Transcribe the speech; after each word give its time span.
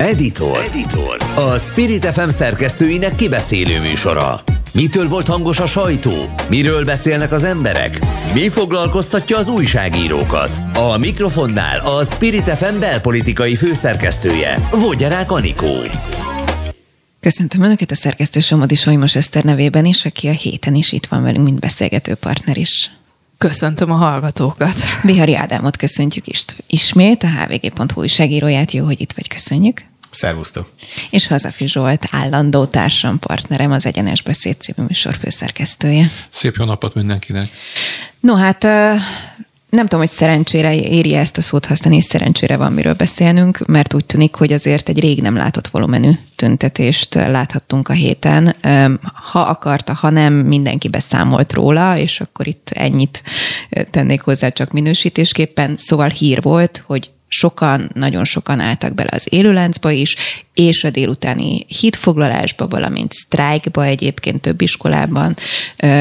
Editor. 0.00 0.58
Editor. 0.58 1.16
A 1.36 1.58
Spirit 1.58 2.04
FM 2.04 2.28
szerkesztőinek 2.28 3.14
kibeszélő 3.14 3.80
műsora. 3.80 4.40
Mitől 4.74 5.08
volt 5.08 5.26
hangos 5.26 5.60
a 5.60 5.66
sajtó? 5.66 6.12
Miről 6.48 6.84
beszélnek 6.84 7.32
az 7.32 7.44
emberek? 7.44 7.98
Mi 8.34 8.48
foglalkoztatja 8.48 9.36
az 9.36 9.48
újságírókat? 9.48 10.60
A 10.74 10.96
mikrofonnál 10.98 11.80
a 11.80 12.04
Spirit 12.04 12.48
FM 12.48 12.78
belpolitikai 12.78 13.56
főszerkesztője, 13.56 14.68
Vogyarák 14.70 15.30
Anikó. 15.30 15.76
Köszöntöm 17.20 17.62
Önöket 17.62 17.90
a 17.90 17.94
szerkesztő 17.94 18.40
Somodi 18.40 18.74
Solymos 18.74 19.16
Eszter 19.16 19.44
nevében 19.44 19.84
is, 19.84 20.04
aki 20.04 20.28
a 20.28 20.32
héten 20.32 20.74
is 20.74 20.92
itt 20.92 21.06
van 21.06 21.22
velünk, 21.22 21.44
mint 21.44 21.60
beszélgető 21.60 22.14
partner 22.14 22.56
is. 22.56 22.90
Köszöntöm 23.38 23.90
a 23.90 23.94
hallgatókat. 23.94 24.74
Bihari 25.04 25.34
Ádámot 25.34 25.76
köszöntjük 25.76 26.26
is, 26.26 26.44
ismét, 26.66 27.22
a 27.22 27.28
hvg.hu 27.28 28.00
újságíróját. 28.00 28.72
Jó, 28.72 28.84
hogy 28.84 29.00
itt 29.00 29.12
vagy, 29.12 29.28
köszönjük. 29.28 29.89
Szervusztok. 30.10 30.68
És 31.10 31.26
Hazafi 31.26 31.68
Zsolt, 31.68 32.06
állandó 32.10 32.64
társam, 32.64 33.18
partnerem, 33.18 33.72
az 33.72 33.86
Egyenes 33.86 34.22
Beszéd 34.22 34.60
című 34.60 34.86
műsor 34.86 35.16
főszerkesztője. 35.20 36.10
Szép 36.28 36.56
jó 36.58 36.64
napot 36.64 36.94
mindenkinek. 36.94 37.48
No 38.20 38.34
hát 38.34 38.62
nem 39.70 39.82
tudom, 39.82 40.00
hogy 40.00 40.08
szerencsére 40.08 40.74
éri 40.74 41.14
ezt 41.14 41.36
a 41.36 41.40
szót 41.40 41.66
használni, 41.66 41.98
és 41.98 42.04
szerencsére 42.04 42.56
van 42.56 42.72
miről 42.72 42.94
beszélnünk, 42.94 43.66
mert 43.66 43.94
úgy 43.94 44.04
tűnik, 44.04 44.34
hogy 44.34 44.52
azért 44.52 44.88
egy 44.88 45.00
rég 45.00 45.20
nem 45.20 45.36
látott 45.36 45.68
volumenű 45.68 46.10
tüntetést 46.36 47.14
láthattunk 47.14 47.88
a 47.88 47.92
héten. 47.92 48.54
Ha 49.30 49.40
akarta, 49.40 49.94
ha 49.94 50.10
nem, 50.10 50.32
mindenki 50.32 50.88
beszámolt 50.88 51.52
róla, 51.52 51.96
és 51.96 52.20
akkor 52.20 52.46
itt 52.46 52.70
ennyit 52.74 53.22
tennék 53.90 54.20
hozzá 54.20 54.48
csak 54.48 54.72
minősítésképpen. 54.72 55.76
Szóval 55.76 56.08
hír 56.08 56.42
volt, 56.42 56.82
hogy 56.86 57.10
sokan, 57.32 57.90
nagyon 57.94 58.24
sokan 58.24 58.60
álltak 58.60 58.94
bele 58.94 59.10
az 59.12 59.26
élőláncba 59.28 59.90
is, 59.90 60.16
és 60.54 60.84
a 60.84 60.90
délutáni 60.90 61.66
hitfoglalásba, 61.68 62.68
valamint 62.68 63.12
sztrájkba 63.12 63.84
egyébként 63.84 64.40
több 64.40 64.60
iskolában, 64.60 65.36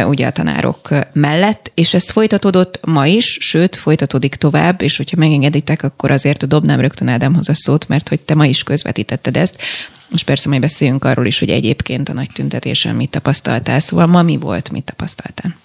ugye 0.06 0.28
a 0.28 0.32
tanárok 0.32 0.90
mellett, 1.14 1.72
és 1.74 1.94
ez 1.94 2.10
folytatódott 2.10 2.80
ma 2.86 3.08
is, 3.08 3.38
sőt, 3.42 3.76
folytatódik 3.76 4.36
tovább, 4.36 4.82
és 4.82 4.98
hogyha 4.98 5.18
megengeditek, 5.18 5.84
akkor 5.84 6.12
azért 6.12 6.48
dobnám 6.48 6.80
rögtön 6.80 7.08
Ádámhoz 7.08 7.50
a 7.50 7.56
szót, 7.56 7.88
mert 7.88 8.10
hogy 8.10 8.20
te 8.20 8.36
ma 8.36 8.46
is 8.46 8.64
közvetítetted 8.64 9.38
ezt. 9.38 9.62
Most 10.10 10.26
persze 10.26 10.50
majd 10.50 10.62
beszéljünk 10.62 11.06
arról 11.06 11.26
is, 11.26 11.40
hogy 11.40 11.50
egyébként 11.50 12.10
a 12.10 12.14
nagy 12.14 12.30
tüntetésen 12.34 12.96
mit 12.96 13.10
tapasztaltál. 13.10 13.80
Szóval 13.80 14.06
ma 14.06 14.22
mi 14.22 14.38
volt, 14.38 14.70
mit 14.70 14.84
tapasztaltál? 14.84 15.56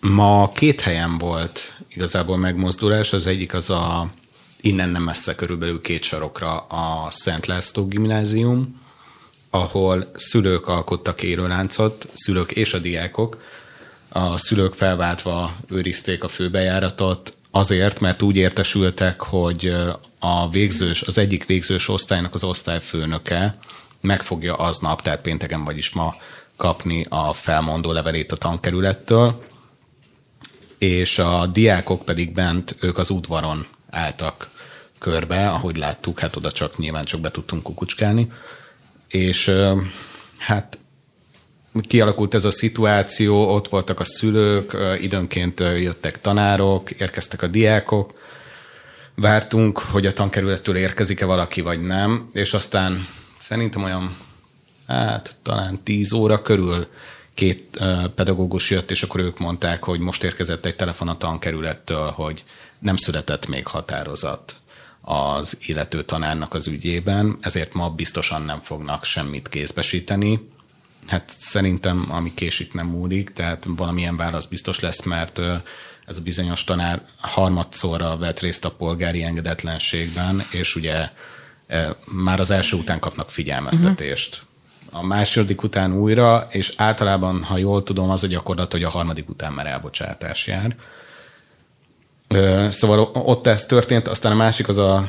Ma 0.00 0.52
két 0.54 0.80
helyen 0.80 1.18
volt 1.18 1.74
igazából 1.90 2.36
megmozdulás. 2.36 3.12
Az 3.12 3.26
egyik 3.26 3.54
az 3.54 3.70
a 3.70 4.10
innen 4.60 4.88
nem 4.88 5.02
messze 5.02 5.34
körülbelül 5.34 5.80
két 5.80 6.02
sarokra 6.02 6.58
a 6.58 7.10
Szent 7.10 7.46
László 7.46 7.86
gimnázium, 7.86 8.80
ahol 9.50 10.10
szülők 10.14 10.68
alkottak 10.68 11.22
élőláncot, 11.22 12.08
szülők 12.14 12.52
és 12.52 12.74
a 12.74 12.78
diákok. 12.78 13.42
A 14.08 14.38
szülők 14.38 14.74
felváltva 14.74 15.56
őrizték 15.68 16.24
a 16.24 16.28
főbejáratot, 16.28 17.36
azért, 17.50 18.00
mert 18.00 18.22
úgy 18.22 18.36
értesültek, 18.36 19.22
hogy 19.22 19.74
a 20.18 20.50
végzős, 20.50 21.02
az 21.02 21.18
egyik 21.18 21.46
végzős 21.46 21.88
osztálynak 21.88 22.34
az 22.34 22.44
osztályfőnöke 22.44 23.58
meg 24.00 24.22
fogja 24.22 24.54
aznap, 24.54 25.02
tehát 25.02 25.20
pénteken 25.20 25.64
vagyis 25.64 25.90
ma 25.90 26.14
kapni 26.56 27.04
a 27.08 27.32
felmondó 27.32 27.92
levelét 27.92 28.32
a 28.32 28.36
tankerülettől, 28.36 29.42
és 30.78 31.18
a 31.18 31.46
diákok 31.46 32.04
pedig 32.04 32.32
bent, 32.32 32.76
ők 32.80 32.98
az 32.98 33.10
udvaron 33.10 33.66
álltak 33.90 34.50
körbe, 34.98 35.48
ahogy 35.48 35.76
láttuk, 35.76 36.18
hát 36.18 36.36
oda 36.36 36.52
csak 36.52 36.78
nyilván 36.78 37.04
csak 37.04 37.20
be 37.20 37.30
tudtunk 37.30 37.62
kukucskálni, 37.62 38.32
és 39.08 39.54
hát 40.38 40.78
kialakult 41.80 42.34
ez 42.34 42.44
a 42.44 42.50
szituáció, 42.50 43.54
ott 43.54 43.68
voltak 43.68 44.00
a 44.00 44.04
szülők, 44.04 44.76
időnként 45.00 45.60
jöttek 45.60 46.20
tanárok, 46.20 46.90
érkeztek 46.90 47.42
a 47.42 47.46
diákok, 47.46 48.12
vártunk, 49.14 49.78
hogy 49.78 50.06
a 50.06 50.12
tankerülettől 50.12 50.76
érkezik-e 50.76 51.24
valaki, 51.24 51.60
vagy 51.60 51.80
nem, 51.80 52.28
és 52.32 52.54
aztán 52.54 53.06
szerintem 53.38 53.82
olyan, 53.82 54.16
hát 54.86 55.36
talán 55.42 55.82
tíz 55.82 56.12
óra 56.12 56.42
körül 56.42 56.86
két 57.34 57.84
pedagógus 58.14 58.70
jött, 58.70 58.90
és 58.90 59.02
akkor 59.02 59.20
ők 59.20 59.38
mondták, 59.38 59.84
hogy 59.84 60.00
most 60.00 60.24
érkezett 60.24 60.66
egy 60.66 60.76
telefon 60.76 61.08
a 61.08 61.16
tankerülettől, 61.16 62.10
hogy 62.10 62.44
nem 62.78 62.96
született 62.96 63.46
még 63.46 63.66
határozat 63.66 64.56
az 65.00 65.56
illető 65.60 66.02
tanárnak 66.02 66.54
az 66.54 66.66
ügyében, 66.66 67.38
ezért 67.40 67.74
ma 67.74 67.90
biztosan 67.90 68.42
nem 68.42 68.60
fognak 68.60 69.04
semmit 69.04 69.48
kézbesíteni. 69.48 70.48
Hát 71.06 71.30
szerintem, 71.30 72.06
ami 72.08 72.34
késik 72.34 72.72
nem 72.72 72.86
múlik, 72.86 73.32
tehát 73.32 73.66
valamilyen 73.68 74.16
válasz 74.16 74.46
biztos 74.46 74.80
lesz, 74.80 75.02
mert 75.02 75.38
ez 76.06 76.16
a 76.16 76.20
bizonyos 76.20 76.64
tanár 76.64 77.02
harmadszorra 77.20 78.16
vett 78.16 78.40
részt 78.40 78.64
a 78.64 78.70
polgári 78.70 79.22
engedetlenségben, 79.22 80.46
és 80.50 80.76
ugye 80.76 81.08
már 82.04 82.40
az 82.40 82.50
első 82.50 82.76
után 82.76 82.98
kapnak 82.98 83.30
figyelmeztetést. 83.30 84.42
A 84.90 85.02
második 85.02 85.62
után 85.62 85.94
újra, 85.94 86.46
és 86.50 86.72
általában, 86.76 87.44
ha 87.44 87.56
jól 87.56 87.82
tudom, 87.82 88.10
az 88.10 88.24
a 88.24 88.26
gyakorlat, 88.26 88.72
hogy 88.72 88.82
a 88.82 88.90
harmadik 88.90 89.28
után 89.28 89.52
már 89.52 89.66
elbocsátás 89.66 90.46
jár. 90.46 90.76
Szóval 92.70 93.10
ott 93.12 93.46
ez 93.46 93.66
történt, 93.66 94.08
aztán 94.08 94.32
a 94.32 94.34
másik 94.34 94.68
az 94.68 94.78
a 94.78 95.08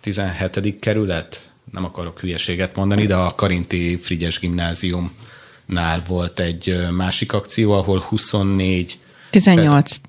17. 0.00 0.78
kerület, 0.80 1.50
nem 1.72 1.84
akarok 1.84 2.20
hülyeséget 2.20 2.76
mondani, 2.76 3.06
de 3.06 3.16
a 3.16 3.34
Karinti 3.34 3.96
Frigyes 3.96 4.38
gimnáziumnál 4.38 6.02
volt 6.06 6.40
egy 6.40 6.86
másik 6.90 7.32
akció, 7.32 7.72
ahol 7.72 7.98
24 8.00 8.98
18. 9.30 10.00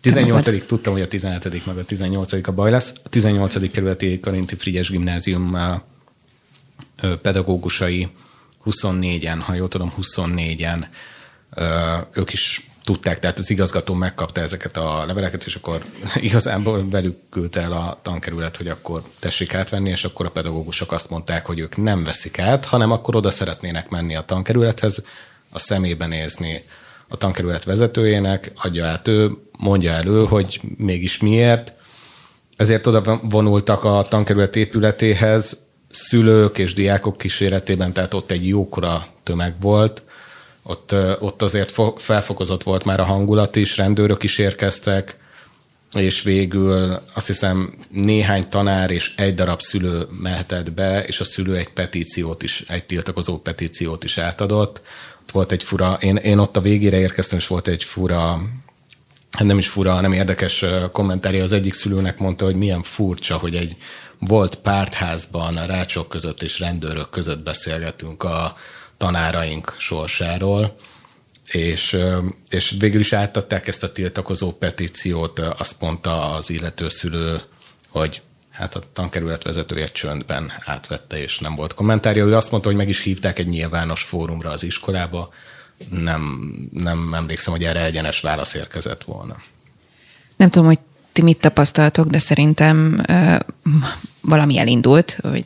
18. 0.00 0.66
tudtam, 0.66 0.92
hogy 0.92 1.02
a 1.02 1.06
17. 1.06 1.66
meg 1.66 1.78
a 1.78 1.84
18. 1.84 2.32
a 2.48 2.52
baj 2.52 2.70
lesz. 2.70 2.92
A 3.02 3.08
18. 3.08 3.70
kerületi 3.70 4.20
Karinti 4.20 4.54
Frigyes 4.54 4.90
gimnázium 4.90 5.56
pedagógusai 7.22 8.10
24-en, 8.64 9.38
ha 9.40 9.54
jól 9.54 9.68
tudom, 9.68 9.92
24-en 10.00 10.86
ők 12.12 12.32
is 12.32 12.70
tudták, 12.84 13.18
tehát 13.18 13.38
az 13.38 13.50
igazgató 13.50 13.94
megkapta 13.94 14.40
ezeket 14.40 14.76
a 14.76 15.06
leveleket, 15.06 15.44
és 15.44 15.54
akkor 15.54 15.84
igazából 16.14 16.88
velük 16.90 17.16
küldte 17.30 17.60
el 17.60 17.72
a 17.72 17.98
tankerület, 18.02 18.56
hogy 18.56 18.68
akkor 18.68 19.02
tessék 19.18 19.54
átvenni, 19.54 19.90
és 19.90 20.04
akkor 20.04 20.26
a 20.26 20.30
pedagógusok 20.30 20.92
azt 20.92 21.10
mondták, 21.10 21.46
hogy 21.46 21.58
ők 21.58 21.76
nem 21.76 22.04
veszik 22.04 22.38
át, 22.38 22.64
hanem 22.64 22.90
akkor 22.90 23.16
oda 23.16 23.30
szeretnének 23.30 23.88
menni 23.88 24.16
a 24.16 24.20
tankerülethez, 24.22 25.02
a 25.50 25.58
szemébe 25.58 26.06
nézni 26.06 26.64
a 27.08 27.16
tankerület 27.16 27.64
vezetőjének, 27.64 28.52
adja 28.54 28.86
át 28.86 29.08
ő, 29.08 29.30
mondja 29.58 29.92
elő, 29.92 30.24
hogy 30.24 30.60
mégis 30.76 31.18
miért. 31.18 31.72
Ezért 32.56 32.86
oda 32.86 33.20
vonultak 33.22 33.84
a 33.84 34.06
tankerület 34.08 34.56
épületéhez, 34.56 35.56
szülők 35.90 36.58
és 36.58 36.74
diákok 36.74 37.16
kíséretében, 37.16 37.92
tehát 37.92 38.14
ott 38.14 38.30
egy 38.30 38.48
jókora 38.48 39.06
tömeg 39.22 39.54
volt, 39.60 40.02
ott, 40.62 40.94
ott 41.18 41.42
azért 41.42 41.80
felfokozott 41.96 42.62
volt 42.62 42.84
már 42.84 43.00
a 43.00 43.04
hangulat 43.04 43.56
is, 43.56 43.76
rendőrök 43.76 44.22
is 44.22 44.38
érkeztek, 44.38 45.20
és 45.96 46.22
végül 46.22 47.02
azt 47.14 47.26
hiszem 47.26 47.74
néhány 47.90 48.48
tanár 48.48 48.90
és 48.90 49.14
egy 49.16 49.34
darab 49.34 49.60
szülő 49.60 50.06
mehetett 50.20 50.72
be, 50.72 51.04
és 51.04 51.20
a 51.20 51.24
szülő 51.24 51.56
egy 51.56 51.68
petíciót 51.68 52.42
is, 52.42 52.64
egy 52.68 52.84
tiltakozó 52.84 53.38
petíciót 53.38 54.04
is 54.04 54.18
átadott. 54.18 54.82
Ott 55.22 55.30
volt 55.30 55.52
egy 55.52 55.62
fura, 55.62 55.98
én, 56.00 56.16
én 56.16 56.38
ott 56.38 56.56
a 56.56 56.60
végére 56.60 56.98
érkeztem, 56.98 57.38
és 57.38 57.46
volt 57.46 57.68
egy 57.68 57.84
fura, 57.84 58.42
hát 59.30 59.46
nem 59.46 59.58
is 59.58 59.68
fura, 59.68 60.00
nem 60.00 60.12
érdekes 60.12 60.64
kommentárja. 60.92 61.42
Az 61.42 61.52
egyik 61.52 61.72
szülőnek 61.72 62.18
mondta, 62.18 62.44
hogy 62.44 62.56
milyen 62.56 62.82
furcsa, 62.82 63.36
hogy 63.36 63.56
egy 63.56 63.76
volt 64.18 64.56
pártházban 64.56 65.56
a 65.56 65.66
rácsok 65.66 66.08
között 66.08 66.42
és 66.42 66.58
rendőrök 66.58 67.10
között 67.10 67.42
beszélgetünk 67.42 68.22
a, 68.22 68.56
tanáraink 69.02 69.74
sorsáról, 69.78 70.74
és, 71.44 71.96
és 72.48 72.74
végül 72.78 73.00
is 73.00 73.12
átadták 73.12 73.66
ezt 73.66 73.82
a 73.82 73.92
tiltakozó 73.92 74.52
petíciót, 74.52 75.38
azt 75.38 75.80
mondta 75.80 76.32
az 76.32 76.50
illető 76.50 76.88
szülő, 76.88 77.40
hogy 77.88 78.22
hát 78.50 78.74
a 78.74 78.80
tankerület 78.92 79.42
vezetője 79.44 79.86
csöndben 79.86 80.52
átvette, 80.64 81.18
és 81.18 81.38
nem 81.38 81.54
volt 81.54 81.74
kommentárja. 81.74 82.24
Ő 82.24 82.36
azt 82.36 82.50
mondta, 82.50 82.68
hogy 82.68 82.78
meg 82.78 82.88
is 82.88 83.02
hívták 83.02 83.38
egy 83.38 83.48
nyilvános 83.48 84.02
fórumra 84.02 84.50
az 84.50 84.62
iskolába. 84.62 85.32
Nem, 85.90 86.52
nem 86.72 87.14
emlékszem, 87.14 87.52
hogy 87.52 87.64
erre 87.64 87.84
egyenes 87.84 88.20
válasz 88.20 88.54
érkezett 88.54 89.04
volna. 89.04 89.36
Nem 90.36 90.50
tudom, 90.50 90.66
hogy 90.66 90.78
ti 91.12 91.22
mit 91.22 91.38
tapasztaltok, 91.40 92.06
de 92.08 92.18
szerintem 92.18 93.02
ö, 93.08 93.36
valami 94.20 94.58
elindult, 94.58 95.18
hogy 95.22 95.44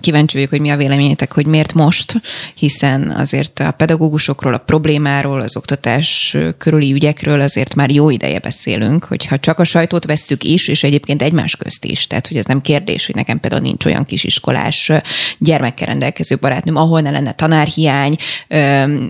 kíváncsi 0.00 0.34
vagyok, 0.36 0.50
hogy 0.50 0.60
mi 0.60 0.70
a 0.70 0.76
véleményetek, 0.76 1.32
hogy 1.32 1.46
miért 1.46 1.72
most, 1.72 2.20
hiszen 2.54 3.10
azért 3.10 3.60
a 3.60 3.70
pedagógusokról, 3.70 4.54
a 4.54 4.58
problémáról, 4.58 5.40
az 5.40 5.56
oktatás 5.56 6.36
körüli 6.58 6.92
ügyekről 6.92 7.40
azért 7.40 7.74
már 7.74 7.90
jó 7.90 8.10
ideje 8.10 8.38
beszélünk, 8.38 9.04
hogyha 9.04 9.38
csak 9.38 9.58
a 9.58 9.64
sajtót 9.64 10.04
vesszük 10.04 10.44
is, 10.44 10.68
és 10.68 10.82
egyébként 10.82 11.22
egymás 11.22 11.56
közt 11.56 11.84
is. 11.84 12.06
Tehát, 12.06 12.28
hogy 12.28 12.36
ez 12.36 12.44
nem 12.44 12.60
kérdés, 12.60 13.06
hogy 13.06 13.14
nekem 13.14 13.40
például 13.40 13.62
nincs 13.62 13.84
olyan 13.84 14.04
kisiskolás 14.04 14.92
gyermekkel 15.38 15.86
rendelkező 15.86 16.36
barátnőm, 16.36 16.76
ahol 16.76 17.00
ne 17.00 17.10
lenne 17.10 17.32
tanárhiány, 17.32 18.16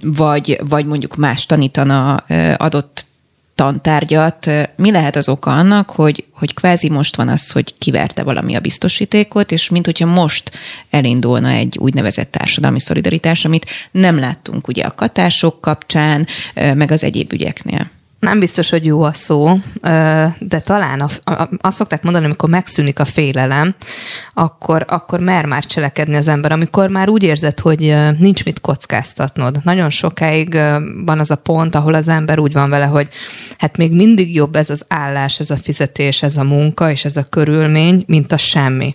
vagy, 0.00 0.60
vagy 0.68 0.86
mondjuk 0.86 1.16
más 1.16 1.46
tanítana 1.46 2.14
adott 2.56 3.07
tantárgyat. 3.58 4.50
Mi 4.76 4.90
lehet 4.90 5.16
az 5.16 5.28
oka 5.28 5.50
annak, 5.50 5.90
hogy, 5.90 6.24
hogy 6.32 6.54
kvázi 6.54 6.88
most 6.88 7.16
van 7.16 7.28
az, 7.28 7.50
hogy 7.50 7.74
kiverte 7.78 8.22
valami 8.22 8.54
a 8.54 8.60
biztosítékot, 8.60 9.52
és 9.52 9.68
mint 9.68 9.84
hogyha 9.84 10.06
most 10.06 10.50
elindulna 10.90 11.48
egy 11.48 11.78
úgynevezett 11.78 12.30
társadalmi 12.30 12.80
szolidaritás, 12.80 13.44
amit 13.44 13.66
nem 13.90 14.18
láttunk 14.18 14.68
ugye 14.68 14.84
a 14.84 14.94
katások 14.94 15.60
kapcsán, 15.60 16.26
meg 16.54 16.90
az 16.90 17.04
egyéb 17.04 17.32
ügyeknél. 17.32 17.90
Nem 18.20 18.38
biztos, 18.38 18.70
hogy 18.70 18.84
jó 18.84 19.02
a 19.02 19.12
szó, 19.12 19.58
de 20.38 20.60
talán 20.64 21.00
a, 21.00 21.30
a, 21.30 21.48
azt 21.60 21.76
szokták 21.76 22.02
mondani, 22.02 22.24
amikor 22.24 22.48
megszűnik 22.48 22.98
a 22.98 23.04
félelem, 23.04 23.74
akkor, 24.34 24.84
akkor 24.88 25.20
mer 25.20 25.44
már 25.44 25.66
cselekedni 25.66 26.16
az 26.16 26.28
ember, 26.28 26.52
amikor 26.52 26.88
már 26.88 27.08
úgy 27.08 27.22
érzed, 27.22 27.60
hogy 27.60 27.96
nincs 28.18 28.44
mit 28.44 28.60
kockáztatnod. 28.60 29.56
Nagyon 29.64 29.90
sokáig 29.90 30.58
van 31.04 31.18
az 31.18 31.30
a 31.30 31.36
pont, 31.36 31.74
ahol 31.74 31.94
az 31.94 32.08
ember 32.08 32.38
úgy 32.38 32.52
van 32.52 32.70
vele, 32.70 32.84
hogy 32.84 33.08
hát 33.58 33.76
még 33.76 33.92
mindig 33.92 34.34
jobb 34.34 34.56
ez 34.56 34.70
az 34.70 34.84
állás, 34.88 35.38
ez 35.38 35.50
a 35.50 35.56
fizetés, 35.56 36.22
ez 36.22 36.36
a 36.36 36.44
munka 36.44 36.90
és 36.90 37.04
ez 37.04 37.16
a 37.16 37.22
körülmény, 37.22 38.04
mint 38.06 38.32
a 38.32 38.38
semmi. 38.38 38.94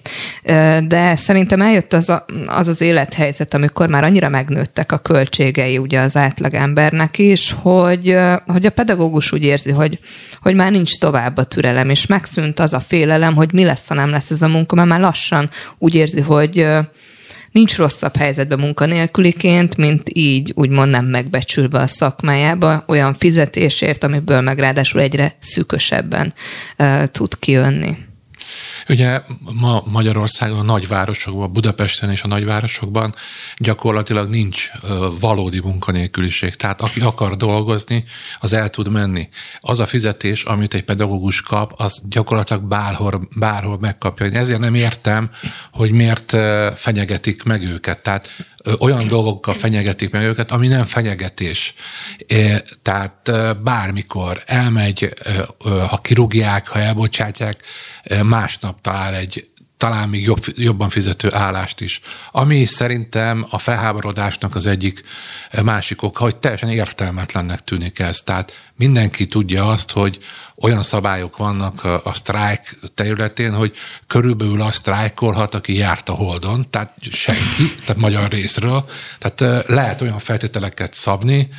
De 0.88 1.16
szerintem 1.16 1.62
eljött 1.62 1.94
az 1.94 2.10
a, 2.10 2.26
az, 2.46 2.68
az 2.68 2.82
élethelyzet, 2.82 3.54
amikor 3.54 3.88
már 3.88 4.04
annyira 4.04 4.30
megnőttek 4.30 4.92
a 4.92 4.98
költségei 4.98 5.78
ugye 5.78 6.00
az 6.00 6.18
átlagembernek 6.18 7.18
is, 7.18 7.56
hogy, 7.62 8.18
hogy 8.46 8.66
a 8.66 8.72
pedagógus 8.72 9.12
pedagógus 9.14 9.32
úgy 9.32 9.44
érzi, 9.44 9.72
hogy, 9.72 10.00
hogy 10.42 10.56
már 10.56 10.72
nincs 10.72 10.98
tovább 10.98 11.38
a 11.38 11.44
türelem, 11.44 11.90
és 11.90 12.06
megszűnt 12.06 12.60
az 12.60 12.74
a 12.74 12.80
félelem, 12.80 13.36
hogy 13.36 13.54
mi 13.54 13.64
lesz, 13.64 13.88
ha 13.88 13.94
nem 13.94 14.10
lesz 14.10 14.30
ez 14.30 14.42
a 14.42 14.48
munka, 14.48 14.76
mert 14.76 14.88
már 14.88 15.00
lassan 15.00 15.50
úgy 15.78 15.96
érzi, 15.96 16.22
hogy 16.22 16.68
nincs 17.52 17.78
rosszabb 17.78 18.16
helyzetben 18.16 18.60
munkanélküliként, 18.60 19.78
mint 19.78 20.10
így 20.14 20.52
úgymond 20.56 20.90
nem 20.90 21.06
megbecsülve 21.06 21.80
a 21.80 21.88
szakmájába, 21.88 22.84
olyan 22.88 23.16
fizetésért, 23.20 24.04
amiből 24.04 24.42
meg 24.42 24.60
ráadásul 24.60 25.02
egyre 25.02 25.36
szűkösebben 25.40 26.34
uh, 26.78 27.04
tud 27.04 27.40
kijönni. 27.40 27.98
Ugye 28.90 29.22
ma 29.54 29.84
Magyarországon, 29.86 30.60
a 30.60 30.64
nagyvárosokban, 30.64 31.54
Budapesten 31.54 32.10
és 32.10 32.22
a 32.22 32.28
nagyvárosokban 32.28 33.16
gyakorlatilag 33.58 34.30
nincs 34.30 34.70
valódi 35.20 35.60
munkanélküliség. 35.60 36.56
Tehát 36.56 36.82
aki 36.82 37.00
akar 37.00 37.38
dolgozni, 37.38 38.04
az 38.40 38.54
el 38.54 38.70
tud 38.70 38.92
menni. 38.92 39.30
Az 39.60 39.80
a 39.80 39.86
fizetés, 39.86 40.44
amit 40.44 40.74
egy 40.74 40.84
pedagógus 40.84 41.42
kap, 41.42 41.74
az 41.78 42.02
gyakorlatilag 42.10 42.64
bárhol, 42.64 43.28
bárhol 43.36 43.78
megkapja. 43.80 44.26
Én 44.26 44.36
ezért 44.36 44.60
nem 44.60 44.76
értem, 44.76 45.30
hogy 45.72 45.92
miért 45.92 46.36
fenyegetik 46.76 47.44
meg 47.44 47.64
őket. 47.64 48.04
Tehát 48.04 48.30
olyan 48.80 49.08
dolgokkal 49.08 49.54
fenyegetik 49.54 50.10
meg 50.10 50.24
őket, 50.24 50.52
ami 50.52 50.68
nem 50.68 50.86
fenyegetés. 50.86 51.74
Tehát 52.82 53.32
bármikor 53.64 54.44
elmegy, 54.46 55.14
ha 55.90 55.98
kirúgják, 55.98 56.68
ha 56.68 56.80
elbocsátják, 56.80 57.62
másnap 58.24 58.82
talál 58.82 59.16
egy 59.16 59.48
talán 59.84 60.10
még 60.10 60.24
jobb, 60.24 60.44
jobban 60.56 60.90
fizető 60.90 61.34
állást 61.34 61.82
is. 61.82 62.02
Ami 62.32 62.66
szerintem 62.66 63.46
a 63.50 63.58
felháborodásnak 63.58 64.56
az 64.56 64.66
egyik 64.66 65.04
másik 65.64 66.02
oka, 66.02 66.24
hogy 66.24 66.36
teljesen 66.36 66.70
értelmetlennek 66.70 67.64
tűnik 67.64 68.00
ez. 68.00 68.22
Tehát 68.22 68.52
mindenki 68.76 69.26
tudja 69.26 69.70
azt, 69.70 69.92
hogy 69.92 70.18
olyan 70.56 70.84
szabályok 70.84 71.38
vannak 71.38 71.84
a, 71.84 72.02
a 72.04 72.14
sztrájk 72.14 72.80
területén, 72.94 73.54
hogy 73.54 73.74
körülbelül 74.08 74.62
azt 74.62 74.76
sztrájkolhat, 74.76 75.56
aki 75.56 75.78
járt 75.78 76.10
a 76.10 76.14
Holdon, 76.14 76.70
tehát 76.70 76.94
senki, 77.12 77.76
tehát 77.86 78.02
magyar 78.02 78.32
részről. 78.32 78.86
Tehát 79.20 79.66
lehet 79.68 80.02
olyan 80.02 80.20
feltételeket 80.20 80.94
szabni, 80.94 81.50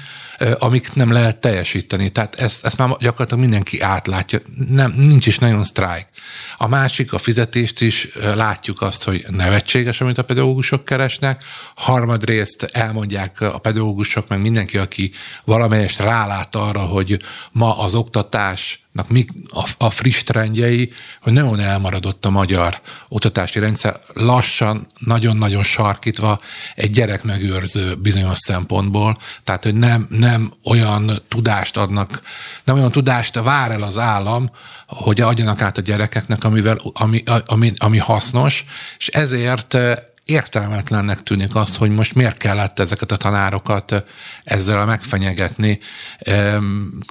amik 0.58 0.93
nem 0.93 1.12
lehet 1.12 1.41
teljesíteni. 1.41 2.08
Tehát 2.08 2.35
ezt, 2.35 2.64
ezt 2.64 2.79
már 2.79 2.96
gyakorlatilag 2.99 3.41
mindenki 3.41 3.81
átlátja, 3.81 4.38
nem, 4.69 4.94
nincs 4.96 5.26
is 5.26 5.38
nagyon 5.38 5.64
sztrájk. 5.64 6.08
A 6.56 6.67
másik, 6.67 7.12
a 7.12 7.19
fizetést 7.19 7.81
is 7.81 8.08
látjuk 8.35 8.81
azt, 8.81 9.05
hogy 9.05 9.25
nevetséges, 9.29 10.00
amit 10.00 10.19
a 10.19 10.25
pedagógusok 10.25 10.85
keresnek. 10.85 11.44
Harmadrészt 11.75 12.62
elmondják 12.62 13.41
a 13.41 13.58
pedagógusok, 13.58 14.29
meg 14.29 14.41
mindenki, 14.41 14.79
aki 14.79 15.12
valamelyest 15.44 15.99
rálát 15.99 16.55
arra, 16.55 16.81
hogy 16.81 17.23
ma 17.52 17.79
az 17.79 17.94
oktatás 17.94 18.84
mi 19.08 19.26
a, 19.50 19.70
a 19.79 19.91
friss 19.91 20.23
trendjei, 20.23 20.93
hogy 21.23 21.32
nagyon 21.32 21.61
elmaradott 21.61 22.25
a 22.25 22.31
magyar 22.31 22.81
oktatási 23.08 23.58
rendszer, 23.58 24.00
lassan, 24.12 24.87
nagyon-nagyon 24.99 25.62
sarkítva 25.62 26.38
egy 26.75 26.91
gyerek 26.91 27.23
megőrző 27.23 27.94
bizonyos 27.94 28.38
szempontból, 28.38 29.19
tehát 29.44 29.62
hogy 29.62 29.75
nem, 29.75 30.06
nem 30.11 30.52
olyan 30.64 31.23
tudást 31.29 31.76
adnak, 31.76 32.23
nem 32.64 32.76
olyan 32.76 32.91
tudást 32.91 33.35
vár 33.35 33.70
el 33.70 33.82
az 33.82 33.99
állam, 33.99 34.50
hogy 34.87 35.20
adjanak 35.20 35.62
át 35.62 35.79
a 35.79 35.81
gyerekeknek, 35.81 36.44
amivel, 36.44 36.79
ami, 36.93 37.23
ami, 37.46 37.73
ami 37.76 37.99
hasznos, 37.99 38.64
és 38.99 39.08
ezért 39.08 39.76
értelmetlennek 40.25 41.23
tűnik 41.23 41.55
azt, 41.55 41.76
hogy 41.76 41.91
most 41.91 42.15
miért 42.15 42.37
kellett 42.37 42.79
ezeket 42.79 43.12
a 43.12 43.17
tanárokat 43.17 44.05
ezzel 44.44 44.85
megfenyegetni, 44.85 45.79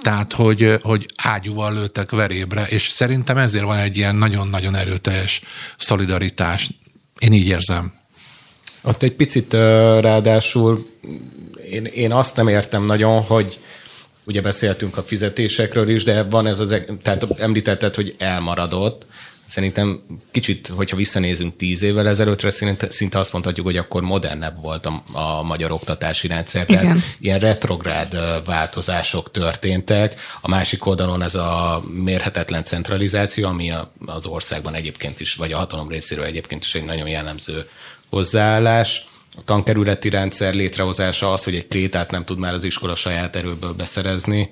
tehát 0.02 0.34
hogy, 0.34 0.80
hogy 0.82 1.06
ágyúval 1.16 1.74
lőttek 1.74 2.12
verébre, 2.12 2.66
és 2.66 2.90
szerintem 2.90 3.38
ezért 3.38 3.64
van 3.64 3.78
egy 3.78 3.98
ilyen 3.98 4.16
nagyon-nagyon 4.16 4.76
erőteljes 4.76 5.42
szolidaritás. 5.78 6.70
Én 7.20 7.34
így 7.34 7.48
érzem. 7.48 7.94
Ott 8.84 9.04
egy 9.04 9.14
picit 9.14 9.54
ráadásul 9.54 10.86
én, 11.70 11.86
én 11.86 12.12
azt 12.12 12.36
nem 12.36 12.48
értem 12.48 12.86
nagyon, 12.86 13.22
hogy 13.22 13.60
ugye 14.26 14.42
beszéltünk 14.42 14.98
a 14.98 15.04
fizetésekről 15.04 15.90
is, 15.90 16.04
de 16.04 16.24
van 16.24 16.48
ez 16.48 16.60
az, 16.60 16.76
tehát 17.02 17.40
említetted, 17.40 17.96
hogy 17.96 18.16
elmaradott, 18.18 19.06
Szerintem 19.54 20.02
kicsit, 20.32 20.68
hogyha 20.68 20.96
visszanézünk 20.96 21.56
tíz 21.56 21.82
évvel 21.82 22.08
ezelőttre, 22.08 22.50
szinte 22.90 23.20
azt 23.20 23.34
mondhatjuk, 23.34 23.66
hogy 23.66 23.78
akkor 23.78 24.02
modernebb 24.02 24.62
volt 24.62 24.86
a, 24.86 25.04
a 25.12 25.44
magyar 25.44 25.72
oktatási 25.72 26.28
rendszer. 26.28 26.66
Igen. 26.70 26.82
Tehát 26.82 26.98
ilyen 27.20 27.40
retrográd 27.40 28.18
változások 28.46 29.32
történtek. 29.32 30.16
A 30.42 30.50
másik 30.50 30.86
oldalon 30.86 31.22
ez 31.22 31.36
a 31.36 31.84
mérhetetlen 32.04 32.64
centralizáció, 32.64 33.48
ami 33.48 33.72
a, 33.72 33.92
az 34.06 34.26
országban 34.26 34.74
egyébként 34.74 35.20
is, 35.20 35.34
vagy 35.36 35.52
a 35.52 35.58
hatalom 35.58 35.90
részéről 35.90 36.26
egyébként 36.26 36.64
is 36.64 36.76
egy 36.76 36.86
nagyon 36.86 37.08
jellemző 37.08 37.70
hozzáállás. 38.10 39.06
A 39.38 39.42
tankerületi 39.46 40.10
rendszer 40.10 40.54
létrehozása 40.54 41.34
az, 41.34 41.44
hogy 41.44 41.56
egy 41.56 41.68
krétát 41.68 42.12
nem 42.12 42.26
tud 42.26 42.38
már 42.38 42.54
az 42.54 42.64
iskola 42.64 42.96
saját 42.96 43.36
erőből 43.36 43.74
beszerezni 43.74 44.50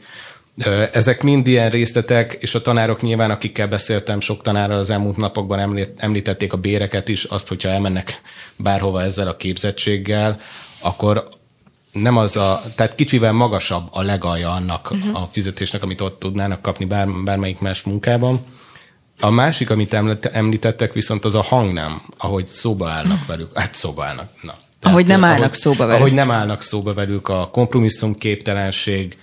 ezek 0.92 1.24
mind 1.24 1.48
ilyen 1.48 1.70
részletek, 1.70 2.38
és 2.40 2.56
a 2.56 2.62
tanárok 2.62 3.02
nyilván, 3.02 3.32
akikkel 3.32 3.68
beszéltem, 3.68 4.20
sok 4.20 4.42
tanára 4.42 4.78
az 4.78 4.90
elmúlt 4.90 5.18
napokban 5.18 5.80
említették 5.98 6.54
a 6.54 6.58
béreket 6.58 7.08
is, 7.08 7.24
azt, 7.24 7.48
hogyha 7.48 7.70
elmennek 7.70 8.22
bárhova 8.56 9.02
ezzel 9.02 9.28
a 9.28 9.36
képzettséggel, 9.36 10.40
akkor 10.80 11.30
nem 11.92 12.18
az 12.18 12.38
a, 12.38 12.62
tehát 12.76 12.96
kicsivel 12.96 13.32
magasabb 13.32 13.88
a 13.92 14.02
legalja 14.02 14.52
annak 14.52 14.92
uh-huh. 14.92 15.22
a 15.22 15.30
fizetésnek, 15.32 15.84
amit 15.84 16.02
ott 16.02 16.20
tudnának 16.20 16.62
kapni 16.62 16.86
bár, 16.86 17.08
bármelyik 17.24 17.60
más 17.60 17.82
munkában. 17.82 18.40
A 19.20 19.30
másik, 19.30 19.70
amit 19.70 19.94
említettek, 20.32 20.94
viszont 20.94 21.26
az 21.26 21.36
a 21.36 21.42
hang 21.42 21.74
nem, 21.74 22.02
ahogy 22.18 22.48
szóba 22.48 22.90
állnak 22.90 23.26
velük. 23.26 23.58
Hát 23.58 23.74
szóba 23.74 24.06
állnak. 24.06 24.30
Na. 24.42 24.56
Tehát, 24.80 24.96
ahogy 24.98 25.08
nem 25.08 25.24
állnak 25.24 25.42
ahogy, 25.42 25.54
szóba 25.54 25.86
velük. 25.86 26.00
Ahogy 26.00 26.14
nem 26.14 26.32
állnak 26.32 26.62
szóba 26.62 26.94
velük, 26.94 27.28
a 27.28 27.50
kompromisszumképtelenség, 27.52 29.18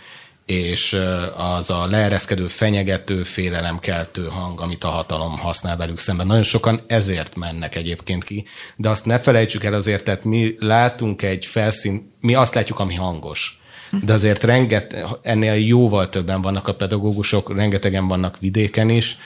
és 0.50 1.00
az 1.36 1.70
a 1.70 1.86
leereszkedő, 1.86 2.46
fenyegető, 2.46 3.22
félelemkeltő 3.22 4.26
hang, 4.26 4.60
amit 4.60 4.84
a 4.84 4.88
hatalom 4.88 5.38
használ 5.38 5.76
velük 5.76 5.98
szemben. 5.98 6.26
Nagyon 6.26 6.42
sokan 6.42 6.80
ezért 6.86 7.36
mennek 7.36 7.76
egyébként 7.76 8.24
ki, 8.24 8.44
de 8.76 8.88
azt 8.88 9.04
ne 9.04 9.18
felejtsük 9.18 9.64
el 9.64 9.72
azért, 9.72 10.04
tehát 10.04 10.24
mi 10.24 10.54
látunk 10.58 11.22
egy 11.22 11.46
felszín, 11.46 12.14
mi 12.20 12.34
azt 12.34 12.54
látjuk, 12.54 12.78
ami 12.78 12.94
hangos. 12.94 13.60
De 14.02 14.12
azért 14.12 14.42
renget, 14.42 14.96
ennél 15.22 15.54
jóval 15.54 16.08
többen 16.08 16.42
vannak 16.42 16.68
a 16.68 16.74
pedagógusok, 16.74 17.56
rengetegen 17.56 18.08
vannak 18.08 18.38
vidéken 18.38 18.88
is, 18.88 19.18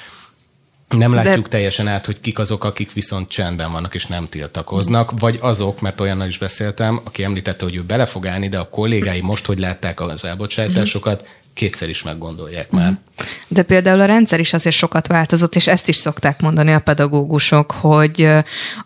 nem 0.93 1.15
látjuk 1.15 1.43
De... 1.43 1.49
teljesen 1.49 1.89
át, 1.89 2.07
hogy 2.07 2.21
kik 2.21 2.39
azok, 2.39 2.65
akik 2.65 2.93
viszont 2.93 3.29
csendben 3.29 3.73
vannak 3.73 3.95
és 3.95 4.07
nem 4.07 4.29
tiltakoznak, 4.29 5.13
vagy 5.19 5.39
azok, 5.41 5.81
mert 5.81 6.01
olyannal 6.01 6.27
is 6.27 6.39
beszéltem, 6.39 7.01
aki 7.05 7.25
említette, 7.25 7.65
hogy 7.65 7.77
ő 7.77 7.83
bele 7.83 8.07
fog 8.07 8.27
állni, 8.27 8.49
de 8.49 8.59
a 8.59 8.69
kollégái 8.69 9.21
most, 9.21 9.47
hogy 9.47 9.59
látták 9.59 10.01
az 10.01 10.25
elbocsátásokat, 10.25 11.29
kétszer 11.55 11.89
is 11.89 12.03
meggondolják 12.03 12.71
már. 12.71 12.99
De 13.49 13.63
például 13.63 14.01
a 14.01 14.05
rendszer 14.05 14.41
is 14.41 14.53
azért 14.53 14.77
sokat 14.77 15.07
változott, 15.07 15.57
és 15.57 15.67
ezt 15.67 15.89
is 15.89 15.97
szokták 15.97 16.41
mondani 16.41 16.73
a 16.73 16.79
pedagógusok, 16.79 17.71
hogy 17.71 18.29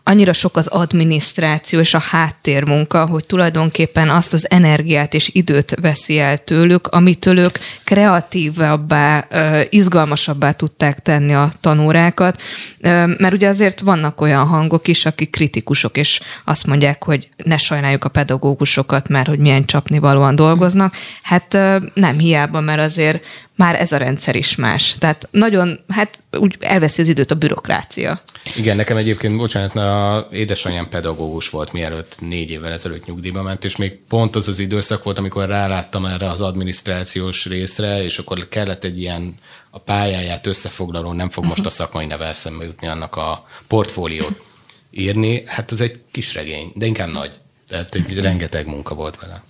annyira 0.03 0.33
sok 0.33 0.57
az 0.57 0.67
adminisztráció 0.67 1.79
és 1.79 1.95
a 1.95 1.99
háttérmunka, 1.99 3.07
hogy 3.07 3.27
tulajdonképpen 3.27 4.09
azt 4.09 4.33
az 4.33 4.51
energiát 4.51 5.15
és 5.15 5.31
időt 5.33 5.75
veszi 5.81 6.19
el 6.19 6.39
tőlük, 6.39 6.87
amitől 6.87 7.39
ők 7.39 7.59
kreatívabbá, 7.85 9.29
izgalmasabbá 9.71 10.53
tudták 10.53 11.03
tenni 11.03 11.35
a 11.35 11.51
tanórákat, 11.61 12.41
mert 13.19 13.33
ugye 13.33 13.49
azért 13.49 13.81
vannak 13.81 14.21
olyan 14.21 14.47
hangok 14.47 14.89
is, 14.89 15.07
akik 15.07 15.31
kritikusok, 15.31 15.97
és 15.97 16.21
azt 16.45 16.67
mondják, 16.67 17.05
hogy 17.05 17.29
ne 17.45 17.57
sajnáljuk 17.57 18.05
a 18.05 18.09
pedagógusokat, 18.09 19.09
mert 19.09 19.27
hogy 19.27 19.39
milyen 19.39 19.65
csapnivalóan 19.65 20.35
dolgoznak. 20.35 20.95
Hát 21.23 21.53
nem 21.95 22.19
hiába, 22.19 22.56
mert 22.61 22.81
azért 22.81 23.25
már 23.55 23.81
ez 23.81 23.93
a 23.93 23.97
rendszer 23.97 24.37
is 24.37 24.55
más. 24.55 24.97
Tehát 24.99 25.29
nagyon, 25.31 25.81
hát 25.89 26.19
úgy 26.39 26.57
elveszi 26.61 27.01
az 27.01 27.09
időt 27.09 27.31
a 27.31 27.35
bürokrácia. 27.35 28.23
Igen, 28.57 28.77
nekem 28.77 28.97
egyébként, 28.97 29.37
bocsánat, 29.37 29.75
a 29.77 30.29
édesanyám 30.33 30.89
pedagógus 30.89 31.51
volt, 31.51 31.73
mielőtt 31.73 32.21
négy 32.21 32.51
évvel 32.51 32.73
ezelőtt 32.73 33.07
nyugdíjba 33.07 33.43
ment, 33.43 33.65
és 33.65 33.77
még 33.77 33.99
pont 34.09 34.37
az 34.37 34.49
az 34.49 34.59
időszak 34.59 35.03
volt, 35.03 35.19
amikor 35.19 35.47
ráláttam 35.47 36.07
erre 36.07 36.29
az 36.31 36.41
adminisztrációs 36.41 37.47
részre, 37.47 38.03
és 38.03 38.19
akkor 38.19 38.49
kellett 38.49 38.85
egy 38.85 39.01
ilyen 39.01 39.35
a 39.71 39.79
pályáját 39.79 40.47
összefoglaló, 40.47 41.13
nem 41.13 41.29
fog 41.29 41.45
most 41.45 41.67
a 41.67 41.71
szakmai 41.71 42.07
neve 42.07 42.27
eszembe 42.27 42.65
jutni 42.65 42.87
annak 42.87 43.17
a 43.17 43.47
portfóliót 43.67 44.41
írni. 44.91 45.43
Hát 45.47 45.73
ez 45.73 45.81
egy 45.81 46.01
kis 46.11 46.35
regény, 46.35 46.73
de 46.75 46.87
inkább 46.87 47.11
nagy. 47.11 47.31
Tehát 47.67 47.95
egy 47.95 48.21
rengeteg 48.21 48.67
munka 48.67 48.95
volt 48.95 49.21
vele. 49.21 49.43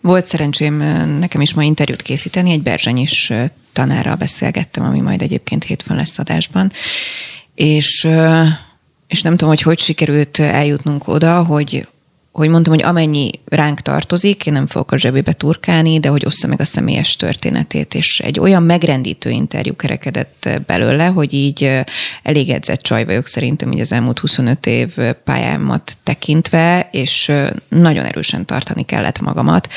Volt 0.00 0.26
szerencsém 0.26 0.76
nekem 1.18 1.40
is 1.40 1.54
ma 1.54 1.62
interjút 1.62 2.02
készíteni, 2.02 2.50
egy 2.50 2.62
Berzsenyis 2.62 3.32
tanárral 3.72 4.14
beszélgettem, 4.14 4.84
ami 4.84 5.00
majd 5.00 5.22
egyébként 5.22 5.64
hétfőn 5.64 5.96
lesz 5.96 6.18
adásban, 6.18 6.72
és, 7.54 8.08
és 9.06 9.22
nem 9.22 9.32
tudom, 9.32 9.48
hogy 9.48 9.62
hogy 9.62 9.78
sikerült 9.78 10.38
eljutnunk 10.38 11.08
oda, 11.08 11.44
hogy, 11.44 11.86
hogy 12.32 12.48
mondtam, 12.48 12.74
hogy 12.74 12.82
amennyi 12.82 13.30
ránk 13.44 13.80
tartozik, 13.80 14.46
én 14.46 14.52
nem 14.52 14.66
fogok 14.66 14.92
a 14.92 14.98
zsebébe 14.98 15.32
turkálni, 15.32 16.00
de 16.00 16.08
hogy 16.08 16.26
ossza 16.26 16.46
meg 16.46 16.60
a 16.60 16.64
személyes 16.64 17.16
történetét, 17.16 17.94
és 17.94 18.20
egy 18.20 18.40
olyan 18.40 18.62
megrendítő 18.62 19.30
interjú 19.30 19.76
kerekedett 19.76 20.48
belőle, 20.66 21.06
hogy 21.06 21.34
így 21.34 21.82
elég 22.22 22.50
edzett 22.50 22.80
csaj 22.80 23.04
vagyok 23.04 23.26
szerintem 23.26 23.72
így 23.72 23.80
az 23.80 23.92
elmúlt 23.92 24.18
25 24.18 24.66
év 24.66 24.94
pályámat 25.24 25.96
tekintve, 26.02 26.88
és 26.90 27.32
nagyon 27.68 28.04
erősen 28.04 28.46
tartani 28.46 28.84
kellett 28.84 29.20
magamat, 29.20 29.68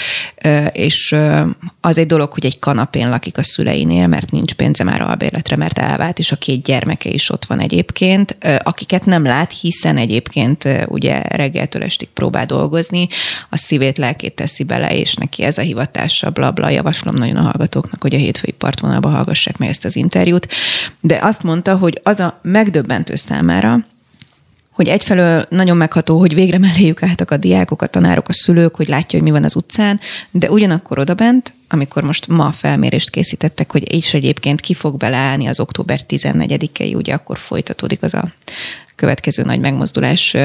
és 0.72 1.16
az 1.82 1.98
egy 1.98 2.08
dolog, 2.08 2.32
hogy 2.32 2.46
egy 2.46 2.60
kanapén 2.60 3.10
lakik 3.10 3.38
a 3.38 3.44
szüleinél, 3.44 4.08
mert 4.08 4.32
nincs 4.32 4.54
pénze 4.54 4.84
már 4.84 5.02
albérletre, 5.02 5.56
mert 5.56 5.80
elvált, 5.80 6.20
és 6.20 6.32
a 6.32 6.36
két 6.36 6.64
gyermeke 6.64 7.10
is 7.10 7.30
ott 7.30 7.46
van 7.46 7.60
egyébként, 7.60 8.38
akiket 8.64 9.06
nem 9.06 9.24
lát, 9.24 9.54
hiszen 9.62 9.98
egyébként 9.98 10.68
ugye 10.88 11.22
reggeltől 11.22 11.84
estig 11.84 12.08
próbál 12.14 12.43
dolgozni, 12.46 13.08
a 13.50 13.58
szívét, 13.58 13.98
lelkét 13.98 14.36
teszi 14.36 14.64
bele, 14.64 14.98
és 14.98 15.14
neki 15.14 15.44
ez 15.44 15.58
a 15.58 15.62
hivatása, 15.62 16.30
bla, 16.30 16.52
bla. 16.52 16.70
Javaslom 16.70 17.16
nagyon 17.16 17.36
a 17.36 17.42
hallgatóknak, 17.42 18.02
hogy 18.02 18.14
a 18.14 18.18
hétfői 18.18 18.52
partvonalba 18.52 19.10
hallgassák 19.10 19.58
meg 19.58 19.70
ezt 19.70 19.86
az 19.86 19.96
interjút. 19.96 20.48
De 21.00 21.20
azt 21.22 21.44
mondta, 21.44 21.78
hogy 21.78 22.00
az 22.04 22.20
a 22.20 22.40
megdöbbentő 22.42 23.16
számára, 23.16 23.86
hogy 24.74 24.88
egyfelől 24.88 25.46
nagyon 25.50 25.78
megható, 25.78 26.20
hogy 26.20 26.34
végre 26.34 26.58
melléjük 26.58 27.04
álltak 27.04 27.32
a 27.32 27.38
diákok, 27.38 27.82
a 27.82 27.88
tanárok, 27.88 28.30
a 28.30 28.34
szülők, 28.34 28.76
hogy 28.76 28.88
látja, 28.88 29.20
hogy 29.20 29.28
mi 29.28 29.34
van 29.34 29.44
az 29.44 29.56
utcán, 29.56 30.00
de 30.32 30.52
ugyanakkor 30.52 31.00
odabent, 31.00 31.54
amikor 31.70 32.04
most 32.04 32.28
ma 32.28 32.52
felmérést 32.52 33.10
készítettek, 33.10 33.72
hogy 33.72 33.94
is 33.96 34.14
egyébként 34.14 34.60
ki 34.60 34.74
fog 34.74 34.98
beleállni 34.98 35.48
az 35.48 35.60
október 35.60 36.00
14-i, 36.10 36.96
ugye 36.96 37.14
akkor 37.14 37.38
folytatódik 37.38 38.04
az 38.04 38.14
a 38.14 38.34
következő 38.96 39.44
nagy 39.44 39.60
megmozdulás 39.60 40.36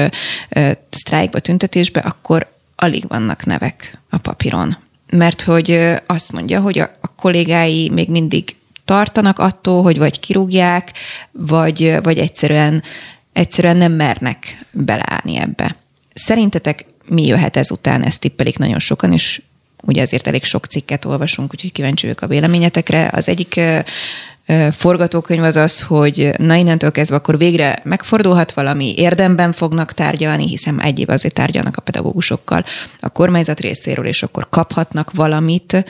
sztrájkba, 0.89 1.39
tüntetésbe, 1.39 1.99
akkor 1.99 2.47
alig 2.75 3.07
vannak 3.07 3.45
nevek 3.45 3.97
a 4.09 4.17
papíron. 4.17 4.77
Mert 5.11 5.41
hogy 5.41 5.95
azt 6.05 6.31
mondja, 6.31 6.61
hogy 6.61 6.79
a, 6.79 6.97
a 7.01 7.15
kollégái 7.15 7.89
még 7.89 8.09
mindig 8.09 8.55
tartanak 8.85 9.39
attól, 9.39 9.83
hogy 9.83 9.97
vagy 9.97 10.19
kirúgják, 10.19 10.91
vagy, 11.31 11.97
vagy 12.03 12.17
egyszerűen, 12.17 12.83
egyszerűen 13.33 13.77
nem 13.77 13.91
mernek 13.91 14.65
beleállni 14.71 15.37
ebbe. 15.37 15.75
Szerintetek 16.13 16.85
mi 17.05 17.25
jöhet 17.25 17.57
ezután? 17.57 18.03
Ezt 18.03 18.19
tippelik 18.19 18.57
nagyon 18.57 18.79
sokan, 18.79 19.13
és 19.13 19.41
ugye 19.81 20.01
ezért 20.01 20.27
elég 20.27 20.43
sok 20.43 20.65
cikket 20.65 21.05
olvasunk, 21.05 21.53
úgyhogy 21.53 21.71
kíváncsi 21.71 22.05
vagyok 22.05 22.21
a 22.21 22.27
véleményetekre. 22.27 23.09
Az 23.13 23.27
egyik 23.29 23.59
forgatókönyv 24.71 25.43
az 25.43 25.55
az, 25.55 25.81
hogy 25.81 26.31
na 26.37 26.55
innentől 26.55 26.91
kezdve 26.91 27.15
akkor 27.15 27.37
végre 27.37 27.79
megfordulhat 27.83 28.51
valami, 28.51 28.93
érdemben 28.97 29.51
fognak 29.51 29.93
tárgyalni, 29.93 30.47
hiszen 30.47 30.81
egy 30.81 30.99
év 30.99 31.09
azért 31.09 31.33
tárgyalnak 31.33 31.77
a 31.77 31.81
pedagógusokkal 31.81 32.65
a 32.99 33.09
kormányzat 33.09 33.59
részéről, 33.59 34.05
és 34.05 34.23
akkor 34.23 34.49
kaphatnak 34.49 35.11
valamit 35.13 35.85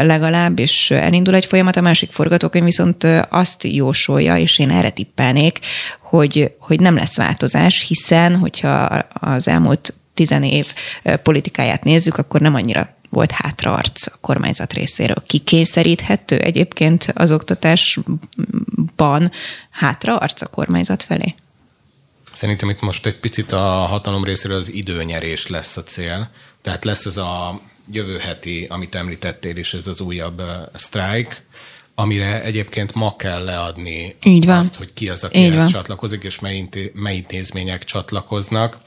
legalább, 0.00 0.58
és 0.58 0.90
elindul 0.90 1.34
egy 1.34 1.46
folyamat. 1.46 1.76
A 1.76 1.80
másik 1.80 2.10
forgatókönyv 2.10 2.64
viszont 2.64 3.06
azt 3.28 3.64
jósolja, 3.64 4.36
és 4.36 4.58
én 4.58 4.70
erre 4.70 4.90
tippelnék, 4.90 5.58
hogy, 6.00 6.52
hogy 6.58 6.80
nem 6.80 6.94
lesz 6.94 7.16
változás, 7.16 7.84
hiszen 7.88 8.36
hogyha 8.36 8.70
az 9.12 9.48
elmúlt 9.48 9.94
tizen 10.14 10.42
év 10.42 10.66
politikáját 11.22 11.84
nézzük, 11.84 12.16
akkor 12.16 12.40
nem 12.40 12.54
annyira 12.54 12.96
volt 13.08 13.30
hátraarc 13.30 14.06
a 14.06 14.18
kormányzat 14.20 14.72
részéről. 14.72 15.22
Kikényszeríthető 15.26 16.38
egyébként 16.38 17.06
az 17.14 17.32
oktatásban 17.32 19.32
hátraarc 19.70 20.42
a 20.42 20.46
kormányzat 20.46 21.02
felé? 21.02 21.34
Szerintem 22.32 22.70
itt 22.70 22.80
most 22.80 23.06
egy 23.06 23.16
picit 23.16 23.52
a 23.52 23.68
hatalom 23.68 24.24
részéről 24.24 24.56
az 24.56 24.72
időnyerés 24.72 25.46
lesz 25.46 25.76
a 25.76 25.82
cél. 25.82 26.30
Tehát 26.62 26.84
lesz 26.84 27.06
ez 27.06 27.16
a 27.16 27.60
jövő 27.90 28.18
heti, 28.18 28.66
amit 28.70 28.94
említettél 28.94 29.56
is, 29.56 29.74
ez 29.74 29.86
az 29.86 30.00
újabb 30.00 30.42
sztrájk, 30.74 31.42
amire 31.94 32.42
egyébként 32.42 32.94
ma 32.94 33.16
kell 33.16 33.44
leadni 33.44 34.16
Így 34.24 34.46
van. 34.46 34.58
azt, 34.58 34.76
hogy 34.76 34.92
ki 34.92 35.08
az, 35.08 35.24
aki 35.24 35.44
ehhez 35.44 35.66
csatlakozik, 35.66 36.22
és 36.22 36.38
mely 36.38 37.16
intézmények 37.16 37.84
csatlakoznak 37.84 38.78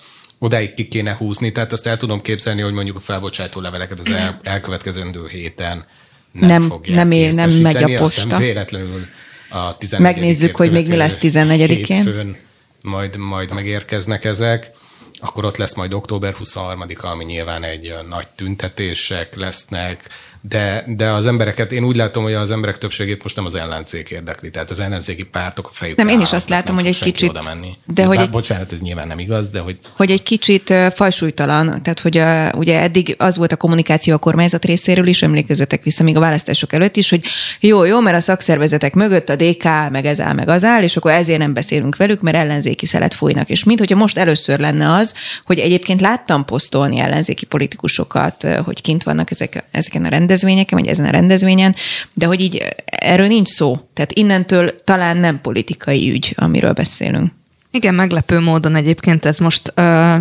odáig 0.43 0.73
ki 0.73 0.87
kéne 0.87 1.15
húzni, 1.15 1.51
tehát 1.51 1.71
azt 1.71 1.87
el 1.87 1.97
tudom 1.97 2.21
képzelni, 2.21 2.61
hogy 2.61 2.73
mondjuk 2.73 2.95
a 2.95 2.99
felbocsátó 2.99 3.61
leveleket 3.61 3.99
az 3.99 4.11
el, 4.11 4.39
elkövetkezendő 4.43 5.27
héten 5.27 5.85
nem, 6.31 6.47
nem 6.47 6.61
fogják 6.61 6.95
nem, 6.95 7.11
ér, 7.11 7.33
nem 7.33 7.49
megy 7.61 7.83
a 7.83 7.97
posta. 7.97 8.21
Aztán 8.21 8.39
véletlenül 8.39 9.07
a 9.49 9.77
14 9.77 10.13
Megnézzük, 10.13 10.57
hogy 10.57 10.71
még 10.71 10.87
mi 10.87 10.95
lesz 10.95 11.17
14-én. 11.21 12.37
majd, 12.81 13.17
majd 13.17 13.53
megérkeznek 13.53 14.25
ezek. 14.25 14.71
Akkor 15.19 15.45
ott 15.45 15.57
lesz 15.57 15.75
majd 15.75 15.93
október 15.93 16.35
23-a, 16.43 17.05
ami 17.05 17.23
nyilván 17.23 17.63
egy 17.63 17.93
nagy 18.09 18.27
tüntetések 18.27 19.35
lesznek, 19.35 20.09
de, 20.41 20.83
de 20.87 21.09
az 21.09 21.25
embereket, 21.25 21.71
én 21.71 21.83
úgy 21.83 21.95
látom, 21.95 22.23
hogy 22.23 22.33
az 22.33 22.51
emberek 22.51 22.77
többségét 22.77 23.23
most 23.23 23.35
nem 23.35 23.45
az 23.45 23.55
ellenzék 23.55 24.09
érdekli, 24.09 24.49
tehát 24.49 24.69
az 24.69 24.79
ellenzéki 24.79 25.23
pártok 25.23 25.67
a 25.67 25.69
fejük. 25.73 25.97
Nem, 25.97 26.07
én 26.07 26.21
is 26.21 26.33
azt 26.33 26.49
látom, 26.49 26.75
hogy 26.75 26.85
egy 26.85 26.99
kicsit. 26.99 27.29
Oda 27.29 27.41
menni. 27.45 27.69
De 27.85 28.05
hogy 28.05 28.15
Bár, 28.15 28.25
egy, 28.25 28.31
bocsánat, 28.31 28.71
ez 28.71 28.81
nyilván 28.81 29.07
nem 29.07 29.19
igaz, 29.19 29.49
de 29.49 29.59
hogy. 29.59 29.77
Hogy 29.95 30.11
egy 30.11 30.23
kicsit 30.23 30.73
fajsúlytalan, 30.95 31.65
tehát 31.83 31.99
hogy 31.99 32.17
a, 32.17 32.51
ugye 32.51 32.81
eddig 32.81 33.15
az 33.17 33.37
volt 33.37 33.51
a 33.51 33.55
kommunikáció 33.55 34.13
a 34.13 34.17
kormányzat 34.17 34.65
részéről 34.65 35.07
is, 35.07 35.21
emlékezzetek 35.21 35.83
vissza 35.83 36.03
még 36.03 36.17
a 36.17 36.19
választások 36.19 36.73
előtt 36.73 36.95
is, 36.95 37.09
hogy 37.09 37.23
jó, 37.59 37.83
jó, 37.83 37.99
mert 37.99 38.17
a 38.17 38.19
szakszervezetek 38.19 38.93
mögött 38.93 39.29
a 39.29 39.35
DK 39.35 39.65
áll, 39.65 39.89
meg 39.89 40.05
ez 40.05 40.19
áll, 40.19 40.33
meg 40.33 40.49
az 40.49 40.63
áll, 40.63 40.83
és 40.83 40.97
akkor 40.97 41.11
ezért 41.11 41.39
nem 41.39 41.53
beszélünk 41.53 41.95
velük, 41.95 42.21
mert 42.21 42.37
ellenzéki 42.37 42.85
szelet 42.85 43.13
folynak. 43.13 43.49
És 43.49 43.63
mint 43.63 43.79
hogyha 43.79 43.97
most 43.97 44.17
először 44.17 44.59
lenne 44.59 44.93
az, 44.93 45.13
hogy 45.45 45.59
egyébként 45.59 46.01
láttam 46.01 46.45
posztolni 46.45 46.99
ellenzéki 46.99 47.45
politikusokat, 47.45 48.47
hogy 48.63 48.81
kint 48.81 49.03
vannak 49.03 49.31
ezek, 49.31 49.63
ezeken 49.71 50.05
a 50.05 50.07
rendezvényeken, 50.07 50.29
vagy 50.69 50.87
ezen 50.87 51.05
a 51.05 51.09
rendezvényen, 51.09 51.75
de 52.13 52.25
hogy 52.25 52.41
így 52.41 52.63
erről 52.85 53.27
nincs 53.27 53.47
szó. 53.47 53.79
Tehát 53.93 54.11
innentől 54.11 54.83
talán 54.83 55.17
nem 55.17 55.41
politikai 55.41 56.11
ügy, 56.11 56.33
amiről 56.37 56.73
beszélünk. 56.73 57.31
Igen, 57.73 57.93
meglepő 57.93 58.39
módon 58.39 58.75
egyébként 58.75 59.25
ez 59.25 59.37
most 59.37 59.71
ö, 59.75 60.15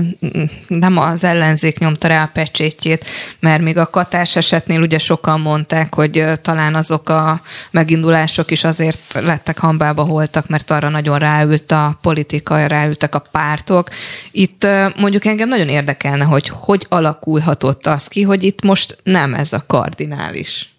nem 0.66 0.97
az 0.97 1.25
ellenzék 1.25 1.78
nyomta 1.78 2.09
rá 2.09 2.23
a 2.23 2.30
pecsétjét, 2.33 3.07
mert 3.40 3.62
még 3.62 3.76
a 3.76 3.90
katás 3.90 4.37
esetnél 4.37 4.80
ugye 4.80 4.99
sokan 4.99 5.40
mondták, 5.40 5.95
hogy 5.95 6.19
ö, 6.19 6.37
talán 6.37 6.75
azok 6.75 7.09
a 7.09 7.42
megindulások 7.71 8.50
is 8.50 8.64
azért 8.64 9.12
lettek 9.12 9.59
hambába 9.59 10.02
holtak, 10.02 10.49
mert 10.49 10.71
arra 10.71 10.88
nagyon 10.88 11.19
ráült 11.19 11.73
a 11.73 11.99
politika, 12.02 12.66
ráültek 12.66 13.14
a 13.14 13.23
pártok. 13.33 13.88
Itt 14.30 14.64
ö, 14.64 14.87
mondjuk 14.97 15.25
engem 15.25 15.49
nagyon 15.49 15.69
érdekelne, 15.69 16.25
hogy 16.25 16.49
hogy 16.49 16.87
alakulhatott 16.88 17.87
az 17.87 18.07
ki, 18.07 18.23
hogy 18.23 18.42
itt 18.42 18.62
most 18.62 18.99
nem 19.02 19.35
ez 19.35 19.52
a 19.52 19.64
kardinális. 19.66 20.70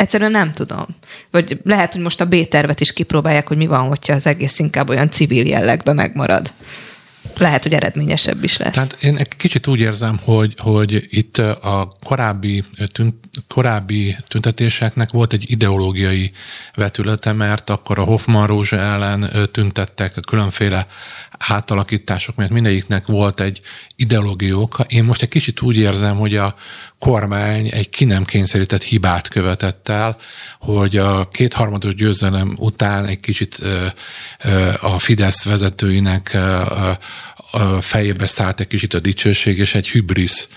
Egyszerűen 0.00 0.30
nem 0.30 0.52
tudom. 0.52 0.86
Vagy 1.30 1.60
lehet, 1.64 1.92
hogy 1.92 2.02
most 2.02 2.20
a 2.20 2.26
B-tervet 2.26 2.80
is 2.80 2.92
kipróbálják, 2.92 3.48
hogy 3.48 3.56
mi 3.56 3.66
van, 3.66 3.88
hogyha 3.88 4.14
az 4.14 4.26
egész 4.26 4.58
inkább 4.58 4.88
olyan 4.88 5.10
civil 5.10 5.46
jellegbe 5.46 5.92
megmarad. 5.92 6.52
lehet, 7.36 7.62
hogy 7.62 7.72
eredményesebb 7.72 8.44
is 8.44 8.56
lesz. 8.56 8.74
Tehát 8.74 8.96
én 9.00 9.16
egy 9.16 9.28
kicsit 9.36 9.66
úgy 9.66 9.80
érzem, 9.80 10.18
hogy, 10.24 10.54
hogy 10.58 11.06
itt 11.10 11.38
a 11.38 11.92
korábbi, 12.04 12.64
tünt, 12.92 13.14
korábbi 13.48 14.16
tüntetéseknek 14.28 15.10
volt 15.10 15.32
egy 15.32 15.50
ideológiai 15.50 16.32
vetülete, 16.74 17.32
mert 17.32 17.70
akkor 17.70 17.98
a 17.98 18.02
Hoffman 18.02 18.46
Rózsa 18.46 18.76
ellen 18.76 19.30
tüntettek 19.52 20.14
különféle 20.26 20.86
átalakítások, 21.48 22.36
mert 22.36 22.50
mindegyiknek 22.50 23.06
volt 23.06 23.40
egy 23.40 23.60
ideológiai 23.96 24.52
oka. 24.52 24.84
Én 24.88 25.04
most 25.04 25.22
egy 25.22 25.28
kicsit 25.28 25.60
úgy 25.60 25.76
érzem, 25.76 26.16
hogy 26.16 26.36
a 26.36 26.54
kormány 26.98 27.68
egy 27.72 27.90
ki 27.90 28.04
nem 28.04 28.24
kényszerített 28.24 28.82
hibát 28.82 29.28
követett 29.28 29.88
el, 29.88 30.16
hogy 30.58 30.96
a 30.96 31.28
kétharmados 31.28 31.94
győzelem 31.94 32.54
után 32.58 33.06
egy 33.06 33.20
kicsit 33.20 33.62
a 34.80 34.98
Fidesz 34.98 35.44
vezetőinek 35.44 36.36
fejébe 37.80 38.26
szállt 38.26 38.60
egy 38.60 38.66
kicsit 38.66 38.94
a 38.94 39.00
dicsőség, 39.00 39.58
és 39.58 39.74
egy 39.74 39.88
hübrisz 39.88 40.48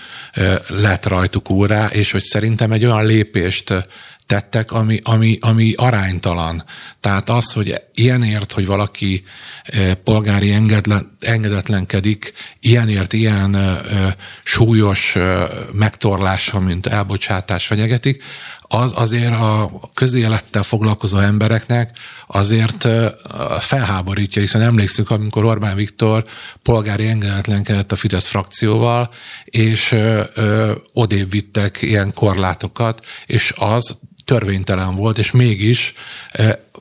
lett 0.66 1.06
rajtuk 1.06 1.50
órá, 1.50 1.86
és 1.86 2.10
hogy 2.10 2.22
szerintem 2.22 2.72
egy 2.72 2.84
olyan 2.84 3.06
lépést 3.06 3.72
tettek, 4.26 4.72
ami, 4.72 5.00
ami, 5.02 5.38
ami 5.40 5.72
aránytalan. 5.76 6.64
Tehát 7.00 7.30
az, 7.30 7.52
hogy 7.52 7.82
ilyenért, 7.94 8.52
hogy 8.52 8.66
valaki 8.66 9.24
polgári 10.04 10.52
engedlen, 10.52 11.16
engedetlenkedik, 11.20 12.32
ilyenért 12.60 13.12
ilyen 13.12 13.54
ö, 13.54 13.78
súlyos 14.44 15.14
ö, 15.14 15.44
megtorlása, 15.72 16.60
mint 16.60 16.86
elbocsátás 16.86 17.66
fenyegetik, 17.66 18.22
az 18.60 18.92
azért 18.96 19.32
a 19.32 19.70
közélettel 19.94 20.62
foglalkozó 20.62 21.18
embereknek 21.18 21.98
azért 22.34 22.88
felháborítja, 23.58 24.40
hiszen 24.40 24.60
emlékszünk, 24.60 25.10
amikor 25.10 25.44
Orbán 25.44 25.76
Viktor 25.76 26.24
polgári 26.62 27.06
engedetlenkedett 27.06 27.92
a 27.92 27.96
Fidesz 27.96 28.26
frakcióval, 28.26 29.10
és 29.44 29.94
odébb 30.92 31.30
vittek 31.30 31.82
ilyen 31.82 32.12
korlátokat, 32.12 33.04
és 33.26 33.52
az 33.56 33.98
törvénytelen 34.24 34.94
volt, 34.94 35.18
és 35.18 35.30
mégis 35.30 35.94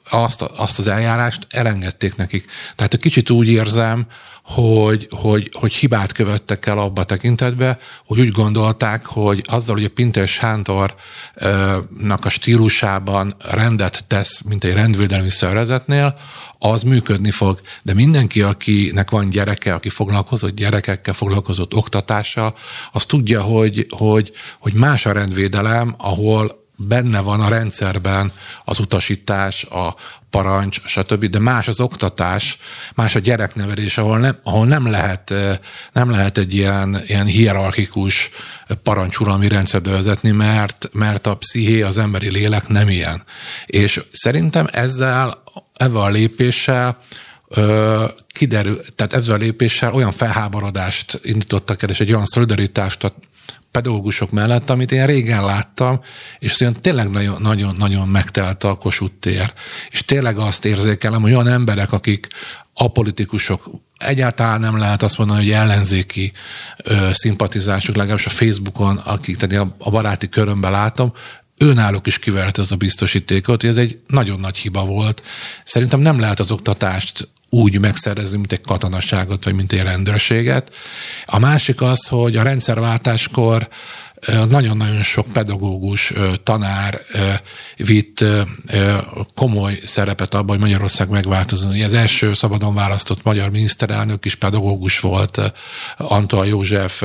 azt, 0.09 0.41
azt 0.41 0.79
az 0.79 0.87
eljárást 0.87 1.47
elengedték 1.49 2.15
nekik. 2.15 2.45
Tehát 2.75 2.93
egy 2.93 2.99
kicsit 2.99 3.29
úgy 3.29 3.47
érzem, 3.47 4.07
hogy, 4.43 5.07
hogy, 5.11 5.51
hogy 5.53 5.73
hibát 5.73 6.11
követtek 6.11 6.65
el 6.65 6.77
abba 6.77 7.03
tekintetbe, 7.03 7.79
hogy 8.05 8.19
úgy 8.19 8.31
gondolták, 8.31 9.05
hogy 9.05 9.43
azzal, 9.47 9.75
hogy 9.75 9.85
a 9.85 9.89
Pinter 9.89 10.27
Sántornak 10.27 12.25
a 12.25 12.29
stílusában 12.29 13.35
rendet 13.51 14.05
tesz, 14.07 14.41
mint 14.41 14.63
egy 14.63 14.73
rendvédelmi 14.73 15.29
szervezetnél, 15.29 16.17
az 16.59 16.83
működni 16.83 17.31
fog. 17.31 17.61
De 17.83 17.93
mindenki, 17.93 18.41
akinek 18.41 19.09
van 19.09 19.29
gyereke, 19.29 19.73
aki 19.73 19.89
foglalkozott 19.89 20.55
gyerekekkel, 20.55 21.13
foglalkozott 21.13 21.73
oktatással, 21.73 22.55
az 22.91 23.05
tudja, 23.05 23.41
hogy, 23.41 23.87
hogy, 23.89 24.31
hogy 24.59 24.73
más 24.73 25.05
a 25.05 25.11
rendvédelem, 25.11 25.95
ahol 25.97 26.62
benne 26.75 27.19
van 27.19 27.41
a 27.41 27.49
rendszerben 27.49 28.31
az 28.65 28.79
utasítás, 28.79 29.63
a 29.63 29.95
parancs, 30.29 30.81
stb., 30.85 31.25
de 31.25 31.39
más 31.39 31.67
az 31.67 31.79
oktatás, 31.79 32.57
más 32.95 33.15
a 33.15 33.19
gyereknevelés, 33.19 33.97
ahol 33.97 34.19
nem, 34.19 34.37
ahol 34.43 34.65
nem, 34.65 34.87
lehet, 34.87 35.33
nem 35.93 36.09
lehet 36.09 36.37
egy 36.37 36.53
ilyen, 36.53 37.01
ilyen 37.07 37.25
hierarchikus 37.25 38.29
parancsuralmi 38.83 39.47
rendszert 39.47 39.87
vezetni, 39.87 40.31
mert, 40.31 40.89
mert 40.91 41.27
a 41.27 41.35
psziché, 41.35 41.81
az 41.81 41.97
emberi 41.97 42.31
lélek 42.31 42.67
nem 42.67 42.89
ilyen. 42.89 43.23
És 43.65 44.01
szerintem 44.11 44.67
ezzel, 44.71 45.43
ezzel 45.73 46.01
a 46.01 46.09
lépéssel 46.09 46.97
kiderül, 48.27 48.81
tehát 48.95 49.13
ezzel 49.13 49.35
a 49.35 49.37
lépéssel 49.37 49.93
olyan 49.93 50.11
felháborodást 50.11 51.19
indítottak 51.23 51.81
el, 51.81 51.89
és 51.89 51.99
egy 51.99 52.11
olyan 52.11 52.25
szolidaritást 52.25 53.13
pedagógusok 53.73 54.31
mellett, 54.31 54.69
amit 54.69 54.91
én 54.91 55.05
régen 55.05 55.45
láttam, 55.45 56.01
és 56.39 56.51
szóval 56.51 56.75
tényleg 56.81 57.09
nagyon-nagyon 57.39 58.07
megtelt 58.07 58.63
a 58.63 58.75
Kossuth 58.75 59.15
tér. 59.19 59.53
És 59.89 60.05
tényleg 60.05 60.37
azt 60.37 60.65
érzékelem, 60.65 61.21
hogy 61.21 61.33
olyan 61.33 61.47
emberek, 61.47 61.91
akik 61.91 62.27
apolitikusok, 62.73 63.69
egyáltalán 63.97 64.59
nem 64.59 64.77
lehet 64.77 65.03
azt 65.03 65.17
mondani, 65.17 65.39
hogy 65.39 65.51
ellenzéki 65.51 66.31
ö, 66.83 67.09
szimpatizások, 67.13 67.95
legalábbis 67.95 68.25
a 68.25 68.29
Facebookon, 68.29 68.97
akik 68.97 69.37
tehát 69.37 69.65
a, 69.65 69.75
a 69.77 69.89
baráti 69.89 70.29
körömben 70.29 70.71
látom, 70.71 71.13
őnáluk 71.57 72.07
is 72.07 72.19
kivert 72.19 72.57
ez 72.57 72.71
a 72.71 72.75
biztosítékot, 72.75 73.61
hogy 73.61 73.69
ez 73.69 73.77
egy 73.77 73.99
nagyon 74.07 74.39
nagy 74.39 74.57
hiba 74.57 74.85
volt. 74.85 75.23
Szerintem 75.65 75.99
nem 75.99 76.19
lehet 76.19 76.39
az 76.39 76.51
oktatást 76.51 77.27
úgy 77.53 77.79
megszerezni, 77.79 78.37
mint 78.37 78.51
egy 78.51 78.61
katonaságot, 78.61 79.43
vagy 79.43 79.53
mint 79.53 79.71
egy 79.71 79.81
rendőrséget. 79.81 80.71
A 81.25 81.39
másik 81.39 81.81
az, 81.81 82.07
hogy 82.07 82.35
a 82.35 82.43
rendszerváltáskor 82.43 83.67
nagyon-nagyon 84.49 85.03
sok 85.03 85.27
pedagógus, 85.27 86.13
tanár 86.43 87.01
vitt 87.75 88.25
komoly 89.35 89.79
szerepet 89.85 90.33
abban, 90.33 90.49
hogy 90.49 90.59
Magyarország 90.59 91.09
megváltozott. 91.09 91.81
Az 91.81 91.93
első 91.93 92.33
szabadon 92.33 92.73
választott 92.73 93.23
magyar 93.23 93.49
miniszterelnök 93.49 94.25
is 94.25 94.35
pedagógus 94.35 94.99
volt, 94.99 95.53
Antal 95.97 96.45
József, 96.45 97.03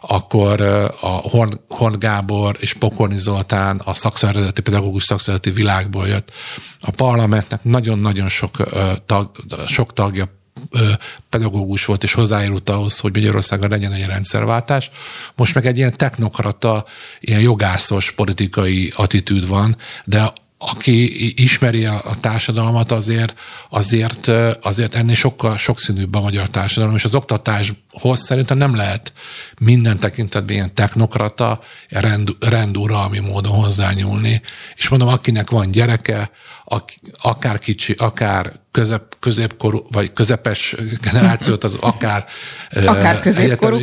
akkor 0.00 0.60
a 1.00 1.06
Horn, 1.06 1.60
Horn 1.68 1.98
Gábor 1.98 2.56
és 2.60 2.72
Pokorni 2.72 3.18
Zoltán 3.18 3.80
a 3.84 3.94
szakszervezeti, 3.94 4.62
pedagógus 4.62 5.04
szakszervezeti 5.04 5.50
világból 5.50 6.08
jött. 6.08 6.30
A 6.80 6.90
parlamentnek 6.90 7.64
nagyon-nagyon 7.64 8.28
sok, 8.28 8.56
tag, 9.06 9.30
sok 9.66 9.92
tagja 9.92 10.40
pedagógus 11.28 11.84
volt, 11.84 12.02
és 12.02 12.12
hozzájárult 12.12 12.70
ahhoz, 12.70 12.98
hogy 12.98 13.14
Magyarországon 13.14 13.68
legyen 13.68 13.92
egy 13.92 14.06
rendszerváltás. 14.06 14.90
Most 15.34 15.54
meg 15.54 15.66
egy 15.66 15.76
ilyen 15.76 15.96
technokrata, 15.96 16.84
ilyen 17.20 17.40
jogászos 17.40 18.10
politikai 18.10 18.92
attitűd 18.96 19.48
van, 19.48 19.76
de 20.04 20.32
aki 20.64 21.42
ismeri 21.42 21.84
a 21.84 22.16
társadalmat, 22.20 22.92
azért, 22.92 23.34
azért, 23.70 24.30
azért 24.62 24.94
ennél 24.94 25.14
sokkal 25.14 25.58
sokszínűbb 25.58 26.14
a 26.14 26.20
magyar 26.20 26.48
társadalom, 26.50 26.94
és 26.94 27.04
az 27.04 27.14
oktatáshoz 27.14 28.20
szerintem 28.20 28.56
nem 28.56 28.74
lehet 28.74 29.12
minden 29.58 29.98
tekintetben 29.98 30.54
ilyen 30.54 30.74
technokrata, 30.74 31.60
rend, 31.88 32.30
renduralmi 32.40 33.18
módon 33.18 33.52
hozzányúlni. 33.52 34.42
És 34.76 34.88
mondom, 34.88 35.08
akinek 35.08 35.50
van 35.50 35.70
gyereke, 35.70 36.30
akár 37.22 37.58
kicsi, 37.58 37.94
akár 37.98 38.52
közep, 38.70 39.14
középkorú, 39.20 39.82
vagy 39.90 40.12
közepes 40.12 40.76
generációt, 41.00 41.64
az 41.64 41.78
akár, 41.80 42.24
akár 42.86 43.20
középkorú, 43.20 43.78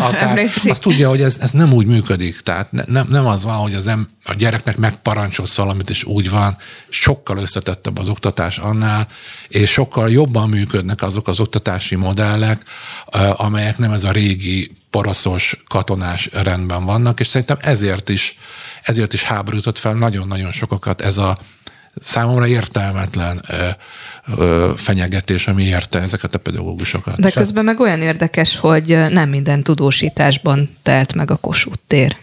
akár, 0.00 0.50
azt 0.64 0.82
tudja, 0.82 1.08
hogy 1.08 1.22
ez, 1.22 1.38
ez 1.40 1.50
nem 1.50 1.72
úgy 1.72 1.86
működik. 1.86 2.40
Tehát 2.40 2.72
ne, 2.72 2.82
nem, 2.86 3.06
nem 3.08 3.26
az 3.26 3.44
van, 3.44 3.56
hogy 3.56 3.74
az 3.74 3.86
em, 3.86 4.08
a 4.24 4.34
gyereknek 4.34 4.76
megparancsolsz 4.76 5.56
valamit, 5.56 5.90
és 5.90 6.04
úgy 6.04 6.30
van. 6.30 6.56
Sokkal 6.88 7.38
összetettebb 7.38 7.98
az 7.98 8.08
oktatás 8.08 8.58
annál, 8.58 9.08
és 9.48 9.70
sokkal 9.70 10.10
jobban 10.10 10.48
működnek 10.48 11.02
azok 11.02 11.28
az 11.28 11.40
oktatási 11.40 11.94
modellek, 11.94 12.62
amelyek 13.36 13.78
nem 13.78 13.92
ez 13.92 14.04
a 14.04 14.12
régi 14.12 14.76
paraszos 14.90 15.56
katonás 15.68 16.28
rendben 16.32 16.84
vannak, 16.84 17.20
és 17.20 17.26
szerintem 17.26 17.58
ezért 17.60 18.08
is, 18.08 18.38
ezért 18.82 19.12
is 19.12 19.22
háborított 19.22 19.78
fel 19.78 19.92
nagyon-nagyon 19.92 20.52
sokakat 20.52 21.00
ez 21.00 21.18
a 21.18 21.36
számomra 22.00 22.46
értelmetlen 22.46 23.44
ö, 23.48 23.68
ö, 24.36 24.72
fenyegetés, 24.76 25.46
ami 25.46 25.62
érte 25.62 26.00
ezeket 26.00 26.34
a 26.34 26.38
pedagógusokat. 26.38 27.20
De 27.20 27.30
közben 27.30 27.64
meg 27.64 27.80
olyan 27.80 28.00
érdekes, 28.00 28.56
hogy 28.56 28.98
nem 29.10 29.28
minden 29.28 29.60
tudósításban 29.60 30.76
telt 30.82 31.14
meg 31.14 31.30
a 31.30 31.36
Kossuth 31.36 31.78
tér. 31.86 32.16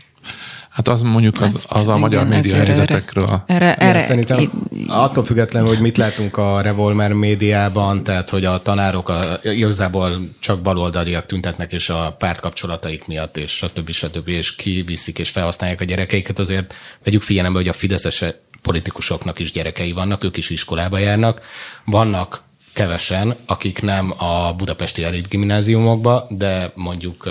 Hát 0.71 0.87
az 0.87 1.01
mondjuk 1.01 1.41
az, 1.41 1.65
az 1.69 1.87
a 1.87 1.97
magyar 1.97 2.27
média 2.27 2.55
helyzetekről. 2.55 3.43
Erre, 3.45 3.75
erre, 3.75 3.85
erre 3.85 3.99
szerintem 3.99 4.39
itt... 4.39 4.51
attól 4.87 5.23
függetlenül, 5.23 5.67
hogy 5.67 5.79
mit 5.79 5.97
látunk 5.97 6.37
a 6.37 6.61
Revolver 6.61 7.13
médiában, 7.13 8.03
tehát 8.03 8.29
hogy 8.29 8.45
a 8.45 8.61
tanárok 8.61 9.09
a, 9.09 9.39
igazából 9.43 10.29
csak 10.39 10.61
baloldaliak 10.61 11.25
tüntetnek, 11.25 11.73
és 11.73 11.89
a 11.89 12.15
pártkapcsolataik 12.17 13.07
miatt, 13.07 13.37
és 13.37 13.51
stb. 13.51 13.91
stb. 13.91 14.27
és 14.27 14.55
kiviszik 14.55 15.19
és 15.19 15.29
felhasználják 15.29 15.81
a 15.81 15.85
gyerekeiket, 15.85 16.39
azért 16.39 16.75
vegyük 17.03 17.21
figyelembe, 17.21 17.57
hogy 17.57 17.67
a 17.67 17.73
Fideszes 17.73 18.23
politikusoknak 18.61 19.39
is 19.39 19.51
gyerekei 19.51 19.91
vannak, 19.91 20.23
ők 20.23 20.37
is 20.37 20.49
iskolába 20.49 20.97
járnak. 20.97 21.41
Vannak 21.85 22.43
kevesen, 22.73 23.35
akik 23.45 23.81
nem 23.81 24.13
a 24.17 24.53
budapesti 24.53 25.03
elit 25.03 25.29
gimnáziumokba, 25.29 26.25
de 26.29 26.71
mondjuk 26.75 27.29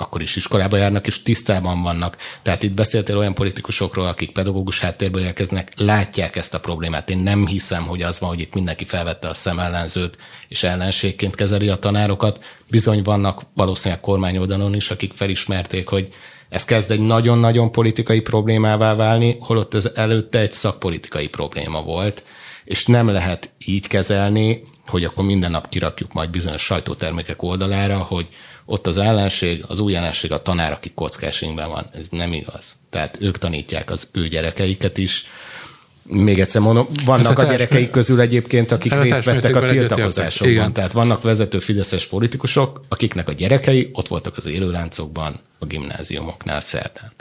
akkor 0.00 0.22
is 0.22 0.36
iskolába 0.36 0.76
járnak, 0.76 1.06
és 1.06 1.22
tisztában 1.22 1.82
vannak. 1.82 2.16
Tehát 2.42 2.62
itt 2.62 2.72
beszéltél 2.72 3.18
olyan 3.18 3.34
politikusokról, 3.34 4.06
akik 4.06 4.32
pedagógus 4.32 4.80
háttérből 4.80 5.24
érkeznek, 5.24 5.72
látják 5.76 6.36
ezt 6.36 6.54
a 6.54 6.60
problémát. 6.60 7.10
Én 7.10 7.18
nem 7.18 7.46
hiszem, 7.46 7.86
hogy 7.86 8.02
az 8.02 8.20
van, 8.20 8.28
hogy 8.28 8.40
itt 8.40 8.54
mindenki 8.54 8.84
felvette 8.84 9.28
a 9.28 9.34
szemellenzőt, 9.34 10.16
és 10.48 10.62
ellenségként 10.62 11.34
kezeli 11.34 11.68
a 11.68 11.76
tanárokat. 11.76 12.44
Bizony 12.66 13.02
vannak 13.02 13.42
valószínűleg 13.54 14.00
kormányoldalon 14.00 14.74
is, 14.74 14.90
akik 14.90 15.12
felismerték, 15.12 15.88
hogy 15.88 16.08
ez 16.50 16.64
kezd 16.64 16.90
egy 16.90 17.00
nagyon-nagyon 17.00 17.72
politikai 17.72 18.20
problémává 18.20 18.94
válni, 18.94 19.36
holott 19.40 19.74
ez 19.74 19.90
előtte 19.94 20.38
egy 20.38 20.52
szakpolitikai 20.52 21.28
probléma 21.28 21.82
volt, 21.82 22.22
és 22.64 22.84
nem 22.84 23.08
lehet 23.08 23.50
így 23.64 23.86
kezelni, 23.86 24.62
hogy 24.86 25.04
akkor 25.04 25.24
minden 25.24 25.50
nap 25.50 25.68
kirakjuk 25.68 26.12
majd 26.12 26.30
bizonyos 26.30 26.62
sajtótermékek 26.62 27.42
oldalára, 27.42 27.98
hogy 27.98 28.26
ott 28.64 28.86
az 28.86 28.96
ellenség, 28.96 29.64
az 29.68 29.78
új 29.78 29.96
ellenség 29.96 30.32
a 30.32 30.38
tanár, 30.38 30.72
aki 30.72 30.90
kockásingben 30.94 31.68
van. 31.68 31.86
Ez 31.92 32.08
nem 32.10 32.32
igaz. 32.32 32.76
Tehát 32.90 33.18
ők 33.20 33.38
tanítják 33.38 33.90
az 33.90 34.08
ő 34.12 34.28
gyerekeiket 34.28 34.98
is, 34.98 35.26
még 36.02 36.40
egyszer 36.40 36.60
mondom, 36.60 36.86
vannak 37.04 37.38
a 37.38 37.44
gyerekeik 37.44 37.90
közül 37.90 38.20
egyébként, 38.20 38.72
akik 38.72 38.94
részt 38.94 39.24
vettek 39.24 39.56
a 39.56 39.64
tiltakozásokban. 39.64 40.72
Tehát 40.72 40.92
vannak 40.92 41.22
vezető 41.22 41.58
fideszes 41.58 42.06
politikusok, 42.06 42.80
akiknek 42.88 43.28
a 43.28 43.32
gyerekei 43.32 43.90
ott 43.92 44.08
voltak 44.08 44.36
az 44.36 44.46
élőláncokban, 44.46 45.40
a 45.60 45.66
gimnáziumoknál 45.66 46.60
szerdán. 46.60 47.12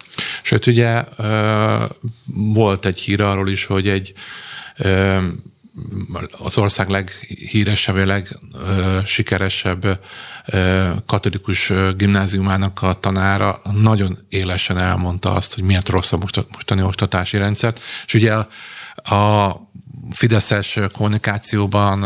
Sőt, 0.42 0.68
ugye 0.68 1.04
volt 2.26 2.86
egy 2.86 3.00
hír 3.00 3.22
arról 3.22 3.50
is, 3.50 3.66
hogy 3.66 3.88
egy 3.88 4.14
az 6.32 6.58
ország 6.58 6.90
leghíresebb, 6.90 7.96
legsikeresebb 7.96 10.00
katolikus 11.06 11.72
gimnáziumának 11.98 12.82
a 12.82 13.00
tanára 13.00 13.62
nagyon 13.74 14.26
élesen 14.30 14.78
elmondta 14.78 15.34
azt, 15.34 15.54
hogy 15.54 15.64
miért 15.64 15.90
rossz 15.90 16.12
a 16.12 16.18
mostani 16.52 16.82
oktatási 16.82 17.38
rendszert. 17.38 17.80
És 18.06 18.14
ugye 18.14 18.34
a 19.04 19.56
Fideszes 20.12 20.80
kommunikációban 20.94 22.04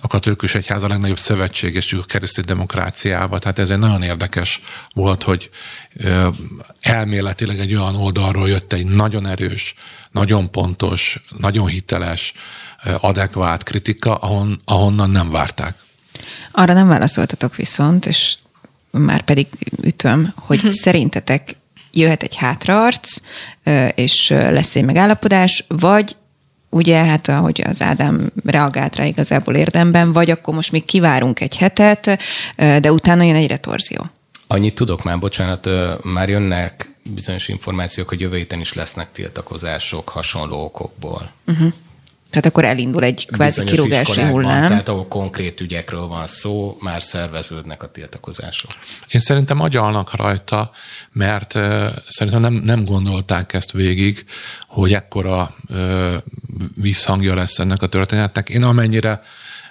a 0.00 0.06
katolikus 0.06 0.54
egyház 0.54 0.82
a 0.82 0.88
legnagyobb 0.88 1.18
szövetséges 1.18 1.92
a 1.92 2.04
keresztény 2.04 2.44
demokráciában, 2.44 3.40
tehát 3.40 3.58
ez 3.58 3.70
egy 3.70 3.78
nagyon 3.78 4.02
érdekes 4.02 4.60
volt, 4.94 5.22
hogy 5.22 5.50
elméletileg 6.80 7.58
egy 7.58 7.74
olyan 7.74 7.96
oldalról 7.96 8.48
jött 8.48 8.72
egy 8.72 8.86
nagyon 8.86 9.26
erős, 9.26 9.74
nagyon 10.10 10.50
pontos, 10.50 11.22
nagyon 11.38 11.66
hiteles, 11.66 12.32
adekvát 13.00 13.62
kritika, 13.62 14.14
ahon, 14.14 14.60
ahonnan 14.64 15.10
nem 15.10 15.30
várták. 15.30 15.76
Arra 16.52 16.72
nem 16.72 16.88
válaszoltatok 16.88 17.56
viszont, 17.56 18.06
és 18.06 18.36
már 18.90 19.22
pedig 19.22 19.46
ütöm, 19.82 20.32
hogy 20.36 20.56
uh-huh. 20.56 20.72
szerintetek 20.72 21.56
jöhet 21.92 22.22
egy 22.22 22.34
hátraarc, 22.34 23.16
és 23.94 24.28
lesz 24.28 24.76
egy 24.76 24.84
megállapodás, 24.84 25.64
vagy 25.68 26.16
ugye, 26.74 27.04
hát 27.04 27.28
ahogy 27.28 27.62
az 27.66 27.82
Ádám 27.82 28.30
reagált 28.44 28.96
rá 28.96 29.04
igazából 29.04 29.54
érdemben, 29.54 30.12
vagy 30.12 30.30
akkor 30.30 30.54
most 30.54 30.72
még 30.72 30.84
kivárunk 30.84 31.40
egy 31.40 31.56
hetet, 31.56 32.18
de 32.56 32.92
utána 32.92 33.22
jön 33.22 33.34
egy 33.34 33.46
retorzió. 33.46 34.06
Annyit 34.46 34.74
tudok 34.74 35.04
már, 35.04 35.18
bocsánat, 35.18 35.68
már 36.02 36.28
jönnek 36.28 36.94
bizonyos 37.02 37.48
információk, 37.48 38.08
hogy 38.08 38.20
jövő 38.20 38.36
héten 38.36 38.60
is 38.60 38.72
lesznek 38.72 39.12
tiltakozások 39.12 40.08
hasonló 40.08 40.64
okokból. 40.64 41.32
Uh-huh. 41.46 41.72
Tehát 42.34 42.48
akkor 42.48 42.64
elindul 42.64 43.02
egy 43.02 43.26
kvázi 43.26 43.64
kirúgási 43.64 44.20
hullám. 44.20 44.66
Tehát 44.66 44.88
ahol 44.88 45.06
konkrét 45.08 45.60
ügyekről 45.60 46.06
van 46.06 46.26
szó, 46.26 46.76
már 46.80 47.02
szerveződnek 47.02 47.82
a 47.82 47.90
tiltakozások. 47.90 48.70
Én 49.08 49.20
szerintem 49.20 49.60
agyalnak 49.60 50.16
rajta, 50.16 50.70
mert 51.12 51.54
uh, 51.54 51.86
szerintem 52.08 52.40
nem, 52.40 52.52
nem 52.52 52.84
gondolták 52.84 53.52
ezt 53.52 53.72
végig, 53.72 54.24
hogy 54.66 54.92
ekkora 54.92 55.50
uh, 55.68 56.14
visszhangja 56.74 57.34
lesz 57.34 57.58
ennek 57.58 57.82
a 57.82 57.86
történetnek. 57.86 58.48
Én 58.48 58.62
amennyire 58.62 59.22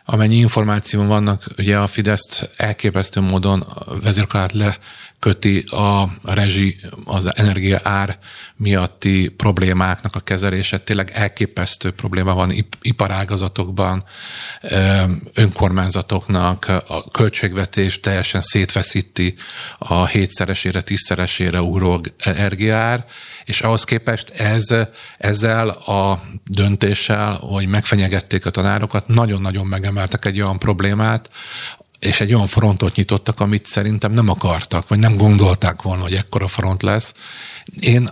amennyi 0.05 0.35
információ 0.35 1.05
vannak, 1.05 1.43
ugye 1.57 1.77
a 1.77 1.87
Fidesz 1.87 2.43
elképesztő 2.57 3.21
módon 3.21 3.67
vezérkarát 4.03 4.53
le 4.53 4.77
köti 5.19 5.59
a 5.59 6.09
rezsi, 6.23 6.79
az 7.05 7.37
energia 7.37 7.79
ár 7.83 8.17
miatti 8.63 9.27
problémáknak 9.27 10.15
a 10.15 10.19
kezelése. 10.19 10.77
Tényleg 10.77 11.11
elképesztő 11.13 11.91
probléma 11.91 12.33
van 12.33 12.53
iparágazatokban, 12.81 14.03
önkormányzatoknak, 15.33 16.65
a 16.87 17.11
költségvetés 17.11 17.99
teljesen 17.99 18.41
szétveszíti 18.41 19.35
a 19.77 20.05
hétszeresére, 20.05 20.81
tízszeresére 20.81 21.61
ugró 21.61 22.01
energiár, 22.17 23.05
és 23.45 23.61
ahhoz 23.61 23.83
képest 23.83 24.29
ez, 24.29 24.75
ezzel 25.17 25.69
a 25.69 26.21
döntéssel, 26.45 27.33
hogy 27.33 27.67
megfenyegették 27.67 28.45
a 28.45 28.49
tanárokat, 28.49 29.07
nagyon-nagyon 29.07 29.65
megemeltek 29.67 30.25
egy 30.25 30.41
olyan 30.41 30.59
problémát, 30.59 31.29
és 31.99 32.21
egy 32.21 32.33
olyan 32.33 32.47
frontot 32.47 32.95
nyitottak, 32.95 33.39
amit 33.39 33.65
szerintem 33.65 34.11
nem 34.11 34.29
akartak, 34.29 34.87
vagy 34.87 34.99
nem 34.99 35.17
gondolták 35.17 35.81
volna, 35.81 36.03
hogy 36.03 36.13
ekkora 36.13 36.47
front 36.47 36.81
lesz. 36.81 37.13
Én 37.79 38.09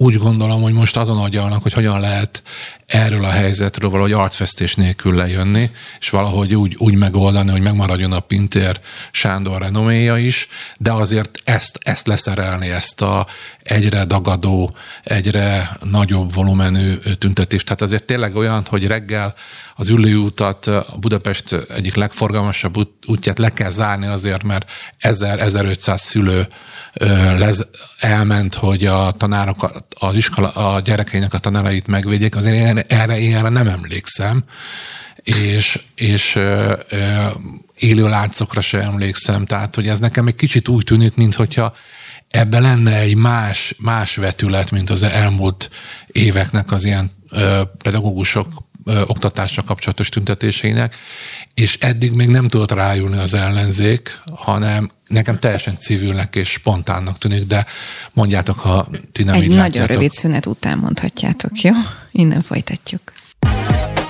úgy 0.00 0.16
gondolom, 0.16 0.62
hogy 0.62 0.72
most 0.72 0.96
azon 0.96 1.18
agyalnak, 1.18 1.62
hogy 1.62 1.72
hogyan 1.72 2.00
lehet 2.00 2.42
erről 2.86 3.24
a 3.24 3.30
helyzetről 3.30 3.90
valahogy 3.90 4.12
arcfesztés 4.12 4.74
nélkül 4.74 5.14
lejönni, 5.14 5.70
és 6.00 6.10
valahogy 6.10 6.54
úgy, 6.54 6.74
úgy 6.78 6.94
megoldani, 6.94 7.50
hogy 7.50 7.60
megmaradjon 7.60 8.12
a 8.12 8.20
Pintér 8.20 8.80
Sándor 9.10 9.60
renoméja 9.60 10.16
is, 10.16 10.48
de 10.76 10.92
azért 10.92 11.40
ezt, 11.44 11.78
ezt 11.82 12.06
leszerelni, 12.06 12.68
ezt 12.68 13.02
a 13.02 13.26
egyre 13.62 14.04
dagadó, 14.04 14.74
egyre 15.04 15.76
nagyobb 15.82 16.34
volumenű 16.34 16.94
tüntetést. 17.18 17.64
Tehát 17.64 17.82
azért 17.82 18.04
tényleg 18.04 18.36
olyan, 18.36 18.66
hogy 18.68 18.86
reggel 18.86 19.34
az 19.80 19.88
ülőutat, 19.88 20.66
a 20.66 20.96
Budapest 21.00 21.52
egyik 21.52 21.94
legforgalmasabb 21.94 22.88
útját 23.06 23.38
le 23.38 23.52
kell 23.52 23.70
zárni 23.70 24.06
azért, 24.06 24.42
mert 24.42 24.70
1000-1500 25.00 25.96
szülő 25.96 26.46
lez, 27.38 27.68
elment, 27.98 28.54
hogy 28.54 28.86
a 28.86 29.14
tanárok, 29.16 29.84
az 29.98 30.14
iskola, 30.14 30.48
a 30.50 30.80
gyerekeinek 30.80 31.34
a 31.34 31.38
tanárait 31.38 31.86
megvédjék, 31.86 32.36
azért 32.36 32.56
én 32.56 32.84
erre, 32.88 33.18
én 33.18 33.36
erre 33.36 33.48
nem 33.48 33.68
emlékszem, 33.68 34.44
és, 35.22 35.80
és 35.94 36.34
ö, 36.34 36.72
élő 37.78 38.08
látszokra 38.08 38.60
sem 38.60 38.80
emlékszem, 38.80 39.44
tehát 39.44 39.74
hogy 39.74 39.88
ez 39.88 39.98
nekem 39.98 40.26
egy 40.26 40.34
kicsit 40.34 40.68
úgy 40.68 40.84
tűnik, 40.84 41.14
mintha 41.14 41.72
ebben 42.28 42.62
lenne 42.62 42.98
egy 42.98 43.16
más, 43.16 43.74
más 43.78 44.16
vetület, 44.16 44.70
mint 44.70 44.90
az 44.90 45.02
elmúlt 45.02 45.70
éveknek 46.06 46.72
az 46.72 46.84
ilyen 46.84 47.16
pedagógusok 47.82 48.66
ö, 48.88 49.02
oktatásra 49.06 49.62
kapcsolatos 49.62 50.08
tüntetéseinek, 50.08 50.96
és 51.54 51.76
eddig 51.80 52.12
még 52.12 52.28
nem 52.28 52.48
tudott 52.48 52.72
rájulni 52.72 53.18
az 53.18 53.34
ellenzék, 53.34 54.20
hanem 54.36 54.90
nekem 55.06 55.38
teljesen 55.38 55.78
civilnek 55.78 56.36
és 56.36 56.48
spontánnak 56.50 57.18
tűnik, 57.18 57.46
de 57.46 57.66
mondjátok, 58.12 58.58
ha 58.58 58.88
ti 59.12 59.22
nem 59.22 59.34
Egy 59.34 59.42
így 59.42 59.48
nagyon 59.48 59.62
látjátok. 59.62 59.94
rövid 59.94 60.12
szünet 60.12 60.46
után 60.46 60.78
mondhatjátok, 60.78 61.60
jó? 61.60 61.72
Innen 62.12 62.42
folytatjuk. 62.42 63.12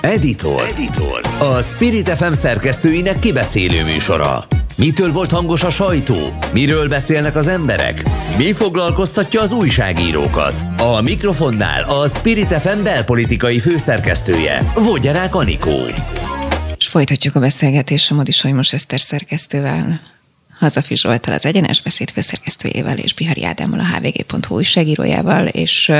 Editor. 0.01 0.61
Editor. 0.61 1.21
A 1.39 1.61
Spirit 1.61 2.09
FM 2.09 2.31
szerkesztőinek 2.31 3.19
kibeszélő 3.19 3.83
műsora. 3.83 4.47
Mitől 4.77 5.11
volt 5.11 5.31
hangos 5.31 5.63
a 5.63 5.69
sajtó? 5.69 6.37
Miről 6.53 6.87
beszélnek 6.87 7.35
az 7.35 7.47
emberek? 7.47 8.03
Mi 8.37 8.53
foglalkoztatja 8.53 9.41
az 9.41 9.51
újságírókat? 9.51 10.63
A 10.77 11.01
mikrofonnál 11.01 11.83
a 11.83 12.07
Spirit 12.07 12.53
FM 12.53 12.83
belpolitikai 12.83 13.59
főszerkesztője, 13.59 14.71
Vogyarák 14.75 15.35
Anikó. 15.35 15.77
És 16.77 16.87
folytatjuk 16.87 17.35
a 17.35 17.39
beszélgetést 17.39 18.11
a 18.11 18.13
Modi 18.13 18.51
most 18.53 18.73
Eszter 18.73 18.99
szerkesztővel, 18.99 20.01
Hazafi 20.59 20.95
Zsoltal, 20.95 21.33
az 21.33 21.45
Egyenes 21.45 21.81
Beszéd 21.81 22.09
főszerkesztőjével 22.09 22.97
és 22.97 23.13
Bihari 23.13 23.45
Ádámmal, 23.45 23.79
a 23.79 23.97
hvg.hu 23.97 24.55
újságírójával, 24.55 25.47
és 25.47 25.91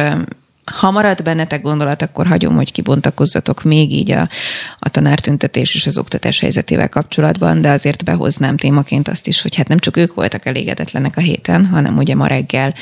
ha 0.77 0.91
marad 0.91 1.23
bennetek 1.23 1.61
gondolat, 1.61 2.01
akkor 2.01 2.27
hagyom, 2.27 2.55
hogy 2.55 2.71
kibontakozzatok 2.71 3.63
még 3.63 3.91
így 3.91 4.11
a, 4.11 4.29
a 4.79 4.89
tanártüntetés 4.89 5.75
és 5.75 5.87
az 5.87 5.97
oktatás 5.97 6.39
helyzetével 6.39 6.89
kapcsolatban, 6.89 7.61
de 7.61 7.69
azért 7.69 8.03
behoznám 8.03 8.57
témaként 8.57 9.07
azt 9.07 9.27
is, 9.27 9.41
hogy 9.41 9.55
hát 9.55 9.67
nem 9.67 9.77
csak 9.77 9.97
ők 9.97 10.13
voltak 10.13 10.45
elégedetlenek 10.45 11.17
a 11.17 11.21
héten, 11.21 11.65
hanem 11.65 11.97
ugye 11.97 12.15
ma 12.15 12.27
reggel 12.27 12.73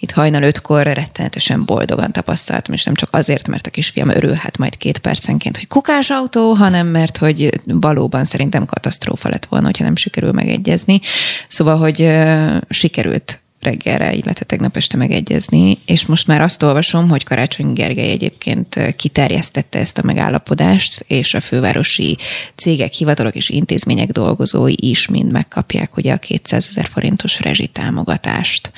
itt 0.00 0.10
hajnal 0.10 0.42
ötkor 0.42 0.82
rettenetesen 0.82 1.64
boldogan 1.64 2.12
tapasztaltam, 2.12 2.74
és 2.74 2.84
nem 2.84 2.94
csak 2.94 3.08
azért, 3.12 3.48
mert 3.48 3.66
a 3.66 3.70
kisfiam 3.70 4.08
örülhet 4.08 4.58
majd 4.58 4.76
két 4.76 4.98
percenként, 4.98 5.56
hogy 5.56 5.66
kukás 5.66 6.10
autó, 6.10 6.52
hanem 6.52 6.86
mert 6.86 7.16
hogy 7.16 7.60
valóban 7.64 8.24
szerintem 8.24 8.66
katasztrófa 8.66 9.28
lett 9.28 9.46
volna, 9.46 9.66
hogyha 9.66 9.84
nem 9.84 9.96
sikerül 9.96 10.32
megegyezni. 10.32 11.00
Szóval, 11.48 11.76
hogy 11.76 12.00
uh, 12.00 12.56
sikerült 12.68 13.38
reggelre, 13.64 14.12
illetve 14.12 14.44
tegnap 14.44 14.76
este 14.76 14.96
megegyezni, 14.96 15.78
és 15.86 16.06
most 16.06 16.26
már 16.26 16.40
azt 16.40 16.62
olvasom, 16.62 17.08
hogy 17.08 17.24
Karácsony 17.24 17.72
Gergely 17.72 18.10
egyébként 18.10 18.94
kiterjesztette 18.96 19.78
ezt 19.78 19.98
a 19.98 20.04
megállapodást, 20.04 21.04
és 21.08 21.34
a 21.34 21.40
fővárosi 21.40 22.16
cégek, 22.56 22.92
hivatalok 22.92 23.34
és 23.34 23.48
intézmények 23.48 24.10
dolgozói 24.10 24.74
is 24.76 25.08
mind 25.08 25.32
megkapják 25.32 25.96
ugye 25.96 26.12
a 26.12 26.16
200 26.16 26.66
ezer 26.70 26.88
forintos 26.92 27.40
rezsitámogatást. 27.40 28.72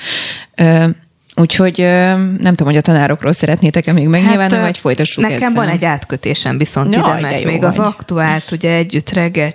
Úgyhogy 1.39 1.77
nem 1.77 2.55
tudom, 2.55 2.67
hogy 2.67 2.77
a 2.77 2.81
tanárokról 2.81 3.33
szeretnétek-e 3.33 3.93
még 3.93 4.07
megnyilvánulni, 4.07 4.55
hát, 4.55 4.63
vagy 4.63 4.77
folytassuk 4.77 5.23
Nekem 5.23 5.37
ezzel. 5.37 5.53
van 5.53 5.67
egy 5.67 5.85
átkötésem 5.85 6.57
viszont 6.57 6.93
ja, 6.93 6.99
ide, 6.99 7.19
mert 7.19 7.43
még 7.43 7.61
vagy. 7.61 7.65
az 7.65 7.79
aktuált 7.79 8.51
ugye 8.51 8.75
együtt 8.75 9.09
reggel 9.09 9.53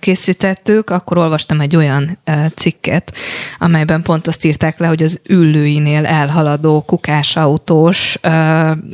készítettük, 0.00 0.90
akkor 0.90 1.18
olvastam 1.18 1.60
egy 1.60 1.76
olyan 1.76 2.18
cikket, 2.54 3.12
amelyben 3.58 4.02
pont 4.02 4.26
azt 4.26 4.44
írták 4.44 4.78
le, 4.78 4.86
hogy 4.86 5.02
az 5.02 5.20
üllőinél 5.28 6.06
elhaladó 6.06 6.80
kukásautós 6.80 8.18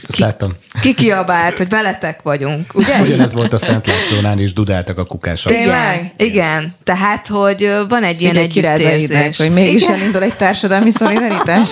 ki, 0.07 0.21
láttam. 0.23 0.53
Kikiabált, 0.81 1.57
hogy 1.57 1.69
veletek 1.69 2.23
vagyunk, 2.23 2.75
ugye? 2.75 3.01
Ugyanez 3.01 3.33
volt 3.33 3.53
a 3.53 3.59
Szent 3.59 3.87
Lászlónál 3.87 4.39
is, 4.39 4.53
dudáltak 4.53 4.99
a 4.99 5.05
kukások. 5.05 5.53
Igen, 5.53 6.13
igen. 6.17 6.75
Tehát, 6.85 7.27
hogy 7.27 7.73
van 7.89 8.03
egy 8.03 8.21
ilyen 8.21 8.37
együttérzés. 8.37 9.37
hogy 9.37 9.51
mégis 9.51 9.83
igen. 9.83 9.95
elindul 9.95 10.23
egy 10.23 10.37
társadalmi 10.37 10.91
szolidaritás. 10.91 11.71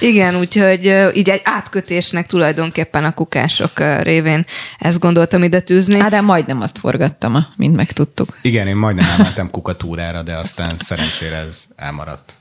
Igen, 0.00 0.36
úgyhogy 0.36 0.84
így 1.14 1.28
egy 1.28 1.40
átkötésnek 1.44 2.26
tulajdonképpen 2.26 3.04
a 3.04 3.14
kukások 3.14 3.72
révén 4.00 4.46
ezt 4.78 4.98
gondoltam 4.98 5.42
ide 5.42 5.60
tűzni. 5.60 6.00
Á, 6.00 6.08
de 6.08 6.20
majdnem 6.20 6.60
azt 6.60 6.78
forgattam, 6.78 7.46
mint 7.56 7.76
megtudtuk. 7.76 8.38
Igen, 8.42 8.66
én 8.66 8.76
majdnem 8.76 9.08
elmentem 9.08 9.50
kukatúrára, 9.50 10.22
de 10.22 10.36
aztán 10.36 10.74
szerencsére 10.78 11.36
ez 11.36 11.64
elmaradt. 11.76 12.37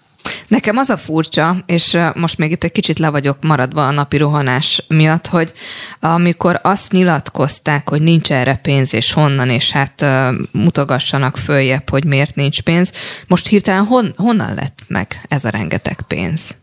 Nekem 0.48 0.78
az 0.78 0.90
a 0.90 0.98
furcsa, 0.98 1.64
és 1.66 1.98
most 2.14 2.38
még 2.38 2.52
itt 2.52 2.64
egy 2.64 2.72
kicsit 2.72 3.00
le 3.00 3.10
vagyok 3.10 3.38
maradva 3.42 3.88
a 3.88 3.92
napi 3.92 4.18
rohanás 4.18 4.84
miatt, 4.88 5.28
hogy 5.28 5.54
amikor 6.00 6.60
azt 6.64 6.92
nyilatkozták, 6.92 7.90
hogy 7.90 8.02
nincs 8.02 8.32
erre 8.32 8.56
pénz, 8.56 8.94
és 8.94 9.12
honnan, 9.12 9.50
és 9.50 9.72
hát 9.72 10.06
mutogassanak 10.52 11.38
följebb, 11.38 11.90
hogy 11.90 12.06
miért 12.06 12.36
nincs 12.36 12.62
pénz, 12.62 12.92
most 13.28 13.48
hirtelen 13.48 13.86
hon, 13.86 14.14
honnan 14.16 14.54
lett 14.54 14.80
meg 14.88 15.26
ez 15.30 15.46
a 15.46 15.50
rengeteg 15.50 16.02
pénz? 16.08 16.56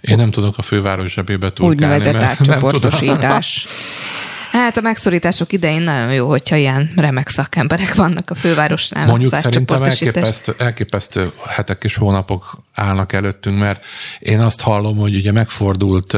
Én 0.00 0.16
nem 0.16 0.30
tudok 0.30 0.58
a 0.58 0.62
főváros 0.62 1.12
zsebébe 1.12 1.52
túlkálni. 1.52 1.94
Úgynevezett 1.94 2.22
átcsoportosítás. 2.22 3.66
Hát 4.58 4.76
a 4.76 4.80
megszorítások 4.80 5.52
idején 5.52 5.82
nagyon 5.82 6.12
jó, 6.12 6.28
hogyha 6.28 6.56
ilyen 6.56 6.92
remek 6.96 7.28
szakemberek 7.28 7.94
vannak 7.94 8.30
a 8.30 8.34
fővárosnál. 8.34 9.06
Mondjuk 9.06 9.34
szerintem 9.34 9.82
elképesztő, 9.82 10.54
elképesztő 10.58 11.32
hetek 11.46 11.84
és 11.84 11.94
hónapok 11.96 12.58
állnak 12.74 13.12
előttünk, 13.12 13.58
mert 13.58 13.84
én 14.18 14.40
azt 14.40 14.60
hallom, 14.60 14.96
hogy 14.96 15.14
ugye 15.14 15.32
megfordult 15.32 16.16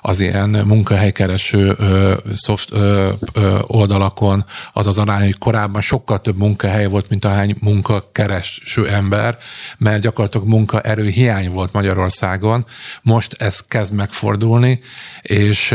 az 0.00 0.20
ilyen 0.20 0.48
munkahelykereső 0.48 1.76
szoft, 2.34 2.70
oldalakon 3.60 4.44
az 4.72 4.86
az 4.86 4.98
arány, 4.98 5.24
hogy 5.24 5.38
korábban 5.38 5.82
sokkal 5.82 6.20
több 6.20 6.36
munkahely 6.36 6.86
volt, 6.86 7.08
mint 7.08 7.24
ahány 7.24 7.56
munkakereső 7.60 8.88
ember, 8.88 9.38
mert 9.78 10.00
gyakorlatilag 10.00 10.46
munkaerő 10.46 11.08
hiány 11.08 11.50
volt 11.50 11.72
Magyarországon. 11.72 12.66
Most 13.02 13.34
ez 13.38 13.60
kezd 13.68 13.92
megfordulni, 13.92 14.80
és 15.22 15.74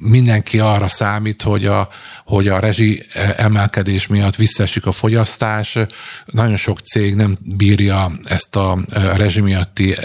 mindenki 0.00 0.58
arra 0.58 0.87
számít, 0.88 1.42
hogy 1.42 1.66
a, 1.66 1.88
hogy 2.24 2.48
a 2.48 2.58
rezsi 2.58 3.02
emelkedés 3.36 4.06
miatt 4.06 4.36
visszaesik 4.36 4.86
a 4.86 4.92
fogyasztás. 4.92 5.78
Nagyon 6.24 6.56
sok 6.56 6.78
cég 6.78 7.14
nem 7.14 7.38
bírja 7.40 8.12
ezt 8.24 8.56
a 8.56 8.78
rezsi 9.16 9.40
miatti 9.40 9.96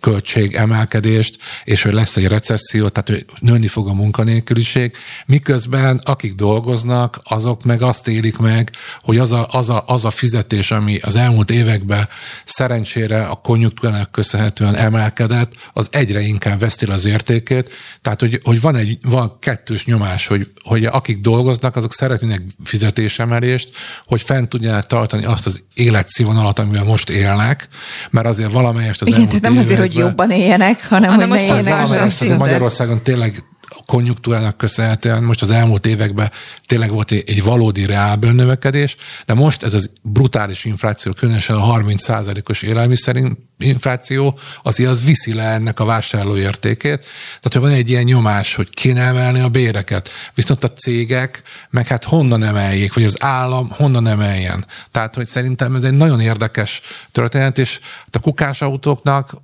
költségemelkedést, 0.00 1.38
és 1.64 1.82
hogy 1.82 1.92
lesz 1.92 2.16
egy 2.16 2.26
recesszió, 2.26 2.88
tehát 2.88 3.08
hogy 3.08 3.24
nőni 3.40 3.66
fog 3.66 3.88
a 3.88 3.94
munkanélküliség, 3.94 4.96
miközben 5.26 6.00
akik 6.04 6.34
dolgoznak, 6.34 7.20
azok 7.24 7.64
meg 7.64 7.82
azt 7.82 8.08
élik 8.08 8.36
meg, 8.36 8.70
hogy 9.00 9.18
az 9.18 9.32
a, 9.32 9.46
az 9.50 9.70
a, 9.70 9.84
az 9.86 10.04
a 10.04 10.10
fizetés, 10.10 10.70
ami 10.70 10.98
az 10.98 11.16
elmúlt 11.16 11.50
években 11.50 12.08
szerencsére 12.44 13.24
a 13.24 13.34
konjunktúrának 13.34 14.10
köszönhetően 14.10 14.74
emelkedett, 14.74 15.52
az 15.72 15.88
egyre 15.90 16.20
inkább 16.20 16.60
veszti 16.60 16.84
az 16.84 17.04
értékét. 17.04 17.70
Tehát, 18.02 18.20
hogy, 18.20 18.40
hogy 18.44 18.60
van 18.60 18.76
egy 18.76 18.98
van 19.02 19.38
kettős 19.46 19.84
nyomás, 19.84 20.26
hogy, 20.26 20.50
hogy 20.62 20.84
akik 20.84 21.20
dolgoznak, 21.20 21.76
azok 21.76 21.92
szeretnének 21.92 22.42
fizetésemelést, 22.64 23.70
hogy 24.06 24.22
fent 24.22 24.48
tudják 24.48 24.86
tartani 24.86 25.24
azt 25.24 25.46
az 25.46 25.62
életszínvonalat, 25.74 26.58
amivel 26.58 26.84
most 26.84 27.10
élnek, 27.10 27.68
mert 28.10 28.26
azért 28.26 28.52
valamelyest 28.52 29.02
az 29.02 29.08
Igen, 29.08 29.26
tehát 29.26 29.40
nem 29.40 29.58
azért, 29.58 29.80
hogy 29.80 29.94
jobban 29.94 30.30
éljenek, 30.30 30.88
hanem, 30.88 31.10
hanem 31.10 31.28
hogy 31.28 31.38
ne 31.38 31.44
éljenek. 31.44 32.38
Magyarországon 32.38 33.02
tényleg 33.02 33.44
konjunktúrának 33.86 34.56
köszönhetően 34.56 35.22
most 35.22 35.42
az 35.42 35.50
elmúlt 35.50 35.86
években 35.86 36.30
tényleg 36.66 36.90
volt 36.90 37.10
egy 37.10 37.42
valódi 37.42 37.86
reálből 37.86 38.32
növekedés, 38.32 38.96
de 39.26 39.34
most 39.34 39.62
ez 39.62 39.74
az 39.74 39.90
brutális 40.02 40.64
infláció, 40.64 41.12
különösen 41.12 41.56
a 41.56 41.78
30%-os 41.78 42.62
élelmiszer 42.62 43.16
infláció, 43.58 44.38
azért 44.62 44.90
az 44.90 45.04
viszi 45.04 45.34
le 45.34 45.42
ennek 45.42 45.80
a 45.80 45.84
vásárló 45.84 46.36
értékét. 46.36 46.98
Tehát, 47.40 47.52
hogy 47.52 47.60
van 47.60 47.70
egy 47.70 47.90
ilyen 47.90 48.02
nyomás, 48.02 48.54
hogy 48.54 48.70
kéne 48.70 49.00
emelni 49.00 49.40
a 49.40 49.48
béreket, 49.48 50.08
viszont 50.34 50.64
a 50.64 50.72
cégek 50.72 51.42
meg 51.70 51.86
hát 51.86 52.04
honnan 52.04 52.42
emeljék, 52.42 52.94
vagy 52.94 53.04
az 53.04 53.22
állam 53.22 53.70
honnan 53.70 54.06
emeljen. 54.06 54.66
Tehát, 54.90 55.14
hogy 55.14 55.26
szerintem 55.26 55.74
ez 55.74 55.82
egy 55.82 55.94
nagyon 55.94 56.20
érdekes 56.20 56.80
történet, 57.12 57.58
és 57.58 57.80
a 58.10 58.18
kukás 58.18 58.62
autóknak, 58.62 59.34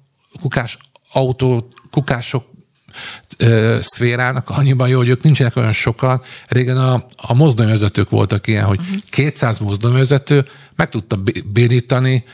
kukás 0.40 0.78
autó, 1.12 1.72
kukások 1.90 2.51
szférának 3.80 4.50
annyiban 4.50 4.88
jó, 4.88 4.98
hogy 4.98 5.08
ők 5.08 5.22
nincsenek 5.22 5.56
olyan 5.56 5.72
sokan. 5.72 6.22
Régen 6.46 6.76
a, 6.76 7.06
a 7.16 7.34
mozdonyvezetők 7.34 8.10
voltak 8.10 8.46
ilyen, 8.46 8.64
hogy 8.64 8.80
200 9.10 9.58
mhm. 9.58 9.68
mozdonyvezető 9.68 10.46
meg 10.76 10.88
tudta 10.88 11.22
bénítani, 11.44 12.24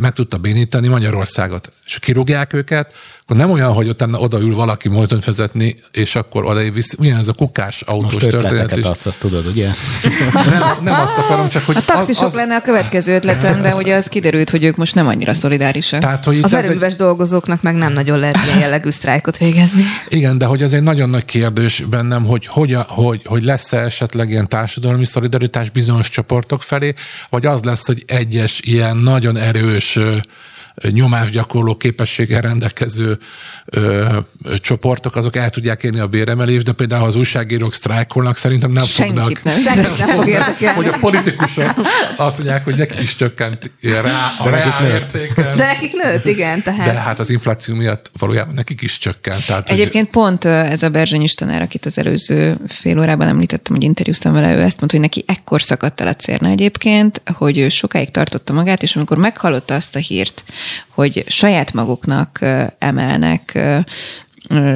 meg 0.00 0.12
tudta 0.12 0.38
bénítani 0.38 0.88
Magyarországot. 0.88 1.72
És 1.84 1.98
kirúgják 1.98 2.52
őket, 2.52 2.92
akkor 3.28 3.40
nem 3.40 3.50
olyan, 3.50 3.72
hogy 3.72 3.88
utána 3.88 4.18
odaül 4.18 4.54
valaki 4.54 4.88
mozdony 4.88 5.20
vezetni, 5.24 5.76
és 5.92 6.16
akkor 6.16 6.44
oda 6.44 6.70
visz, 6.70 6.94
ugyanez 6.98 7.28
a 7.28 7.32
kukás 7.32 7.82
autós 7.82 8.14
Most 8.14 8.28
történet. 8.28 8.70
Most 8.70 8.84
adsz, 8.84 9.06
azt 9.06 9.20
tudod, 9.20 9.46
ugye? 9.46 9.70
nem, 10.32 10.62
nem 10.82 11.00
azt 11.00 11.18
akarom, 11.18 11.48
csak 11.48 11.62
hogy... 11.62 11.76
A 11.76 11.84
taxisok 11.84 12.24
az, 12.24 12.32
az... 12.32 12.34
lenne 12.34 12.56
a 12.56 12.60
következő 12.60 13.14
ötletem, 13.14 13.62
de 13.62 13.74
ugye 13.74 13.96
az 13.96 14.06
kiderült, 14.06 14.50
hogy 14.50 14.64
ők 14.64 14.76
most 14.76 14.94
nem 14.94 15.06
annyira 15.06 15.34
szolidárisak. 15.34 16.00
Tehát, 16.00 16.24
hogy 16.24 16.40
az 16.42 16.54
erőműves 16.54 16.92
egy... 16.92 16.98
dolgozóknak 16.98 17.62
meg 17.62 17.74
nem 17.74 17.92
nagyon 17.92 18.18
lehet 18.18 18.36
ilyen 18.44 18.58
jellegű 18.58 18.90
sztrájkot 18.90 19.36
végezni. 19.36 19.82
Igen, 20.08 20.38
de 20.38 20.44
hogy 20.46 20.62
ez 20.62 20.72
egy 20.72 20.82
nagyon 20.82 21.10
nagy 21.10 21.24
kérdés 21.24 21.84
bennem, 21.90 22.24
hogy, 22.24 22.46
hogy, 22.46 22.76
hogy, 22.86 23.22
hogy 23.24 23.42
lesz-e 23.42 23.78
esetleg 23.78 24.30
ilyen 24.30 24.48
társadalmi 24.48 25.06
szolidaritás 25.06 25.70
bizonyos 25.70 26.10
csoportok 26.10 26.62
felé, 26.62 26.94
vagy 27.30 27.46
az 27.46 27.62
lesz, 27.62 27.86
hogy 27.86 28.04
egyes 28.06 28.60
ilyen 28.64 28.96
nagyon 28.96 29.36
erős 29.36 29.98
nyomásgyakorló 30.90 31.76
képességgel 31.76 32.40
rendelkező 32.40 33.18
ö, 33.64 34.18
csoportok, 34.60 35.16
azok 35.16 35.36
el 35.36 35.50
tudják 35.50 35.82
érni 35.82 35.98
a 35.98 36.06
béremelést, 36.06 36.64
de 36.64 36.72
például 36.72 37.06
az 37.06 37.16
újságírók 37.16 37.74
sztrájkolnak, 37.74 38.36
szerintem 38.36 38.72
nem 38.72 38.84
Senkit 38.84 39.18
fognak. 39.18 39.42
Nem. 39.42 39.54
Senkit 39.54 40.06
nem 40.06 40.08
fog 40.08 40.28
érdekelni. 40.28 40.76
Hogy 40.76 40.86
a 40.86 40.96
politikusok 41.00 41.74
azt 42.16 42.36
mondják, 42.38 42.64
hogy 42.64 42.76
nekik 42.76 43.00
is 43.00 43.16
csökkent 43.16 43.70
rá, 43.82 44.34
a 44.38 44.44
de 44.44 44.50
nekik 44.50 44.78
nőtt. 44.78 45.34
De 45.34 45.64
nekik 45.64 45.92
nőtt, 45.92 46.26
igen. 46.26 46.62
Tehát. 46.62 46.92
De 46.92 47.00
hát 47.00 47.18
az 47.18 47.30
infláció 47.30 47.74
miatt 47.74 48.10
valójában 48.18 48.54
nekik 48.54 48.82
is 48.82 48.98
csökkent. 48.98 49.46
Tehát, 49.46 49.70
Egyébként 49.70 50.04
hogy... 50.04 50.22
pont 50.22 50.44
ez 50.44 50.82
a 50.82 50.88
Berzsenyis 50.88 51.34
tanár, 51.34 51.62
akit 51.62 51.86
az 51.86 51.98
előző 51.98 52.56
fél 52.68 52.98
órában 52.98 53.28
említettem, 53.28 53.74
hogy 53.74 53.84
interjúztam 53.84 54.32
vele, 54.32 54.54
ő 54.54 54.60
ezt 54.62 54.78
mondta, 54.78 54.96
hogy 54.96 55.00
neki 55.00 55.24
ekkor 55.26 55.62
szakadt 55.62 56.00
el 56.00 56.06
a 56.06 56.14
cérna 56.14 56.48
egyébként, 56.48 57.22
hogy 57.34 57.58
ő 57.58 57.68
sokáig 57.68 58.10
tartotta 58.10 58.52
magát, 58.52 58.82
és 58.82 58.96
amikor 58.96 59.18
meghallotta 59.18 59.74
azt 59.74 59.96
a 59.96 59.98
hírt, 59.98 60.44
hogy 60.88 61.24
saját 61.26 61.72
maguknak 61.72 62.44
emelnek 62.78 63.58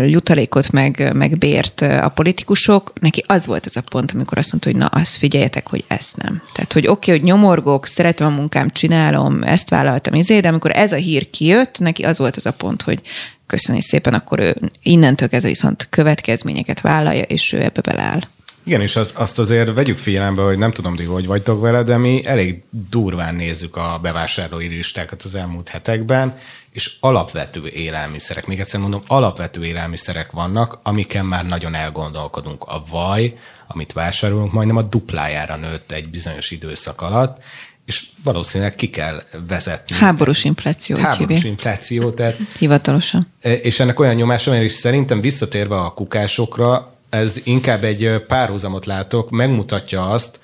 jutalékot 0.06 0.70
meg, 0.70 1.10
meg 1.14 1.38
bért 1.38 1.80
a 1.80 2.12
politikusok, 2.14 2.92
neki 3.00 3.24
az 3.26 3.46
volt 3.46 3.66
ez 3.66 3.76
a 3.76 3.80
pont, 3.80 4.12
amikor 4.12 4.38
azt 4.38 4.52
mondta, 4.52 4.70
hogy 4.70 4.78
na, 4.78 4.86
azt 4.86 5.16
figyeljetek, 5.16 5.68
hogy 5.68 5.84
ezt 5.88 6.16
nem. 6.16 6.42
Tehát, 6.52 6.72
hogy 6.72 6.86
oké, 6.86 7.10
okay, 7.10 7.18
hogy 7.18 7.28
nyomorgok, 7.28 7.86
szeretem 7.86 8.26
a 8.26 8.36
munkám, 8.36 8.70
csinálom, 8.70 9.42
ezt 9.42 9.68
vállaltam, 9.68 10.14
izé, 10.14 10.40
de 10.40 10.48
amikor 10.48 10.70
ez 10.74 10.92
a 10.92 10.96
hír 10.96 11.30
kijött, 11.30 11.78
neki 11.78 12.02
az 12.02 12.18
volt 12.18 12.36
az 12.36 12.46
a 12.46 12.52
pont, 12.52 12.82
hogy 12.82 13.00
köszönjük 13.46 13.84
szépen, 13.84 14.14
akkor 14.14 14.40
ő 14.40 14.56
innentől 14.82 15.28
kezdve 15.28 15.48
viszont 15.48 15.86
következményeket 15.90 16.80
vállalja, 16.80 17.22
és 17.22 17.52
ő 17.52 17.62
ebbe 17.62 17.80
beleáll. 17.80 18.20
Igen, 18.64 18.80
és 18.80 18.96
azt 19.14 19.38
azért 19.38 19.74
vegyük 19.74 19.98
figyelembe, 19.98 20.42
hogy 20.42 20.58
nem 20.58 20.72
tudom, 20.72 20.94
ti 20.94 21.04
hogy 21.04 21.26
vagytok 21.26 21.60
vele, 21.60 21.82
de 21.82 21.96
mi 21.96 22.26
elég 22.26 22.62
durván 22.90 23.34
nézzük 23.34 23.76
a 23.76 23.98
bevásárlói 24.02 24.68
listákat 24.68 25.22
az 25.22 25.34
elmúlt 25.34 25.68
hetekben, 25.68 26.36
és 26.70 26.92
alapvető 27.00 27.68
élelmiszerek, 27.68 28.46
még 28.46 28.60
egyszer 28.60 28.80
mondom, 28.80 29.02
alapvető 29.06 29.64
élelmiszerek 29.64 30.30
vannak, 30.30 30.78
amiken 30.82 31.26
már 31.26 31.46
nagyon 31.46 31.74
elgondolkodunk. 31.74 32.64
A 32.64 32.82
vaj, 32.90 33.34
amit 33.66 33.92
vásárolunk, 33.92 34.52
majdnem 34.52 34.76
a 34.76 34.82
duplájára 34.82 35.56
nőtt 35.56 35.92
egy 35.92 36.08
bizonyos 36.08 36.50
időszak 36.50 37.00
alatt, 37.00 37.42
és 37.86 38.04
valószínűleg 38.24 38.74
ki 38.74 38.90
kell 38.90 39.22
vezetni. 39.48 39.96
Háborús 39.96 40.44
infláció. 40.44 40.96
Háborús 40.96 41.18
hívják. 41.18 41.44
infláció. 41.44 42.10
Tehát, 42.10 42.36
Hivatalosan. 42.58 43.32
És 43.40 43.80
ennek 43.80 44.00
olyan 44.00 44.14
nyomása 44.14 44.50
van, 44.50 44.62
és 44.62 44.72
szerintem 44.72 45.20
visszatérve 45.20 45.76
a 45.76 45.90
kukásokra, 45.90 46.91
ez 47.14 47.40
inkább 47.44 47.84
egy 47.84 48.24
párhuzamot 48.26 48.86
látok, 48.86 49.30
megmutatja 49.30 50.10
azt, 50.10 50.40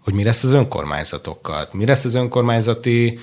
hogy 0.00 0.14
mi 0.14 0.24
lesz 0.24 0.42
az 0.42 0.52
önkormányzatokkal, 0.52 1.68
mi 1.72 1.86
lesz 1.86 2.04
az 2.04 2.14
önkormányzati 2.14 3.18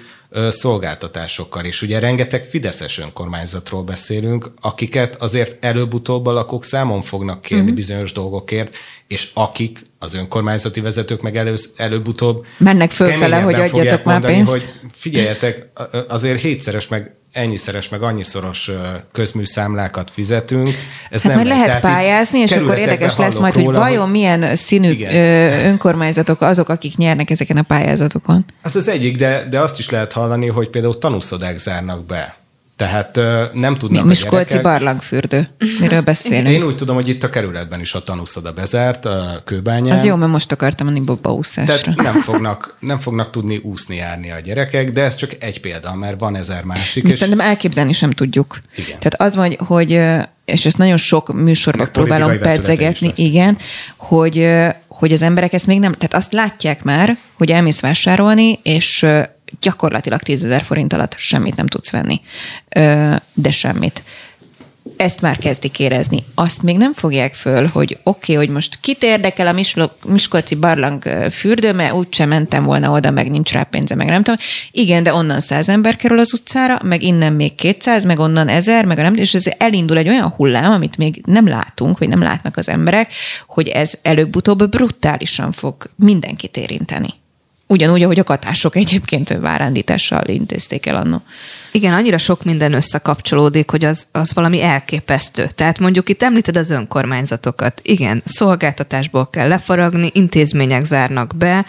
szolgáltatásokkal. 0.50 1.66
És 1.66 1.82
ugye 1.82 2.00
rengeteg 2.00 2.44
fideszes 2.44 2.98
önkormányzatról 2.98 3.84
beszélünk, 3.84 4.52
akiket 4.62 5.16
azért 5.16 5.66
előbb-utóbb 5.66 6.26
a 6.26 6.32
lakók 6.32 6.64
számon 6.64 7.02
fognak 7.02 7.42
kérni 7.42 7.62
uh-huh. 7.62 7.76
bizonyos 7.76 8.12
dolgokért, 8.12 8.76
és 9.08 9.32
akik, 9.34 9.82
az 10.00 10.14
önkormányzati 10.14 10.82
vezetők 10.82 11.22
meg 11.22 11.38
elő, 11.38 11.56
előbb-utóbb 11.76 12.46
mennek 12.58 12.92
fölfele, 12.92 13.40
hogy 13.40 13.54
adjatok 13.54 14.04
már 14.04 14.22
pénzt. 14.22 14.52
hogy 14.52 14.74
figyeljetek, 14.92 15.70
azért 16.08 16.42
hétszeres 16.42 16.88
meg 16.88 17.14
ennyiszeres, 17.32 17.90
meg 17.90 18.02
annyiszoros 18.02 18.72
közműszámlákat 19.12 20.12
fizetünk. 20.12 20.70
Ez 21.10 21.22
hát 21.22 21.36
nem 21.36 21.48
majd 21.48 21.60
lehet 21.60 21.82
pályázni, 21.82 22.40
és 22.40 22.52
akkor 22.52 22.78
érdekes 22.78 23.18
lesz 23.18 23.38
majd, 23.38 23.56
róla, 23.56 23.68
hogy 23.68 23.76
vajon 23.76 24.10
milyen 24.10 24.56
színű 24.56 24.90
Igen. 24.90 25.14
önkormányzatok 25.66 26.42
azok, 26.42 26.70
akik 26.70 26.98
nyernek 26.98 27.30
ezeken 27.30 27.58
a 27.58 27.62
pályázatokon. 27.62 28.46
Az 28.62 28.76
az 28.76 28.88
egyik, 28.88 29.18
de, 29.18 29.48
de 29.50 29.60
azt 29.60 29.80
is 29.80 29.90
lehet 29.90 30.14
hallani, 30.14 30.48
hogy 30.48 30.70
például 30.70 30.98
tanúszodák 30.98 31.58
zárnak 31.58 32.06
be. 32.06 32.38
Tehát 32.80 33.20
nem 33.54 33.76
tudnak 33.76 34.04
Mi, 34.04 34.10
Miskolci 34.10 34.54
gyerekek... 34.54 34.62
barlangfürdő. 34.62 35.50
Miről 35.80 36.02
beszélünk? 36.02 36.48
Én 36.48 36.64
úgy 36.64 36.76
tudom, 36.76 36.96
hogy 36.96 37.08
itt 37.08 37.24
a 37.24 37.30
kerületben 37.30 37.80
is 37.80 37.94
a 37.94 38.04
tanúszoda 38.04 38.52
bezárt, 38.52 39.06
a 39.06 39.42
kőbányán. 39.44 39.98
Az 39.98 40.06
jó, 40.06 40.16
mert 40.16 40.32
most 40.32 40.52
akartam 40.52 40.86
menni 40.86 41.00
bobba 41.00 41.34
úszásra. 41.34 41.94
Tehát 41.94 42.14
nem 42.14 42.22
fognak, 42.22 42.78
nem 42.80 43.00
fognak 43.00 43.30
tudni 43.30 43.58
úszni 43.58 43.96
járni 43.96 44.32
a 44.32 44.40
gyerekek, 44.40 44.92
de 44.92 45.04
ez 45.04 45.16
csak 45.16 45.32
egy 45.40 45.62
példa, 45.62 45.96
mert 45.96 46.20
van 46.20 46.36
ezer 46.36 46.64
másik. 46.64 47.08
és... 47.08 47.14
Szerintem 47.14 47.48
elképzelni 47.48 47.94
sem 47.94 48.12
tudjuk. 48.12 48.62
Igen. 48.76 49.00
Tehát 49.00 49.22
az 49.22 49.36
vagy, 49.36 49.58
hogy 49.66 50.02
és 50.46 50.66
ezt 50.66 50.78
nagyon 50.78 50.98
sok 50.98 51.34
műsorban 51.34 51.84
Meg 51.84 51.92
próbálom 51.92 52.38
pedzegetni, 52.38 53.12
igen, 53.16 53.58
hogy, 53.98 54.50
hogy 54.88 55.12
az 55.12 55.22
emberek 55.22 55.54
ezt 55.54 55.66
még 55.68 55.80
nem, 55.80 55.94
tehát 55.94 56.14
azt 56.14 56.34
látják 56.34 56.84
már, 56.84 57.18
hogy 57.38 57.52
elmész 57.52 57.80
vásárolni, 57.80 58.60
és 58.64 59.06
gyakorlatilag 59.62 60.22
10 60.22 60.44
ezer 60.44 60.64
forint 60.64 60.94
alatt 60.94 61.16
semmit 61.18 61.56
nem 61.56 61.68
tudsz 61.68 61.92
venni. 61.92 62.22
De 63.34 63.52
semmit. 63.52 64.04
Ezt 64.98 65.22
már 65.22 65.38
kezdik 65.38 65.80
érezni. 65.80 66.24
Azt 66.36 66.62
még 66.62 66.78
nem 66.78 66.94
fogják 66.94 67.36
föl, 67.36 67.68
hogy 67.68 67.98
oké, 68.04 68.34
okay, 68.34 68.46
hogy 68.46 68.54
most 68.54 68.80
kit 68.82 69.04
érdekel 69.04 69.48
a 69.48 69.62
Miskolci 70.08 70.56
barlang 70.56 71.04
fürdő, 71.32 71.74
mert 71.74 71.94
úgysem 71.94 72.30
mentem 72.30 72.64
volna 72.64 72.92
oda, 72.92 73.12
meg 73.12 73.32
nincs 73.32 73.52
rá 73.52 73.64
pénze, 73.64 73.96
meg 73.96 74.08
nem 74.08 74.24
tudom. 74.24 74.40
Igen, 74.72 75.04
de 75.04 75.14
onnan 75.14 75.40
száz 75.40 75.70
ember 75.70 75.96
kerül 75.96 76.20
az 76.20 76.34
utcára, 76.34 76.80
meg 76.84 77.04
innen 77.04 77.34
még 77.34 77.56
200, 77.56 78.06
meg 78.06 78.20
onnan 78.20 78.48
ezer, 78.48 78.86
meg 78.86 78.98
nem, 78.98 79.16
és 79.16 79.34
ez 79.34 79.46
elindul 79.58 79.98
egy 79.98 80.10
olyan 80.10 80.30
hullám, 80.30 80.72
amit 80.72 80.98
még 80.98 81.22
nem 81.26 81.48
látunk, 81.48 81.98
vagy 81.98 82.08
nem 82.08 82.22
látnak 82.22 82.58
az 82.58 82.70
emberek, 82.70 83.14
hogy 83.48 83.68
ez 83.68 83.94
előbb-utóbb 84.02 84.70
brutálisan 84.70 85.52
fog 85.52 85.90
mindenkit 85.96 86.58
érinteni. 86.58 87.14
Ugyanúgy, 87.72 88.04
ahogy 88.04 88.20
a 88.20 88.24
katások 88.24 88.76
egyébként 88.76 89.30
várándítással 89.30 90.28
intézték 90.28 90.86
el 90.86 90.96
annó. 90.96 91.22
Igen, 91.72 91.94
annyira 91.94 92.18
sok 92.18 92.44
minden 92.44 92.74
összekapcsolódik, 92.74 93.70
hogy 93.70 93.86
az, 93.86 94.08
az 94.12 94.34
valami 94.34 94.62
elképesztő. 94.62 95.50
Tehát 95.56 95.80
mondjuk 95.80 96.10
itt 96.10 96.24
említed 96.24 96.58
az 96.58 96.70
önkormányzatokat. 96.70 97.82
Igen, 97.84 98.22
szolgáltatásból 98.26 99.30
kell 99.30 99.48
lefaragni, 99.48 100.10
intézmények 100.14 100.86
zárnak 100.86 101.36
be, 101.36 101.66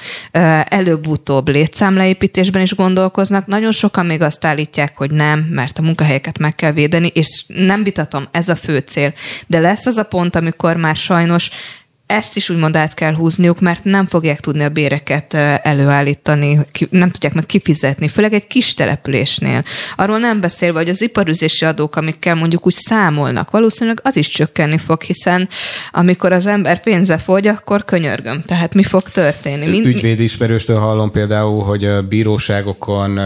előbb-utóbb 0.65 1.49
létszámleépítésben 1.49 2.63
is 2.63 2.75
gondolkoznak. 2.75 3.47
Nagyon 3.47 3.73
sokan 3.73 4.07
még 4.07 4.23
azt 4.23 4.45
állítják, 4.45 4.97
hogy 4.97 5.11
nem, 5.11 5.39
mert 5.39 5.79
a 5.79 5.83
munkahelyeket 5.83 6.39
meg 6.39 6.55
kell 6.55 6.73
védeni, 6.73 7.11
és 7.15 7.45
nem 7.47 7.83
vitatom, 7.83 8.29
ez 8.31 8.49
a 8.49 8.57
fő 8.57 8.79
cél. 8.79 9.13
De 9.47 9.59
lesz 9.59 9.87
az 9.87 9.97
a 9.97 10.05
pont, 10.05 10.37
amikor 10.37 10.77
már 10.77 10.97
sajnos 10.97 11.51
ezt 12.11 12.37
is 12.37 12.51
úgymond 12.51 12.77
át 12.77 12.95
kell 12.95 13.15
húzniuk, 13.15 13.61
mert 13.61 13.85
nem 13.85 14.07
fogják 14.07 14.41
tudni 14.41 14.63
a 14.63 14.69
béreket 14.69 15.35
előállítani, 15.63 16.59
nem 16.91 17.11
tudják 17.11 17.35
meg 17.35 17.47
kifizetni, 17.47 18.09
főleg 18.09 18.33
egy 18.33 18.47
kis 18.47 18.75
településnél. 18.75 19.65
Arról 19.97 20.19
nem 20.19 20.41
beszélve, 20.41 20.79
hogy 20.79 20.89
az 20.89 21.03
iparüzési 21.03 21.65
adók, 21.65 21.97
amikkel 21.97 22.35
mondjuk 22.35 22.67
úgy 22.67 22.75
számolnak, 22.75 23.51
valószínűleg 23.51 24.01
az 24.03 24.17
is 24.17 24.29
csökkenni 24.29 24.79
fog, 24.79 25.03
hiszen 25.03 25.49
amikor 25.93 26.33
az 26.33 26.47
ember 26.47 26.83
pénze 26.83 27.19
fogy, 27.19 27.47
akkor 27.47 27.85
könyörgöm. 27.85 28.43
Tehát 28.47 28.75
mi 28.75 28.83
fog 28.83 29.03
történni? 29.03 29.67
Mind... 29.67 29.87
Ügyvédi 29.87 30.23
ismerőstől 30.23 30.79
hallom 30.79 31.11
például, 31.11 31.65
hogy 31.65 31.85
a 31.85 32.03
bíróságokon, 32.03 33.21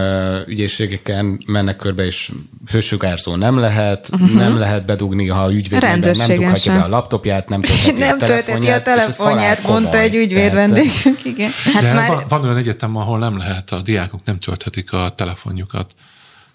ügyészségeken 0.47 1.43
mennek 1.45 1.75
körbe, 1.75 2.05
és 2.05 2.31
hősugárzó 2.71 3.35
nem 3.35 3.59
lehet, 3.59 4.09
uh-huh. 4.13 4.33
nem 4.33 4.57
lehet 4.59 4.85
bedugni, 4.85 5.27
ha 5.27 5.43
a 5.43 5.51
ügyvéd 5.51 5.81
nem 5.81 6.01
dughatja 6.01 6.73
be 6.73 6.79
a 6.79 6.87
laptopját, 6.87 7.49
nem 7.49 7.61
töltheti 7.61 8.01
a 8.01 8.17
telefonját 8.17 8.74
a 8.75 8.81
telefonját, 8.81 9.67
mondta 9.67 9.97
egy 9.97 10.15
ügyvéd 10.15 10.53
vendégünk, 10.53 11.19
igen. 11.23 11.51
Hát 11.73 11.83
De 11.83 11.93
már... 11.93 12.07
van, 12.07 12.23
van 12.29 12.43
olyan 12.43 12.57
egyetem, 12.57 12.95
ahol 12.95 13.19
nem 13.19 13.37
lehet, 13.37 13.71
a 13.71 13.81
diákok 13.81 14.19
nem 14.25 14.39
tölthetik 14.39 14.93
a 14.93 15.13
telefonjukat. 15.15 15.91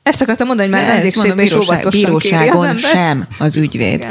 Ezt 0.02 0.20
akartam 0.20 0.46
mondani, 0.46 0.68
hogy 0.68 0.78
már 0.78 0.88
vendégségben 0.94 1.44
is 1.44 1.52
óvatosan 1.52 1.90
Bíróságon 1.90 2.68
az 2.68 2.80
sem 2.80 3.26
az 3.38 3.56
ügyvéd. 3.56 4.06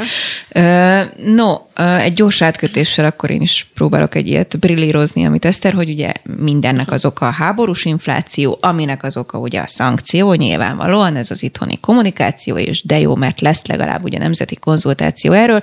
Uh, 0.54 1.00
no, 1.34 1.52
uh, 1.78 2.04
egy 2.04 2.12
gyors 2.12 2.42
átkötéssel 2.42 3.04
akkor 3.04 3.30
én 3.30 3.40
is 3.40 3.70
próbálok 3.74 4.14
egy 4.14 4.28
ilyet 4.28 4.58
brillírozni, 4.58 5.26
amit 5.26 5.44
Eszter, 5.44 5.72
hogy 5.72 5.90
ugye 5.90 6.12
mindennek 6.36 6.90
az 6.90 7.04
oka 7.04 7.26
a 7.26 7.30
háborús 7.30 7.84
infláció, 7.84 8.58
aminek 8.60 9.02
az 9.02 9.16
oka 9.16 9.38
ugye 9.38 9.60
a 9.60 9.66
szankció, 9.66 10.32
nyilvánvalóan 10.32 11.16
ez 11.16 11.30
az 11.30 11.42
itthoni 11.42 11.78
kommunikáció, 11.80 12.56
és 12.56 12.82
de 12.82 12.98
jó, 12.98 13.16
mert 13.16 13.40
lesz 13.40 13.66
legalább 13.66 14.04
ugye 14.04 14.18
nemzeti 14.18 14.56
konzultáció 14.56 15.32
erről, 15.32 15.62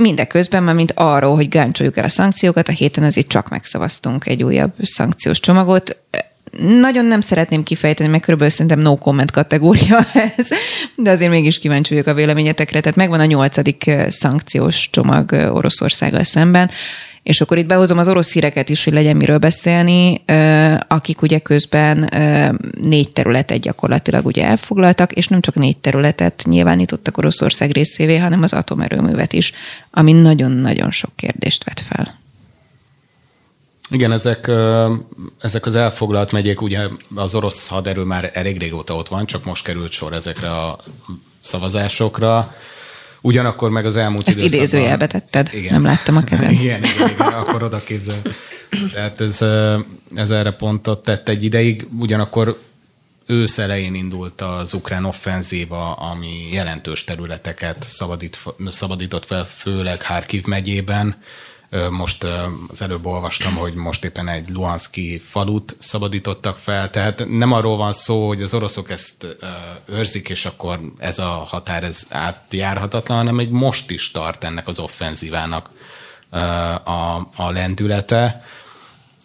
Mindeközben, 0.00 0.62
már 0.62 0.74
mint 0.74 0.92
arról, 0.94 1.34
hogy 1.34 1.48
gáncsoljuk 1.48 1.96
el 1.96 2.04
a 2.04 2.08
szankciókat, 2.08 2.68
a 2.68 2.72
héten 2.72 3.04
azért 3.04 3.28
csak 3.28 3.48
megszavaztunk 3.48 4.26
egy 4.26 4.42
újabb 4.42 4.72
szankciós 4.82 5.40
csomagot. 5.40 5.96
Nagyon 6.80 7.04
nem 7.04 7.20
szeretném 7.20 7.62
kifejteni, 7.62 8.08
mert 8.08 8.22
körülbelül 8.22 8.52
szerintem 8.52 8.78
no 8.78 8.96
comment 8.96 9.30
kategória 9.30 9.98
ez, 10.36 10.48
de 10.94 11.10
azért 11.10 11.30
mégis 11.30 11.58
kíváncsi 11.58 11.92
vagyok 11.92 12.06
a 12.06 12.14
véleményetekre. 12.14 12.80
Tehát 12.80 12.96
megvan 12.96 13.20
a 13.20 13.24
nyolcadik 13.24 13.90
szankciós 14.08 14.90
csomag 14.90 15.32
Oroszországgal 15.32 16.24
szemben, 16.24 16.70
és 17.28 17.40
akkor 17.40 17.58
itt 17.58 17.66
behozom 17.66 17.98
az 17.98 18.08
orosz 18.08 18.32
híreket 18.32 18.68
is, 18.68 18.84
hogy 18.84 18.92
legyen 18.92 19.16
miről 19.16 19.38
beszélni, 19.38 20.22
akik 20.88 21.22
ugye 21.22 21.38
közben 21.38 22.10
négy 22.80 23.10
területet 23.10 23.60
gyakorlatilag 23.60 24.26
ugye 24.26 24.44
elfoglaltak, 24.44 25.12
és 25.12 25.26
nem 25.26 25.40
csak 25.40 25.54
négy 25.54 25.76
területet 25.76 26.42
nyilvánítottak 26.46 27.16
Oroszország 27.16 27.70
részévé, 27.70 28.16
hanem 28.16 28.42
az 28.42 28.52
atomerőművet 28.52 29.32
is, 29.32 29.52
ami 29.90 30.12
nagyon-nagyon 30.12 30.90
sok 30.90 31.10
kérdést 31.16 31.64
vet 31.64 31.80
fel. 31.80 32.18
Igen, 33.90 34.12
ezek, 34.12 34.50
ezek 35.40 35.66
az 35.66 35.74
elfoglalt 35.74 36.32
megyék, 36.32 36.60
ugye 36.60 36.88
az 37.14 37.34
orosz 37.34 37.68
haderő 37.68 38.02
már 38.02 38.30
elég 38.32 38.58
régóta 38.58 38.94
ott 38.94 39.08
van, 39.08 39.26
csak 39.26 39.44
most 39.44 39.64
került 39.64 39.90
sor 39.90 40.12
ezekre 40.12 40.50
a 40.50 40.78
szavazásokra. 41.40 42.54
Ugyanakkor 43.20 43.70
meg 43.70 43.86
az 43.86 43.96
elmúlt 43.96 44.28
Ezt 44.28 44.36
időszakban... 44.36 44.66
idézőjelbe 44.66 45.06
tetted, 45.06 45.50
igen. 45.52 45.72
nem 45.72 45.84
láttam 45.84 46.16
a 46.16 46.24
kezem. 46.24 46.50
igen, 46.60 46.84
igen, 46.84 47.08
igen, 47.08 47.26
akkor 47.26 47.62
oda 47.62 47.78
képzel. 47.78 48.22
Tehát 48.92 49.20
ez, 49.20 49.44
ez 50.14 50.30
erre 50.30 50.50
pontot 50.50 51.02
tett 51.02 51.28
egy 51.28 51.44
ideig, 51.44 51.86
ugyanakkor 51.98 52.58
ősz 53.26 53.58
elején 53.58 53.94
indult 53.94 54.40
az 54.40 54.72
ukrán 54.72 55.04
offenzíva, 55.04 55.92
ami 55.92 56.48
jelentős 56.52 57.04
területeket 57.04 57.84
szabadít, 57.88 58.38
szabadított 58.68 59.26
fel, 59.26 59.46
főleg 59.56 60.02
Harkiv 60.02 60.44
megyében, 60.44 61.16
most 61.90 62.24
az 62.68 62.82
előbb 62.82 63.06
olvastam, 63.06 63.56
hogy 63.56 63.74
most 63.74 64.04
éppen 64.04 64.28
egy 64.28 64.48
Luhanszki 64.48 65.18
falut 65.18 65.76
szabadítottak 65.78 66.56
fel, 66.58 66.90
tehát 66.90 67.28
nem 67.28 67.52
arról 67.52 67.76
van 67.76 67.92
szó, 67.92 68.26
hogy 68.26 68.42
az 68.42 68.54
oroszok 68.54 68.90
ezt 68.90 69.36
őrzik, 69.86 70.28
és 70.28 70.46
akkor 70.46 70.80
ez 70.98 71.18
a 71.18 71.28
határ 71.28 71.84
ez 71.84 72.06
átjárhatatlan, 72.08 73.18
hanem 73.18 73.38
egy 73.38 73.50
most 73.50 73.90
is 73.90 74.10
tart 74.10 74.44
ennek 74.44 74.68
az 74.68 74.78
offenzívának 74.78 75.70
a, 76.84 77.16
a 77.36 77.50
lendülete, 77.50 78.42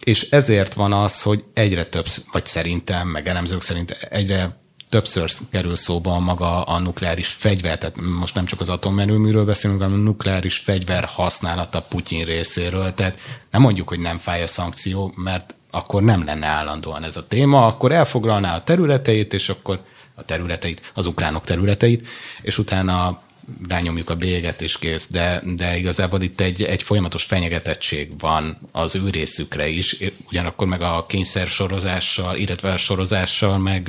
és 0.04 0.28
ezért 0.30 0.74
van 0.74 0.92
az, 0.92 1.22
hogy 1.22 1.44
egyre 1.54 1.84
több, 1.84 2.06
vagy 2.32 2.46
szerintem, 2.46 3.08
meg 3.08 3.28
elemzők 3.28 3.62
szerint 3.62 3.90
egyre 3.90 4.56
többször 4.94 5.30
kerül 5.50 5.76
szóba 5.76 6.18
maga 6.18 6.62
a 6.62 6.78
nukleáris 6.78 7.28
fegyver, 7.28 7.78
tehát 7.78 8.00
most 8.00 8.34
nem 8.34 8.44
csak 8.44 8.60
az 8.60 8.68
atomerőműről 8.68 9.44
beszélünk, 9.44 9.82
hanem 9.82 9.98
a 9.98 10.02
nukleáris 10.02 10.58
fegyver 10.58 11.04
használata 11.04 11.82
Putyin 11.82 12.24
részéről, 12.24 12.94
tehát 12.94 13.18
nem 13.50 13.60
mondjuk, 13.62 13.88
hogy 13.88 13.98
nem 13.98 14.18
fáj 14.18 14.42
a 14.42 14.46
szankció, 14.46 15.12
mert 15.16 15.54
akkor 15.70 16.02
nem 16.02 16.24
lenne 16.24 16.46
állandóan 16.46 17.04
ez 17.04 17.16
a 17.16 17.26
téma, 17.26 17.66
akkor 17.66 17.92
elfoglalná 17.92 18.56
a 18.56 18.62
területeit, 18.62 19.32
és 19.32 19.48
akkor 19.48 19.80
a 20.14 20.22
területeit, 20.24 20.92
az 20.94 21.06
ukránok 21.06 21.44
területeit, 21.44 22.06
és 22.42 22.58
utána 22.58 23.20
rányomjuk 23.68 24.10
a 24.10 24.16
bélyeget 24.16 24.60
és 24.62 24.78
kész, 24.78 25.08
de, 25.10 25.42
de 25.44 25.78
igazából 25.78 26.22
itt 26.22 26.40
egy, 26.40 26.62
egy 26.62 26.82
folyamatos 26.82 27.24
fenyegetettség 27.24 28.18
van 28.18 28.58
az 28.72 28.96
ő 28.96 29.10
részükre 29.10 29.68
is, 29.68 29.96
ugyanakkor 30.26 30.66
meg 30.66 30.82
a 30.82 31.06
kényszer 31.08 31.46
sorozással, 31.46 32.36
illetve 32.36 32.72
a 32.72 32.76
sorozással, 32.76 33.58
meg, 33.58 33.88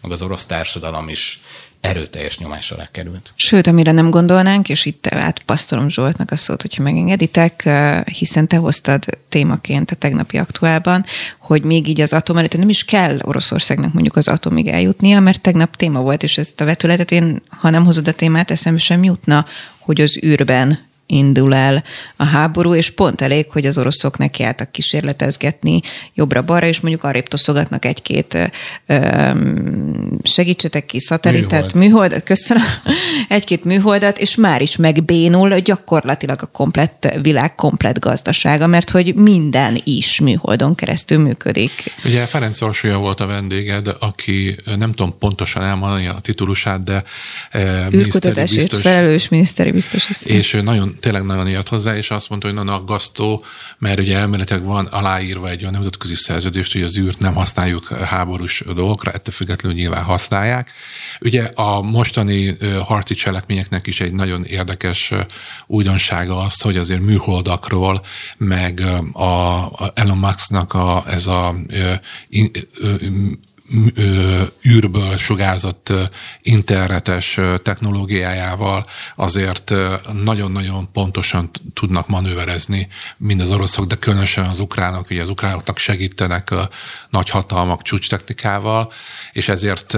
meg 0.00 0.12
az 0.12 0.22
orosz 0.22 0.46
társadalom 0.46 1.08
is 1.08 1.40
erőteljes 1.80 2.38
nyomás 2.38 2.70
alá 2.70 2.88
került. 2.90 3.32
Sőt, 3.34 3.66
amire 3.66 3.92
nem 3.92 4.10
gondolnánk, 4.10 4.68
és 4.68 4.84
itt 4.84 5.06
átpasztolom 5.06 5.88
Zsoltnak 5.88 6.30
a 6.30 6.36
szót, 6.36 6.62
hogyha 6.62 6.82
megengeditek, 6.82 7.68
hiszen 8.04 8.48
te 8.48 8.56
hoztad 8.56 9.04
témaként 9.28 9.90
a 9.90 9.94
tegnapi 9.94 10.38
aktuálban, 10.38 11.04
hogy 11.38 11.62
még 11.62 11.88
így 11.88 12.00
az 12.00 12.12
atom 12.12 12.36
előtt 12.36 12.56
nem 12.56 12.68
is 12.68 12.84
kell 12.84 13.18
Oroszországnak 13.22 13.92
mondjuk 13.92 14.16
az 14.16 14.28
atomig 14.28 14.68
eljutnia, 14.68 15.20
mert 15.20 15.40
tegnap 15.40 15.76
téma 15.76 16.00
volt, 16.00 16.22
és 16.22 16.38
ezt 16.38 16.60
a 16.60 16.64
vetületet 16.64 17.10
én, 17.10 17.42
ha 17.48 17.70
nem 17.70 17.84
hozod 17.84 18.08
a 18.08 18.12
témát, 18.12 18.50
eszembe 18.50 18.80
sem 18.80 19.04
jutna, 19.04 19.46
hogy 19.78 20.00
az 20.00 20.18
űrben 20.24 20.87
indul 21.10 21.54
el 21.54 21.84
a 22.16 22.24
háború, 22.24 22.74
és 22.74 22.90
pont 22.90 23.20
elég, 23.20 23.50
hogy 23.50 23.66
az 23.66 23.78
oroszok 23.78 24.18
nekiálltak 24.18 24.72
kísérletezgetni 24.72 25.80
jobbra-balra, 26.14 26.66
és 26.66 26.80
mondjuk 26.80 27.04
arrébb 27.04 27.26
toszogatnak 27.26 27.84
egy-két 27.84 28.50
segítsetek 30.22 30.86
ki 30.86 31.00
szatellitet, 31.00 31.50
műhold. 31.50 31.74
műholdat, 31.74 32.22
köszönöm, 32.22 32.62
egy-két 33.28 33.64
műholdat, 33.64 34.18
és 34.18 34.34
már 34.34 34.62
is 34.62 34.76
megbénul 34.76 35.58
gyakorlatilag 35.58 36.42
a 36.42 36.46
komplett 36.46 37.08
világ 37.22 37.54
komplett 37.54 37.98
gazdasága, 37.98 38.66
mert 38.66 38.90
hogy 38.90 39.14
minden 39.14 39.80
is 39.84 40.20
műholdon 40.20 40.74
keresztül 40.74 41.18
működik. 41.18 41.70
Ugye 42.04 42.26
Ferenc 42.26 42.60
Orsolya 42.60 42.98
volt 42.98 43.20
a 43.20 43.26
vendéged, 43.26 43.96
aki 44.00 44.56
nem 44.78 44.92
tudom 44.92 45.18
pontosan 45.18 45.62
elmondani 45.62 46.06
a 46.06 46.18
titulusát, 46.20 46.84
de 46.84 47.04
miniszteri 47.90 48.56
biztos. 48.56 48.82
felelős 48.82 49.28
miniszteri 49.28 49.70
biztos. 49.70 50.08
És 50.24 50.52
ő 50.52 50.60
nagyon, 50.60 50.97
tényleg 50.98 51.24
nagyon 51.24 51.46
ért 51.46 51.68
hozzá, 51.68 51.96
és 51.96 52.10
azt 52.10 52.28
mondta, 52.28 52.46
hogy 52.46 52.56
nagyon 52.56 52.74
aggasztó, 52.74 53.44
mert 53.78 54.00
ugye 54.00 54.18
elméletileg 54.18 54.64
van 54.64 54.86
aláírva 54.86 55.48
egy 55.48 55.60
olyan 55.60 55.72
nemzetközi 55.72 56.14
szerződést, 56.14 56.72
hogy 56.72 56.82
az 56.82 56.98
űrt 56.98 57.18
nem 57.18 57.34
használjuk 57.34 57.88
háborús 57.88 58.62
dolgokra, 58.74 59.10
ettől 59.10 59.34
függetlenül 59.34 59.78
nyilván 59.78 60.02
használják. 60.02 60.70
Ugye 61.20 61.42
a 61.54 61.80
mostani 61.80 62.56
harci 62.84 63.14
cselekményeknek 63.14 63.86
is 63.86 64.00
egy 64.00 64.12
nagyon 64.12 64.44
érdekes 64.44 65.12
újdonsága 65.66 66.38
az, 66.38 66.60
hogy 66.60 66.76
azért 66.76 67.00
műholdakról, 67.00 68.04
meg 68.36 68.80
a 69.12 69.92
Elon 69.94 70.18
Musk-nak 70.18 70.74
a, 70.74 71.04
ez 71.06 71.26
a 71.26 71.54
űrből 74.66 75.16
sugárzott 75.16 75.92
internetes 76.42 77.38
technológiájával 77.62 78.86
azért 79.16 79.74
nagyon-nagyon 80.12 80.92
pontosan 80.92 81.50
tudnak 81.74 82.08
manőverezni 82.08 82.88
mind 83.16 83.40
az 83.40 83.50
oroszok, 83.50 83.86
de 83.86 83.94
különösen 83.94 84.44
az 84.44 84.58
ukránok, 84.58 85.10
ugye 85.10 85.22
az 85.22 85.28
ukránoknak 85.28 85.78
segítenek 85.78 86.50
a 86.50 86.68
nagy 87.10 87.30
hatalmak 87.30 87.82
csúcstechnikával, 87.82 88.92
és 89.32 89.48
ezért 89.48 89.92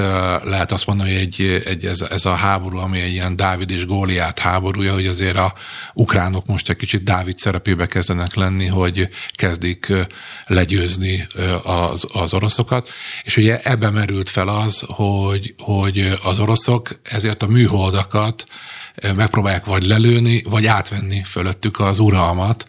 lehet 0.44 0.72
azt 0.72 0.86
mondani, 0.86 1.12
hogy 1.12 1.20
egy, 1.20 1.62
egy, 1.64 1.84
ez, 1.84 2.00
ez 2.00 2.24
a 2.24 2.34
háború, 2.34 2.78
ami 2.78 3.00
egy 3.00 3.12
ilyen 3.12 3.36
Dávid 3.36 3.70
és 3.70 3.86
Góliát 3.86 4.38
háborúja, 4.38 4.92
hogy 4.92 5.06
azért 5.06 5.38
a 5.38 5.54
ukránok 5.94 6.46
most 6.46 6.68
egy 6.68 6.76
kicsit 6.76 7.02
Dávid 7.02 7.38
szerepébe 7.38 7.86
kezdenek 7.86 8.34
lenni, 8.34 8.66
hogy 8.66 9.08
kezdik 9.32 9.92
legyőzni 10.46 11.28
az, 11.62 12.06
az 12.12 12.34
oroszokat, 12.34 12.88
és 13.22 13.36
ugye 13.36 13.59
ebbe 13.62 13.90
merült 13.90 14.28
fel 14.28 14.48
az, 14.48 14.84
hogy, 14.86 15.54
hogy 15.58 16.18
az 16.22 16.38
oroszok 16.38 17.00
ezért 17.02 17.42
a 17.42 17.46
műholdakat 17.46 18.46
megpróbálják 19.16 19.64
vagy 19.64 19.86
lelőni, 19.86 20.42
vagy 20.48 20.66
átvenni 20.66 21.22
fölöttük 21.24 21.80
az 21.80 21.98
uralmat, 21.98 22.66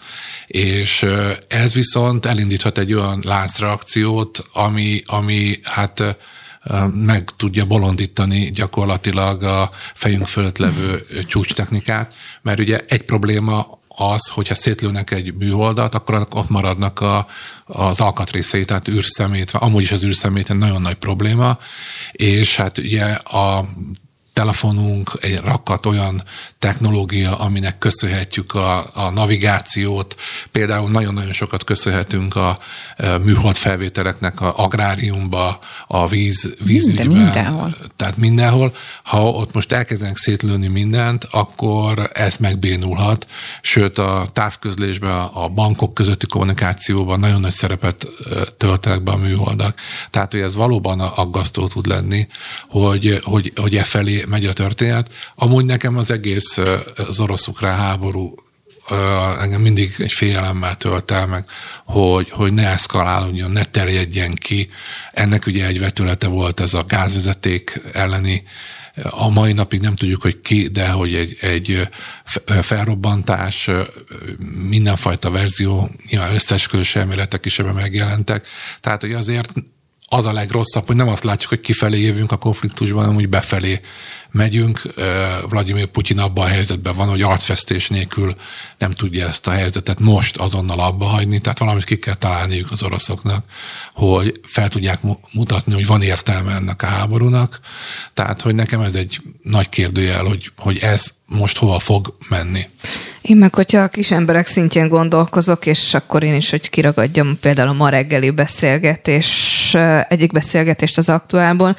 és 0.48 1.06
ez 1.48 1.74
viszont 1.74 2.26
elindíthat 2.26 2.78
egy 2.78 2.94
olyan 2.94 3.20
láncreakciót, 3.24 4.46
ami, 4.54 5.02
ami 5.06 5.60
hát 5.64 6.18
meg 6.94 7.30
tudja 7.38 7.66
bolondítani 7.66 8.52
gyakorlatilag 8.52 9.44
a 9.44 9.70
fejünk 9.94 10.28
fölött 10.28 10.58
levő 10.58 11.06
csúcstechnikát, 11.28 12.14
mert 12.42 12.60
ugye 12.60 12.80
egy 12.88 13.04
probléma 13.04 13.81
az, 14.10 14.28
hogyha 14.28 14.56
szétlőnek 14.56 15.12
egy 15.12 15.34
műholdat, 15.34 15.95
akkor 15.95 16.28
ott 16.30 16.49
maradnak 16.49 16.99
a, 16.99 17.28
az 17.66 18.02
alkatrészei, 18.02 18.66
tehát 18.66 18.88
űrszemét, 18.88 19.52
amúgy 19.52 19.82
is 19.82 19.91
az 19.91 20.04
űrszemét 20.04 20.54
nagyon 20.54 20.82
nagy 20.82 20.95
probléma, 20.95 21.58
és 22.12 22.56
hát 22.56 22.78
ugye 22.78 23.06
a 23.14 23.70
telefonunk 24.34 25.12
egy 25.22 25.38
rakat 25.38 25.86
olyan 25.86 26.24
technológia, 26.62 27.38
aminek 27.38 27.78
köszönhetjük 27.78 28.53
a, 28.53 28.89
a 28.93 29.09
navigációt. 29.09 30.16
Például 30.51 30.89
nagyon-nagyon 30.89 31.34
sokat 31.34 31.64
köszönhetünk 31.64 32.36
a, 32.36 32.49
a 32.97 33.18
műhold 33.24 33.55
felvételeknek 33.55 34.41
a 34.41 34.53
agráriumba, 34.57 35.59
a 35.88 36.07
víz, 36.07 36.53
vízügybe. 36.64 37.03
Minden, 37.03 37.24
mindenhol. 37.24 37.76
Tehát 37.95 38.18
mindenhol. 38.18 38.74
Ha 39.03 39.30
ott 39.30 39.53
most 39.53 39.72
elkezdenek 39.72 40.18
szétlőni 40.18 40.68
mindent, 40.68 41.28
akkor 41.32 42.09
ez 42.14 42.38
megbénulhat. 42.38 43.28
Sőt, 43.62 43.97
a 43.97 44.30
távközlésben, 44.34 45.20
a 45.34 45.47
bankok 45.47 45.93
közötti 45.93 46.26
kommunikációban 46.26 47.20
nagyon 47.20 47.39
nagy 47.39 47.53
szerepet 47.53 48.07
töltenek 48.57 49.01
be 49.01 49.12
a 49.12 49.18
műholdak. 49.18 49.80
Tehát, 50.09 50.32
hogy 50.32 50.41
ez 50.41 50.55
valóban 50.55 50.99
aggasztó 50.99 51.68
tud 51.68 51.86
lenni, 51.88 52.28
hogy, 52.68 53.20
hogy, 53.24 53.53
hogy 53.55 53.76
e 53.76 53.84
felé 53.84 54.26
megy 54.28 54.45
a 54.45 54.53
történet. 54.53 55.09
Amúgy 55.36 55.66
nekem 55.66 55.97
az 55.97 56.12
egész 56.12 56.51
az 57.08 57.20
orosz-ukrán 57.20 57.78
háború 57.78 58.36
engem 59.39 59.62
mindig 59.62 59.95
egy 59.97 60.12
félelemmel 60.12 60.78
tölt 60.78 61.12
el 61.12 61.28
meg, 61.28 61.45
hogy, 61.86 62.30
hogy 62.30 62.54
ne 62.54 62.68
eszkalálódjon, 62.68 63.52
ne 63.52 63.64
terjedjen 63.64 64.36
ki. 64.36 64.70
Ennek 65.14 65.45
ugye 65.45 65.66
egy 65.66 65.80
vetülete 65.80 66.28
volt 66.28 66.60
ez 66.60 66.74
a 66.74 66.84
gázvezeték 66.84 67.82
elleni 67.93 68.43
a 69.10 69.30
mai 69.30 69.54
napig 69.54 69.82
nem 69.82 69.95
tudjuk, 69.95 70.22
hogy 70.22 70.41
ki, 70.41 70.68
de 70.68 70.89
hogy 70.89 71.16
egy, 71.16 71.38
egy 71.41 71.88
felrobbantás, 72.62 73.70
mindenfajta 74.70 75.30
verzió, 75.30 75.89
nyilván 76.10 76.34
összesközös 76.34 76.95
elméletek 76.95 77.45
is 77.45 77.60
ebben 77.60 77.74
megjelentek. 77.74 78.47
Tehát, 78.82 79.02
hogy 79.02 79.14
azért 79.14 79.54
az 80.08 80.26
a 80.26 80.34
legrosszabb, 80.34 80.86
hogy 80.88 80.95
nem 80.95 81.08
azt 81.08 81.24
látjuk, 81.24 81.49
hogy 81.49 81.62
kifelé 81.62 82.02
jövünk 82.02 82.32
a 82.32 82.38
konfliktusban, 82.38 83.02
hanem 83.02 83.16
úgy 83.16 83.30
befelé 83.30 83.80
megyünk. 84.32 84.82
Vladimir 85.50 85.86
Putyin 85.86 86.20
abban 86.20 86.46
a 86.46 86.50
helyzetben 86.50 86.96
van, 86.96 87.08
hogy 87.08 87.22
arcfesztés 87.22 87.88
nélkül 87.88 88.36
nem 88.78 88.92
tudja 88.92 89.28
ezt 89.28 89.48
a 89.48 89.52
helyzetet 89.52 90.00
most 90.00 90.38
azonnal 90.38 90.80
abba 90.80 91.06
hagyni, 91.06 91.40
tehát 91.40 91.60
valamit 91.60 91.84
ki 91.84 91.98
kell 91.98 92.16
találniuk 92.16 92.72
az 92.72 92.84
oroszoknak, 92.84 93.46
hogy 93.94 94.40
fel 94.44 94.68
tudják 94.68 95.00
mutatni, 95.32 95.74
hogy 95.74 95.86
van 95.86 96.02
értelme 96.02 96.54
ennek 96.54 96.82
a 96.82 96.86
háborúnak. 96.86 97.60
Tehát, 98.14 98.42
hogy 98.42 98.56
nekem 98.56 98.82
ez 98.82 98.96
egy 98.96 99.22
nagy 99.44 99.70
kérdőjel, 99.70 100.24
hogy, 100.24 100.52
hogy 100.58 100.78
ez 100.78 101.12
most 101.26 101.58
hova 101.58 101.80
fog 101.80 102.18
menni. 102.30 102.70
Én 103.22 103.38
meg, 103.38 103.56
hogyha 103.56 103.82
a 103.82 103.88
kis 103.88 104.12
emberek 104.12 104.48
szintjén 104.48 104.88
gondolkozok, 104.88 105.66
és 105.66 105.94
akkor 105.94 106.24
én 106.24 106.36
is, 106.36 106.50
hogy 106.50 106.70
kiragadjam 106.70 107.38
például 107.40 107.70
a 107.70 107.74
ma 107.74 107.90
reggeli 107.90 108.30
beszélgetés, 108.30 109.61
egyik 110.07 110.32
beszélgetést 110.32 110.97
az 110.97 111.09
aktuálból, 111.09 111.76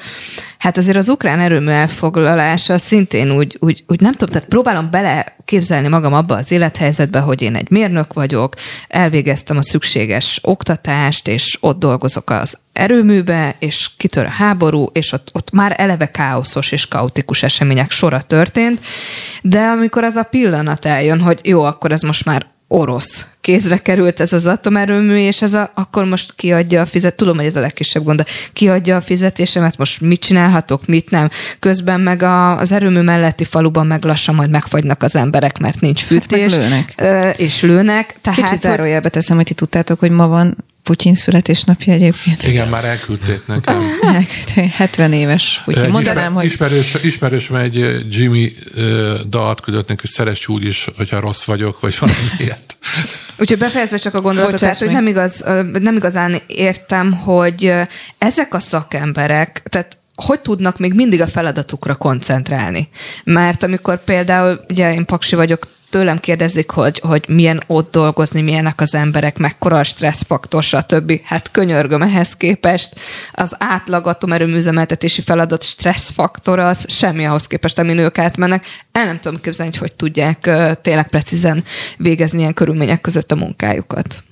hát 0.57 0.77
azért 0.77 0.97
az 0.97 1.09
ukrán 1.09 1.39
erőmű 1.39 1.69
elfoglalása 1.69 2.77
szintén 2.77 3.31
úgy, 3.31 3.57
úgy, 3.59 3.83
úgy 3.87 3.99
nem 3.99 4.11
tudom, 4.11 4.29
tehát 4.29 4.47
próbálom 4.47 4.91
bele 4.91 5.35
képzelni 5.45 5.87
magam 5.87 6.13
abba 6.13 6.35
az 6.35 6.51
élethelyzetbe, 6.51 7.19
hogy 7.19 7.41
én 7.41 7.55
egy 7.55 7.69
mérnök 7.69 8.13
vagyok, 8.13 8.55
elvégeztem 8.87 9.57
a 9.57 9.63
szükséges 9.63 10.39
oktatást, 10.43 11.27
és 11.27 11.57
ott 11.59 11.79
dolgozok 11.79 12.29
az 12.29 12.57
erőműbe, 12.73 13.55
és 13.59 13.89
kitör 13.97 14.25
a 14.25 14.29
háború, 14.29 14.85
és 14.93 15.11
ott, 15.11 15.29
ott 15.33 15.51
már 15.51 15.75
eleve 15.77 16.11
káoszos 16.11 16.71
és 16.71 16.87
kaotikus 16.87 17.43
események 17.43 17.91
sora 17.91 18.21
történt, 18.21 18.79
de 19.41 19.59
amikor 19.59 20.03
az 20.03 20.15
a 20.15 20.23
pillanat 20.23 20.85
eljön, 20.85 21.21
hogy 21.21 21.39
jó, 21.43 21.63
akkor 21.63 21.91
ez 21.91 22.01
most 22.01 22.25
már 22.25 22.52
orosz 22.73 23.25
kézre 23.41 23.77
került 23.77 24.19
ez 24.19 24.33
az 24.33 24.45
atomerőmű, 24.45 25.15
és 25.15 25.41
ez 25.41 25.53
a, 25.53 25.71
akkor 25.75 26.05
most 26.05 26.33
kiadja 26.35 26.81
a 26.81 26.85
fizet, 26.85 27.15
tudom, 27.15 27.37
hogy 27.37 27.45
ez 27.45 27.55
a 27.55 27.59
legkisebb 27.59 28.03
gond, 28.03 28.23
kiadja 28.53 28.95
a 28.95 29.01
fizetésemet, 29.01 29.77
most 29.77 30.01
mit 30.01 30.19
csinálhatok, 30.19 30.85
mit 30.85 31.09
nem. 31.09 31.29
Közben 31.59 32.01
meg 32.01 32.21
a, 32.21 32.57
az 32.57 32.71
erőmű 32.71 32.99
melletti 32.99 33.43
faluban 33.43 33.87
meg 33.87 34.03
lassan 34.03 34.35
majd 34.35 34.49
megfagynak 34.49 35.03
az 35.03 35.15
emberek, 35.15 35.57
mert 35.57 35.79
nincs 35.79 36.01
fűtés. 36.01 36.53
Hát 36.53 36.61
lőnek. 36.61 36.95
És 37.37 37.61
lőnek. 37.61 38.15
Tehát, 38.21 38.39
Kicsit 38.39 38.61
zárójelbe 38.61 39.09
teszem, 39.09 39.35
hogy 39.35 39.45
ti 39.45 39.53
tudtátok, 39.53 39.99
hogy 39.99 40.11
ma 40.11 40.27
van 40.27 40.57
Putyin 40.83 41.15
születésnapja 41.15 41.93
egyébként. 41.93 42.43
Igen, 42.43 42.67
már 42.67 42.85
elküldték 42.85 43.41
nekem. 43.45 43.81
Elküldték, 44.01 44.71
70 44.71 45.13
éves. 45.13 45.61
Úgyhogy 45.65 45.89
mondanám, 45.89 46.33
hogy... 46.33 46.45
Ismerős, 46.45 46.97
ismerős 47.01 47.49
egy 47.49 48.05
Jimmy 48.09 48.53
uh, 48.75 49.19
dalt 49.19 49.61
küldött 49.61 49.87
neki, 49.87 50.01
hogy 50.01 50.09
szeress 50.09 50.47
úgy 50.47 50.65
is, 50.65 50.87
hogyha 50.97 51.19
rossz 51.19 51.43
vagyok, 51.43 51.79
vagy 51.79 51.97
valami 51.99 52.17
ilyet. 52.43 52.77
Úgyhogy 53.37 53.57
befejezve 53.57 53.97
csak 53.97 54.13
a 54.13 54.21
gondolatot, 54.21 54.59
tehát, 54.59 54.77
hogy 54.77 54.91
nem, 54.91 55.07
igaz, 55.07 55.43
nem 55.79 55.95
igazán 55.95 56.35
értem, 56.47 57.11
hogy 57.11 57.73
ezek 58.17 58.53
a 58.53 58.59
szakemberek, 58.59 59.63
tehát 59.69 59.97
hogy 60.15 60.39
tudnak 60.39 60.79
még 60.79 60.93
mindig 60.93 61.21
a 61.21 61.27
feladatukra 61.27 61.95
koncentrálni? 61.95 62.89
Mert 63.23 63.63
amikor 63.63 64.03
például, 64.03 64.65
ugye 64.69 64.93
én 64.93 65.05
paksi 65.05 65.35
vagyok, 65.35 65.67
tőlem 65.93 66.19
kérdezik, 66.19 66.69
hogy, 66.69 66.99
hogy 67.03 67.25
milyen 67.27 67.63
ott 67.67 67.91
dolgozni, 67.91 68.41
milyenek 68.41 68.81
az 68.81 68.95
emberek, 68.95 69.37
mekkora 69.37 69.77
a 69.77 69.83
stresszfaktor, 69.83 70.63
stb. 70.63 71.19
Hát 71.23 71.51
könyörgöm 71.51 72.01
ehhez 72.01 72.35
képest. 72.35 72.93
Az 73.33 73.55
átlag 73.59 74.07
atomerőműzemeltetési 74.07 75.21
feladat 75.21 75.63
stresszfaktor 75.63 76.59
az 76.59 76.85
semmi 76.87 77.25
ahhoz 77.25 77.47
képest, 77.47 77.79
amin 77.79 77.97
ők 77.97 78.17
átmennek. 78.17 78.65
El 78.91 79.05
nem 79.05 79.19
tudom 79.19 79.41
képzelni, 79.41 79.71
hogy 79.71 79.81
hogy 79.81 79.93
tudják 79.93 80.49
tényleg 80.81 81.09
precízen 81.09 81.63
végezni 81.97 82.39
ilyen 82.39 82.53
körülmények 82.53 83.01
között 83.01 83.31
a 83.31 83.35
munkájukat. 83.35 84.23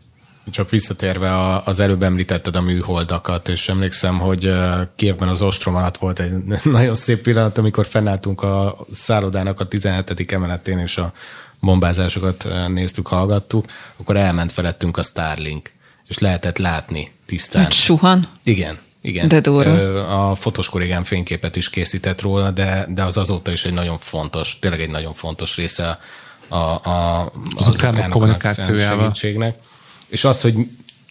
Csak 0.52 0.70
visszatérve 0.70 1.60
az 1.66 1.80
előbb 1.80 2.04
említetted 2.04 2.56
a 2.56 2.62
műholdakat, 2.62 3.48
és 3.48 3.70
emlékszem, 3.70 4.20
hogy 4.20 4.52
Kievben 4.96 5.28
az 5.28 5.42
ostrom 5.42 5.76
alatt 5.76 5.98
volt 5.98 6.20
egy 6.20 6.32
nagyon 6.64 6.96
szép 6.96 7.22
pillanat, 7.22 7.58
amikor 7.58 7.86
fennálltunk 7.86 8.42
a 8.42 8.78
szállodának 8.92 9.60
a 9.60 9.68
17. 9.68 10.32
emeletén, 10.32 10.78
és 10.78 10.98
a 10.98 11.14
bombázásokat 11.62 12.48
néztük, 12.68 13.08
hallgattuk, 13.08 13.66
akkor 13.98 14.16
elment 14.18 14.52
felettünk 14.52 14.98
a 14.98 15.04
Starlink, 15.04 15.72
és 16.08 16.18
lehetett 16.18 16.58
látni 16.58 17.12
tisztán. 17.26 17.62
Hát 17.62 17.74
suhan? 17.74 18.28
Igen, 18.44 18.78
igen. 19.02 19.28
De 19.28 19.40
durva. 19.40 20.30
A 20.30 20.36
fotós 20.36 20.70
kollégám 20.70 21.04
fényképet 21.04 21.56
is 21.56 21.70
készített 21.70 22.22
róla, 22.22 22.52
de, 22.52 22.88
de 22.90 23.04
az 23.04 23.18
azóta 23.18 23.52
is 23.52 23.66
egy 23.66 23.74
nagyon 23.74 23.98
fontos, 23.98 24.60
tényleg 24.60 24.82
egy 24.82 24.90
nagyon 24.90 25.14
fontos 25.14 25.56
része 25.56 26.00
a, 26.48 26.56
a, 26.56 27.22
az, 27.56 27.68
az 27.68 27.76
ukránok 27.76 28.10
kommunikációjával. 28.10 29.00
Segítségnek. 29.04 29.56
És 30.08 30.24
az, 30.24 30.42
hogy 30.42 30.56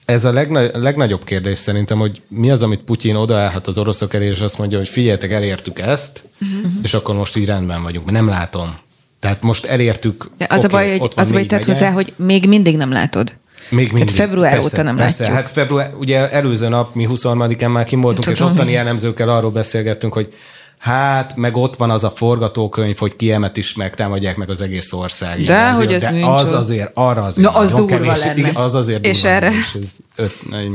ez 0.05 0.24
a 0.24 0.32
legna- 0.32 0.76
legnagyobb 0.76 1.24
kérdés 1.24 1.59
szerintem, 1.59 1.98
hogy 1.98 2.22
mi 2.28 2.51
az, 2.51 2.62
amit 2.62 2.80
Putyin 2.80 3.14
odaállhat 3.14 3.66
az 3.66 3.78
oroszok 3.78 4.14
elé, 4.14 4.26
és 4.26 4.40
azt 4.40 4.59
mondja, 4.59 4.78
hogy 4.78 4.88
figyeljetek, 4.88 5.30
elértük 5.30 5.78
ezt, 5.78 6.24
uh-huh. 6.40 6.72
és 6.82 6.94
akkor 6.94 7.14
most 7.14 7.36
így 7.36 7.46
rendben 7.46 7.82
vagyunk. 7.82 8.11
Nem 8.11 8.28
látom. 8.28 8.78
Tehát 9.21 9.43
most 9.43 9.66
elértük. 9.66 10.31
De 10.39 10.47
az 10.49 10.64
okay, 10.64 10.85
a 10.85 10.89
baj, 10.89 10.99
hogy, 10.99 11.12
az 11.16 11.33
baj 11.33 11.45
tett 11.45 11.64
hozzá, 11.64 11.91
hogy 11.91 12.12
még 12.16 12.47
mindig 12.47 12.77
nem 12.77 12.93
látod. 12.93 13.37
Még 13.71 13.93
mindig. 13.93 14.16
Hát 14.16 14.27
február 14.27 14.53
persze, 14.53 14.68
óta 14.75 14.83
nem 14.83 14.97
persze. 14.97 15.23
látjuk. 15.23 15.39
Hát 15.39 15.49
február, 15.49 15.93
ugye 15.99 16.31
előző 16.31 16.68
nap, 16.68 16.95
mi 16.95 17.07
23-án 17.11 17.73
már 17.73 17.85
kim 17.85 18.01
voltunk, 18.01 18.25
Tudom. 18.25 18.49
és 18.49 18.53
ottani 18.53 18.77
elemzőkkel 18.77 19.29
arról 19.29 19.51
beszélgettünk, 19.51 20.12
hogy 20.12 20.35
Hát, 20.81 21.37
meg 21.37 21.57
ott 21.57 21.76
van 21.76 21.91
az 21.91 22.05
a 22.05 22.11
forgatókönyv, 22.11 22.99
hogy 22.99 23.16
kiemet 23.16 23.57
is 23.57 23.74
megtámadják 23.74 24.37
meg 24.37 24.51
az 24.51 24.61
egész 24.61 24.93
ország. 24.93 25.43
De, 25.43 25.61
azért, 25.61 25.76
hogy 25.76 25.93
ez 25.93 26.01
de 26.01 26.26
az 26.26 26.53
azért, 26.53 26.91
arra 26.95 27.22
azért 27.22 27.53
Na, 27.53 27.59
az 27.59 27.70
durva 27.70 27.87
kevés, 27.87 28.24
lenne. 28.24 28.39
Igen, 28.39 28.57
az 28.57 28.74
azért 28.74 29.07
és 29.07 29.20
durva, 29.20 29.28
erre? 29.37 29.51
És 29.51 29.74
ez 29.74 29.97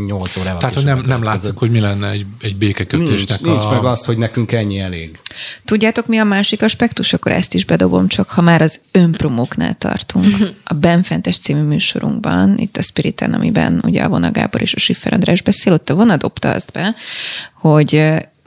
8 0.06 0.38
órával 0.38 0.60
Tehát, 0.60 0.76
hogy 0.76 0.84
nem, 0.84 1.03
nem 1.06 1.24
látszik, 1.24 1.58
hogy 1.58 1.72
mi 1.72 1.80
lenne 1.80 2.10
egy, 2.10 2.26
egy 2.41 2.58
békekötésnek 2.58 3.18
nincs, 3.18 3.32
a... 3.32 3.49
nincs 3.49 3.70
meg 3.70 3.86
az, 3.86 4.06
hogy 4.06 4.18
nekünk 4.18 4.51
ennyi 4.51 4.80
elég. 4.80 5.20
Tudjátok, 5.66 6.08
mi 6.08 6.18
a 6.18 6.24
másik 6.24 6.62
aspektus? 6.62 7.14
Akkor 7.14 7.32
ezt 7.32 7.53
is 7.53 7.66
bedobom, 7.66 8.08
csak 8.08 8.30
ha 8.30 8.41
már 8.41 8.62
az 8.62 8.82
önpromóknál 8.91 9.76
tartunk. 9.78 10.36
A 10.64 10.74
Benfentes 10.74 11.38
című 11.38 11.62
műsorunkban, 11.62 12.58
itt 12.58 12.78
a 12.78 12.82
Spiriten, 12.82 13.34
amiben 13.34 13.82
ugye 13.84 14.03
a 14.03 14.10
Vona 14.10 14.32
Gábor 14.32 14.62
és 14.62 14.74
a 14.74 14.80
Siffer 14.80 15.14
András 15.14 15.41
beszél, 15.41 15.74
ott 15.74 15.89
a 15.89 15.95
Vona 15.95 16.18
dobta 16.18 16.51
azt 16.51 16.72
be, 16.72 16.95
hogy 17.53 17.93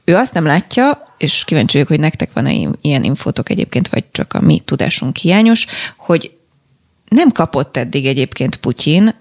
ő 0.04 0.14
azt 0.14 0.32
nem 0.32 0.44
látja, 0.44 1.07
és 1.18 1.44
kíváncsi 1.44 1.72
vagyok, 1.72 1.88
hogy 1.88 2.00
nektek 2.00 2.32
van-e 2.32 2.52
ilyen 2.80 3.04
infótok 3.04 3.50
egyébként, 3.50 3.88
vagy 3.88 4.04
csak 4.10 4.32
a 4.32 4.40
mi 4.40 4.60
tudásunk 4.64 5.16
hiányos, 5.16 5.66
hogy 5.96 6.32
nem 7.08 7.32
kapott 7.32 7.76
eddig 7.76 8.06
egyébként 8.06 8.56
Putyin 8.56 9.14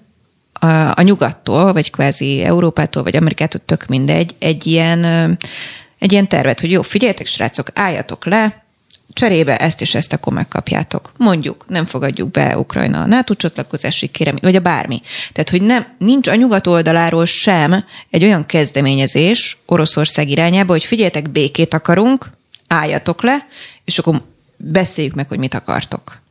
a, 0.53 0.67
a 0.95 1.01
nyugattól, 1.01 1.73
vagy 1.73 1.91
kvázi 1.91 2.43
Európától, 2.43 3.03
vagy 3.03 3.15
Amerikától, 3.15 3.61
tök 3.65 3.85
mindegy, 3.85 4.35
egy 4.39 4.67
ilyen, 4.67 5.03
egy 5.99 6.11
ilyen 6.11 6.27
tervet, 6.27 6.59
hogy 6.59 6.71
jó, 6.71 6.81
figyeljetek, 6.81 7.27
srácok, 7.27 7.69
álljatok 7.73 8.25
le, 8.25 8.65
cserébe 9.18 9.57
ezt 9.57 9.82
és 9.82 9.95
ezt 9.95 10.13
akkor 10.13 10.34
megkapjátok. 10.34 11.11
Mondjuk, 11.18 11.65
nem 11.68 11.86
fogadjuk 11.86 12.32
be 12.32 12.57
Ukrajna 12.57 13.01
a 13.01 13.07
NATO 13.07 13.36
csatlakozási 13.36 14.07
kérem, 14.07 14.36
vagy 14.41 14.55
a 14.55 14.59
bármi. 14.59 15.01
Tehát, 15.32 15.49
hogy 15.49 15.61
nem, 15.61 15.95
nincs 15.97 16.28
a 16.28 16.36
nyugat 16.36 16.68
oldaláról 16.68 17.26
sem 17.26 17.84
egy 18.09 18.24
olyan 18.24 18.45
kezdeményezés 18.45 19.57
Oroszország 19.65 20.30
irányába, 20.30 20.72
hogy 20.72 20.84
figyeljetek, 20.84 21.30
békét 21.30 21.74
akarunk, 21.74 22.30
álljatok 22.68 23.22
le, 23.22 23.47
és 23.86 23.99
akkor 23.99 24.22
beszéljük 24.57 25.13
meg, 25.13 25.28
hogy 25.28 25.39
mit 25.39 25.53
akartok. 25.53 26.22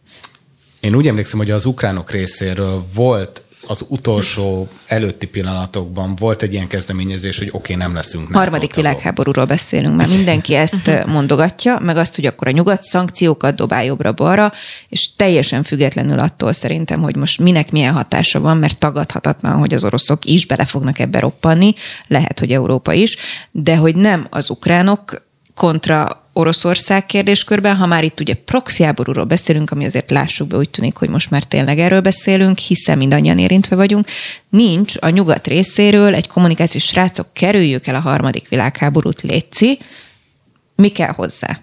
Én 0.80 0.94
úgy 0.94 1.06
emlékszem, 1.06 1.38
hogy 1.38 1.50
az 1.50 1.64
ukránok 1.64 2.10
részéről 2.10 2.84
volt 2.94 3.42
az 3.66 3.84
utolsó 3.88 4.68
előtti 4.86 5.26
pillanatokban 5.26 6.14
volt 6.14 6.42
egy 6.42 6.52
ilyen 6.52 6.66
kezdeményezés, 6.66 7.38
hogy 7.38 7.48
oké, 7.52 7.56
okay, 7.56 7.86
nem 7.86 7.94
leszünk. 7.94 8.32
Harmadik 8.32 8.74
világháborúról 8.74 9.44
beszélünk, 9.44 9.96
mert 9.96 10.10
mindenki 10.10 10.54
ezt 10.54 11.04
mondogatja, 11.06 11.78
meg 11.78 11.96
azt, 11.96 12.14
hogy 12.14 12.26
akkor 12.26 12.48
a 12.48 12.50
nyugat 12.50 12.82
szankciókat 12.82 13.54
dobál 13.54 13.84
jobbra-balra, 13.84 14.52
és 14.88 15.14
teljesen 15.16 15.62
függetlenül 15.62 16.18
attól 16.18 16.52
szerintem, 16.52 17.00
hogy 17.00 17.16
most 17.16 17.38
minek 17.38 17.70
milyen 17.70 17.92
hatása 17.92 18.40
van, 18.40 18.56
mert 18.56 18.78
tagadhatatlan, 18.78 19.58
hogy 19.58 19.74
az 19.74 19.84
oroszok 19.84 20.24
is 20.24 20.46
bele 20.46 20.64
fognak 20.64 20.98
ebbe 20.98 21.18
roppanni, 21.18 21.74
lehet, 22.06 22.38
hogy 22.38 22.52
Európa 22.52 22.92
is, 22.92 23.16
de 23.50 23.76
hogy 23.76 23.96
nem 23.96 24.26
az 24.30 24.50
ukránok 24.50 25.24
kontra 25.54 26.25
Oroszország 26.36 27.06
kérdéskörben, 27.06 27.76
ha 27.76 27.86
már 27.86 28.04
itt 28.04 28.20
ugye 28.20 28.34
proxy 28.34 28.82
háborúról 28.82 29.24
beszélünk, 29.24 29.70
ami 29.70 29.84
azért 29.84 30.10
lássuk 30.10 30.48
be, 30.48 30.56
úgy 30.56 30.70
tűnik, 30.70 30.96
hogy 30.96 31.08
most 31.08 31.30
már 31.30 31.44
tényleg 31.44 31.78
erről 31.78 32.00
beszélünk, 32.00 32.58
hiszen 32.58 32.98
mindannyian 32.98 33.38
érintve 33.38 33.76
vagyunk, 33.76 34.06
nincs 34.48 34.94
a 35.00 35.08
nyugat 35.08 35.46
részéről 35.46 36.14
egy 36.14 36.28
kommunikációs 36.28 36.84
srácok, 36.84 37.26
kerüljük 37.32 37.86
el 37.86 37.94
a 37.94 38.00
harmadik 38.00 38.48
világháborút, 38.48 39.22
létszi, 39.22 39.78
mi 40.74 40.88
kell 40.88 41.12
hozzá? 41.12 41.60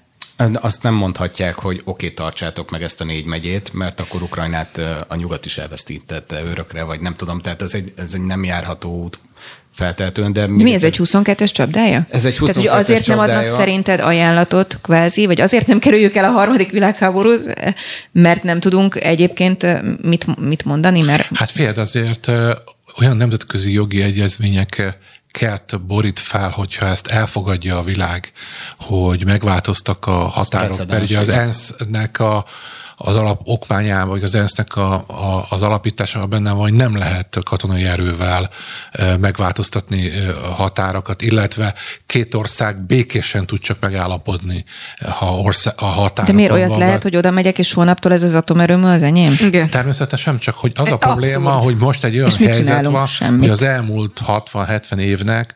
Azt 0.53 0.83
nem 0.83 0.93
mondhatják, 0.93 1.59
hogy 1.59 1.81
oké, 1.83 1.89
okay, 1.91 2.13
tartsátok 2.13 2.71
meg 2.71 2.83
ezt 2.83 3.01
a 3.01 3.05
négy 3.05 3.25
megyét, 3.25 3.73
mert 3.73 3.99
akkor 3.99 4.21
Ukrajnát 4.21 4.81
a 5.07 5.15
nyugat 5.15 5.45
is 5.45 5.57
elvesztítette 5.57 6.43
örökre, 6.43 6.83
vagy 6.83 6.99
nem 6.99 7.15
tudom, 7.15 7.39
tehát 7.39 7.61
ez 7.61 7.73
egy, 7.73 7.93
ez 7.95 8.13
egy 8.13 8.21
nem 8.21 8.43
járható 8.43 9.01
út 9.03 9.19
feltehetően. 9.73 10.33
De 10.33 10.47
mi 10.47 10.73
ez 10.73 10.83
egy 10.83 10.99
22-es 11.03 11.51
csapdája? 11.51 12.07
Ez 12.09 12.25
egy 12.25 12.37
22-es 12.37 12.39
Tehát, 12.39 12.55
hogy 12.55 12.67
azért 12.67 13.03
csapdája. 13.03 13.27
nem 13.27 13.43
adnak 13.43 13.59
szerinted 13.59 13.99
ajánlatot, 13.99 14.79
kvázi, 14.81 15.25
vagy 15.25 15.41
azért 15.41 15.67
nem 15.67 15.79
kerüljük 15.79 16.15
el 16.15 16.23
a 16.23 16.31
harmadik 16.31 16.71
világháborút, 16.71 17.53
mert 18.11 18.43
nem 18.43 18.59
tudunk 18.59 18.95
egyébként 18.95 19.65
mit, 20.01 20.39
mit 20.39 20.65
mondani? 20.65 21.01
Mert... 21.01 21.27
Hát 21.33 21.51
fél 21.51 21.73
azért 21.75 22.27
olyan 22.99 23.17
nemzetközi 23.17 23.71
jogi 23.73 24.01
egyezmények 24.01 24.99
kert 25.31 25.81
borít 25.81 26.19
fel, 26.19 26.49
hogyha 26.49 26.85
ezt 26.85 27.07
elfogadja 27.07 27.77
a 27.77 27.83
világ, 27.83 28.31
hogy 28.77 29.25
megváltoztak 29.25 30.05
a 30.05 30.11
határok. 30.11 30.87
Mert 30.87 31.03
ugye 31.03 31.19
az 31.19 31.29
ENSZ-nek 31.29 32.19
a 32.19 32.45
az 32.95 33.15
alap 33.15 33.41
okmányában, 33.43 34.09
vagy 34.09 34.23
az 34.23 34.35
ENSZ-nek 34.35 34.75
a, 34.75 34.93
a, 34.93 35.45
az 35.49 35.61
alapításában 35.61 36.29
benne 36.29 36.51
van, 36.51 36.61
hogy 36.61 36.73
nem 36.73 36.97
lehet 36.97 37.37
katonai 37.43 37.83
erővel 37.83 38.49
megváltoztatni 39.19 40.11
határokat, 40.55 41.21
illetve 41.21 41.73
két 42.05 42.33
ország 42.33 42.85
békésen 42.85 43.45
tud 43.45 43.59
csak 43.59 43.77
megállapodni, 43.79 44.65
ha 45.19 45.25
ország, 45.25 45.73
a 45.77 45.85
határokon 45.85 46.25
De 46.25 46.33
miért 46.33 46.51
olyat 46.51 46.69
van, 46.69 46.79
lehet, 46.79 47.03
hogy 47.03 47.15
oda 47.15 47.31
megyek, 47.31 47.59
és 47.59 47.73
holnaptól 47.73 48.11
ez 48.11 48.23
az 48.23 48.33
atomerőmű 48.33 48.85
az 48.85 49.03
enyém? 49.03 49.37
Igen. 49.39 49.69
Természetesen 49.69 50.39
csak, 50.39 50.55
hogy 50.55 50.71
az 50.75 50.91
a 50.91 50.97
probléma, 50.97 51.49
Abszolút. 51.49 51.63
hogy 51.63 51.77
most 51.77 52.03
egy 52.03 52.15
olyan 52.17 52.31
helyzet 52.31 52.85
van, 52.85 53.07
Semmit. 53.07 53.39
hogy 53.39 53.49
az 53.49 53.61
elmúlt 53.61 54.21
60-70 54.27 54.97
évnek 54.97 55.53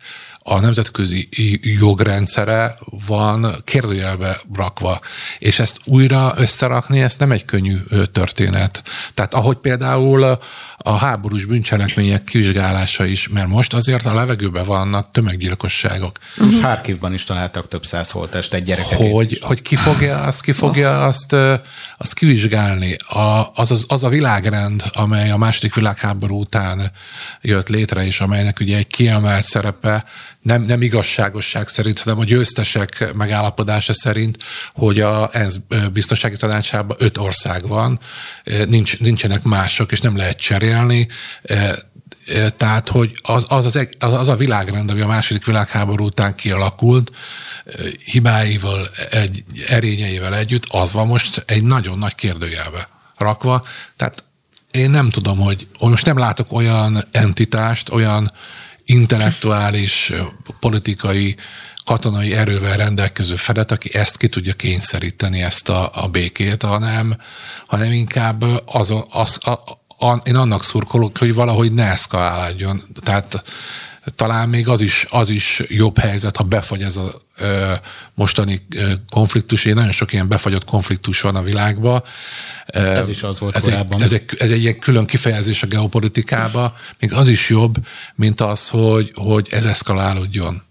a 0.49 0.59
nemzetközi 0.59 1.29
jogrendszere 1.61 2.77
van 3.07 3.61
kérdőjelbe 3.63 4.39
rakva, 4.55 4.99
és 5.39 5.59
ezt 5.59 5.77
újra 5.85 6.33
összerakni, 6.37 7.01
ez 7.01 7.15
nem 7.15 7.31
egy 7.31 7.45
könnyű 7.45 7.77
történet. 8.11 8.83
Tehát 9.13 9.33
ahogy 9.33 9.57
például 9.57 10.39
a 10.77 10.97
háborús 10.97 11.45
bűncselekmények 11.45 12.23
kivizsgálása 12.23 13.05
is, 13.05 13.27
mert 13.27 13.47
most 13.47 13.73
azért 13.73 14.05
a 14.05 14.13
levegőben 14.13 14.65
vannak 14.65 15.11
tömeggyilkosságok. 15.11 16.17
Uh-huh. 16.37 17.13
Is 17.13 17.23
találtak 17.23 17.67
több 17.67 17.85
száz 17.85 18.11
holtest 18.11 18.53
egy 18.53 18.63
gyerekek. 18.63 18.97
Hogy, 18.97 19.39
hogy 19.41 19.61
ki 19.61 19.75
fogja 19.75 20.21
azt, 20.21 20.41
ki 20.41 20.51
fogja 20.51 21.05
azt, 21.05 21.35
azt 21.97 22.13
kivizsgálni. 22.13 22.95
A, 22.95 23.51
az, 23.53 23.71
az, 23.71 23.85
az 23.87 24.03
a 24.03 24.09
világrend, 24.09 24.83
amely 24.93 25.31
a 25.31 25.37
második 25.37 25.73
világháború 25.73 26.39
után 26.39 26.91
jött 27.41 27.67
létre, 27.67 28.05
és 28.05 28.21
amelynek 28.21 28.59
ugye 28.59 28.77
egy 28.77 28.87
kiemelt 28.87 29.45
szerepe 29.45 30.05
nem, 30.47 30.61
nem 30.61 30.81
igazságosság 30.81 31.67
szerint, 31.67 31.99
hanem 31.99 32.19
a 32.19 32.23
győztesek 32.23 33.13
megállapodása 33.13 33.93
szerint, 33.93 34.37
hogy 34.73 34.99
a 34.99 35.29
ENSZ 35.31 35.59
biztonsági 35.93 36.35
tanácsában 36.35 36.97
öt 36.99 37.17
ország 37.17 37.67
van, 37.67 37.99
nincs, 38.67 38.99
nincsenek 38.99 39.43
mások, 39.43 39.91
és 39.91 39.99
nem 39.99 40.17
lehet 40.17 40.37
cserélni, 40.37 41.07
tehát, 42.57 42.89
hogy 42.89 43.19
az, 43.21 43.45
az, 43.49 43.65
az, 43.65 43.87
az, 43.99 44.27
a 44.27 44.35
világrend, 44.35 44.89
ami 44.89 45.01
a 45.01 45.07
második 45.07 45.45
világháború 45.45 46.05
után 46.05 46.35
kialakult, 46.35 47.11
hibáival, 48.05 48.89
egy 49.11 49.43
erényeivel 49.67 50.35
együtt, 50.35 50.63
az 50.67 50.93
van 50.93 51.07
most 51.07 51.43
egy 51.47 51.63
nagyon 51.63 51.97
nagy 51.97 52.15
kérdőjelbe 52.15 52.89
rakva. 53.17 53.65
Tehát 53.97 54.23
én 54.71 54.89
nem 54.89 55.09
tudom, 55.09 55.39
hogy 55.39 55.67
most 55.79 56.05
nem 56.05 56.17
látok 56.17 56.51
olyan 56.51 57.03
entitást, 57.11 57.89
olyan 57.89 58.31
intellektuális, 58.87 60.13
politikai, 60.59 61.35
katonai 61.85 62.33
erővel 62.33 62.77
rendelkező 62.77 63.35
fedet, 63.35 63.71
aki 63.71 63.95
ezt 63.95 64.17
ki 64.17 64.27
tudja 64.27 64.53
kényszeríteni, 64.53 65.41
ezt 65.41 65.69
a, 65.69 65.91
a 65.93 66.07
békét, 66.07 66.63
hanem, 66.63 67.17
hanem 67.67 67.91
inkább 67.91 68.43
az, 68.65 68.93
az, 69.09 69.39
a, 69.41 69.51
a, 70.05 70.21
én 70.23 70.35
annak 70.35 70.63
szurkolok, 70.63 71.17
hogy 71.17 71.33
valahogy 71.33 71.73
ne 71.73 71.91
eszkalálódjon. 71.91 72.83
Tehát 73.03 73.43
talán 74.15 74.49
még 74.49 74.67
az 74.67 74.81
is, 74.81 75.05
az 75.09 75.29
is 75.29 75.63
jobb 75.67 75.97
helyzet, 75.97 76.37
ha 76.37 76.43
befagy 76.43 76.81
ez 76.81 76.95
a 76.95 77.21
ö, 77.37 77.73
mostani 78.13 78.65
ö, 78.75 78.91
konfliktus. 79.09 79.65
Én 79.65 79.73
nagyon 79.73 79.91
sok 79.91 80.13
ilyen 80.13 80.27
befagyott 80.27 80.65
konfliktus 80.65 81.21
van 81.21 81.35
a 81.35 81.41
világban. 81.41 82.03
Ez 82.65 83.07
is 83.07 83.23
az 83.23 83.39
volt 83.39 83.55
ez 83.55 83.63
korábban. 83.63 83.99
Egy, 83.99 84.05
ez, 84.05 84.13
egy, 84.13 84.23
ez 84.37 84.51
egy 84.51 84.61
ilyen 84.61 84.79
külön 84.79 85.05
kifejezés 85.05 85.63
a 85.63 85.67
geopolitikába. 85.67 86.75
Még 86.99 87.13
az 87.13 87.27
is 87.27 87.49
jobb, 87.49 87.75
mint 88.15 88.41
az, 88.41 88.69
hogy, 88.69 89.11
hogy 89.15 89.47
ez 89.51 89.65
eszkalálódjon. 89.65 90.66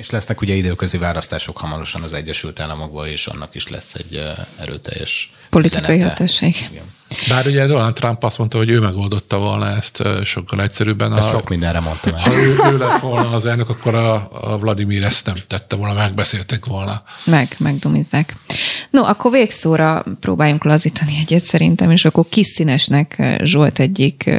És 0.00 0.10
lesznek 0.10 0.40
ugye 0.40 0.54
időközi 0.54 0.98
választások 0.98 1.56
hamarosan 1.58 2.02
az 2.02 2.12
Egyesült 2.12 2.60
Államokban, 2.60 3.08
és 3.08 3.26
annak 3.26 3.54
is 3.54 3.68
lesz 3.68 3.94
egy 3.94 4.22
erőteljes 4.60 5.30
Politikai 5.50 5.96
üzenete. 5.96 6.08
hatásség. 6.08 6.56
Igen. 6.70 6.84
Bár 7.28 7.46
ugye 7.46 7.66
Donald 7.66 7.94
Trump 7.94 8.24
azt 8.24 8.38
mondta, 8.38 8.58
hogy 8.58 8.70
ő 8.70 8.80
megoldotta 8.80 9.38
volna 9.38 9.68
ezt 9.76 10.02
sokkal 10.24 10.62
egyszerűbben. 10.62 11.12
Ezt 11.16 11.22
Ha- 11.22 11.38
sok 11.38 11.48
mindenre 11.48 11.80
mondtam 11.80 12.12
Ha 12.12 12.34
ő, 12.34 12.56
ő 12.72 12.78
lett 12.78 13.00
volna 13.00 13.30
az 13.30 13.46
elnök, 13.46 13.68
akkor 13.68 13.94
a, 13.94 14.28
a 14.52 14.58
Vladimir 14.58 15.02
ezt 15.04 15.26
nem 15.26 15.36
tette 15.46 15.76
volna, 15.76 15.94
megbeszéltek 15.94 16.66
volna. 16.66 17.02
Meg, 17.24 17.54
megdumizzák. 17.58 18.36
No, 18.90 19.02
akkor 19.02 19.30
végszóra 19.30 20.04
próbáljunk 20.20 20.64
lazítani 20.64 21.18
egyet 21.20 21.44
szerintem, 21.44 21.90
és 21.90 22.04
akkor 22.04 22.24
kis 22.28 22.46
színesnek 22.46 23.22
Zsolt 23.42 23.78
egyik 23.78 24.30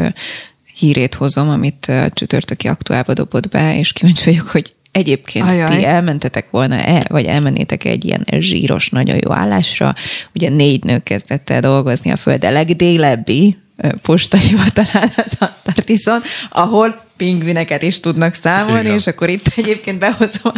hírét 0.75 1.15
hozom, 1.15 1.49
amit 1.49 1.85
a 1.85 2.09
csütörtöki 2.09 2.67
aktuálba 2.67 3.13
dobott 3.13 3.49
be, 3.49 3.77
és 3.77 3.93
kíváncsi 3.93 4.29
vagyok, 4.29 4.47
hogy 4.47 4.73
egyébként 4.91 5.49
Ajaj. 5.49 5.77
ti 5.77 5.85
elmentetek 5.85 6.47
volna-e, 6.49 7.05
vagy 7.09 7.25
elmennétek 7.25 7.83
egy 7.83 8.05
ilyen 8.05 8.25
zsíros, 8.37 8.89
nagyon 8.89 9.17
jó 9.23 9.31
állásra. 9.31 9.95
Ugye 10.35 10.49
négy 10.49 10.83
nő 10.83 10.99
kezdett 10.99 11.49
el 11.49 11.61
dolgozni 11.61 12.11
a 12.11 12.17
föld 12.17 12.43
a 12.43 12.51
legdélebbi 12.51 13.57
postahivatalán 14.01 15.11
az 15.15 15.33
Antarktiszon, 15.39 16.21
ahol 16.49 17.03
pingvineket 17.17 17.81
is 17.81 17.99
tudnak 17.99 18.33
számolni, 18.33 18.81
Igen. 18.81 18.95
és 18.95 19.07
akkor 19.07 19.29
itt 19.29 19.45
egyébként 19.55 19.99
behozom 19.99 20.53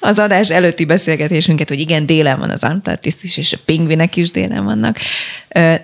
az 0.00 0.18
adás 0.18 0.50
előtti 0.50 0.84
beszélgetésünket, 0.84 1.68
hogy 1.68 1.80
igen, 1.80 2.06
délen 2.06 2.38
van 2.38 2.50
az 2.50 2.62
Antarktisz 2.62 3.22
is, 3.22 3.36
és 3.36 3.52
a 3.52 3.58
pingvinek 3.64 4.16
is 4.16 4.30
délen 4.30 4.64
vannak. 4.64 4.98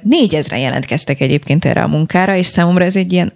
Négyezren 0.02 0.58
jelentkeztek 0.58 1.20
egyébként 1.20 1.64
erre 1.64 1.82
a 1.82 1.88
munkára, 1.88 2.36
és 2.36 2.46
számomra 2.46 2.84
ez 2.84 2.96
egy 2.96 3.12
ilyen 3.12 3.32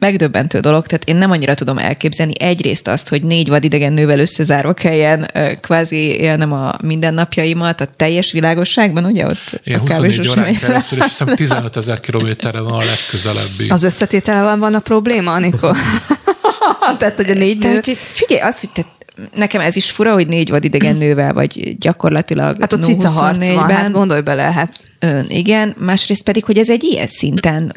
megdöbbentő 0.00 0.60
dolog, 0.60 0.86
tehát 0.86 1.04
én 1.04 1.16
nem 1.16 1.30
annyira 1.30 1.54
tudom 1.54 1.78
elképzelni 1.78 2.32
egyrészt 2.38 2.88
azt, 2.88 3.08
hogy 3.08 3.22
négy 3.22 3.48
vadidegen 3.48 3.92
nővel 3.92 4.18
összezárva 4.18 4.72
kelljen 4.72 5.30
kvázi 5.60 6.20
élnem 6.20 6.52
a 6.52 6.74
mindennapjaimat 6.82 7.80
a 7.80 7.88
teljes 7.96 8.32
világosságban, 8.32 9.04
ugye 9.04 9.26
ott 9.26 9.60
Én 9.64 9.74
a 9.74 9.78
24 9.78 9.88
kávésos 9.88 10.28
órán 10.28 10.58
keresztül, 10.58 10.98
és 10.98 11.04
hiszem 11.04 11.34
15 11.36 11.76
ezer 11.76 12.00
kilométerre 12.00 12.60
van 12.60 12.72
a 12.72 12.84
legközelebbi. 12.84 13.68
Az 13.68 13.82
összetétele 13.82 14.56
van 14.56 14.74
a 14.74 14.80
probléma, 14.80 15.32
Anikó? 15.32 15.68
Tehát, 16.98 17.16
hogy 17.16 17.30
a 17.30 17.34
négy 17.34 17.58
nő... 17.58 17.80
Tehát, 17.80 17.98
figyelj, 17.98 18.40
az, 18.40 18.60
hogy 18.60 18.70
te, 18.70 18.86
nekem 19.34 19.60
ez 19.60 19.76
is 19.76 19.90
fura, 19.90 20.12
hogy 20.12 20.26
négy 20.26 20.50
vadidegen 20.50 20.96
nővel, 20.96 21.32
vagy 21.32 21.76
gyakorlatilag 21.78 22.56
Hát 22.60 22.72
ott 22.72 22.84
cica 22.84 23.08
harc 23.08 23.36
van, 23.36 23.46
24-ben. 23.48 23.76
hát 23.76 23.92
gondolj 23.92 24.20
bele, 24.20 24.42
hát 24.42 24.80
Ön, 25.02 25.26
igen, 25.28 25.74
másrészt 25.78 26.22
pedig, 26.22 26.44
hogy 26.44 26.58
ez 26.58 26.70
egy 26.70 26.84
ilyen 26.84 27.06
szinten 27.06 27.72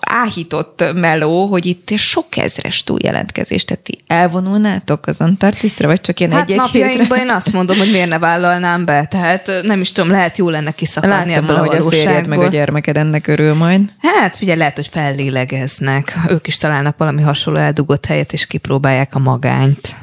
áhított 0.00 0.84
meló, 0.94 1.46
hogy 1.46 1.66
itt 1.66 1.92
sok 1.96 2.36
ezres 2.36 2.82
túljelentkezés. 2.82 3.64
Tehát 3.64 3.82
ti 3.82 3.98
elvonulnátok 4.06 5.06
az 5.06 5.20
Antarktiszra, 5.20 5.86
vagy 5.86 6.00
csak 6.00 6.20
ilyen 6.20 6.32
Hát 6.32 6.42
egy-egy 6.42 6.56
napjainkban 6.56 7.18
én 7.18 7.28
azt 7.28 7.52
mondom, 7.52 7.76
hogy 7.76 7.90
miért 7.90 8.08
ne 8.08 8.18
vállalnám 8.18 8.84
be. 8.84 9.06
Tehát 9.06 9.50
nem 9.62 9.80
is 9.80 9.92
tudom, 9.92 10.10
lehet 10.10 10.38
jó 10.38 10.48
lenne 10.48 10.70
kiszakadni 10.70 11.30
Látom, 11.30 11.44
ebből 11.44 11.56
a 11.56 11.58
hogy 11.58 11.76
a 11.76 11.88
férjed 11.88 12.26
meg 12.26 12.38
a 12.38 12.48
gyermeked 12.48 12.96
ennek 12.96 13.26
örül 13.26 13.54
majd. 13.54 13.80
Hát 14.02 14.36
figyelj, 14.36 14.58
lehet, 14.58 14.76
hogy 14.76 14.88
fellélegeznek. 14.88 16.18
Ők 16.28 16.46
is 16.46 16.56
találnak 16.56 16.96
valami 16.98 17.22
hasonló 17.22 17.58
eldugott 17.58 18.06
helyet, 18.06 18.32
és 18.32 18.46
kipróbálják 18.46 19.14
a 19.14 19.18
magányt. 19.18 19.96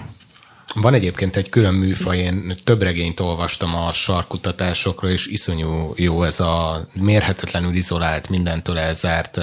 Van 0.73 0.93
egyébként 0.93 1.35
egy 1.35 1.49
külön 1.49 1.73
műfaj, 1.73 2.17
én 2.17 2.53
több 2.63 2.81
regényt 2.81 3.19
olvastam 3.19 3.75
a 3.75 3.93
sarkutatásokról, 3.93 5.11
és 5.11 5.27
iszonyú 5.27 5.93
jó 5.95 6.23
ez 6.23 6.39
a 6.39 6.87
mérhetetlenül 7.01 7.75
izolált, 7.75 8.29
mindentől 8.29 8.77
elzárt 8.79 9.39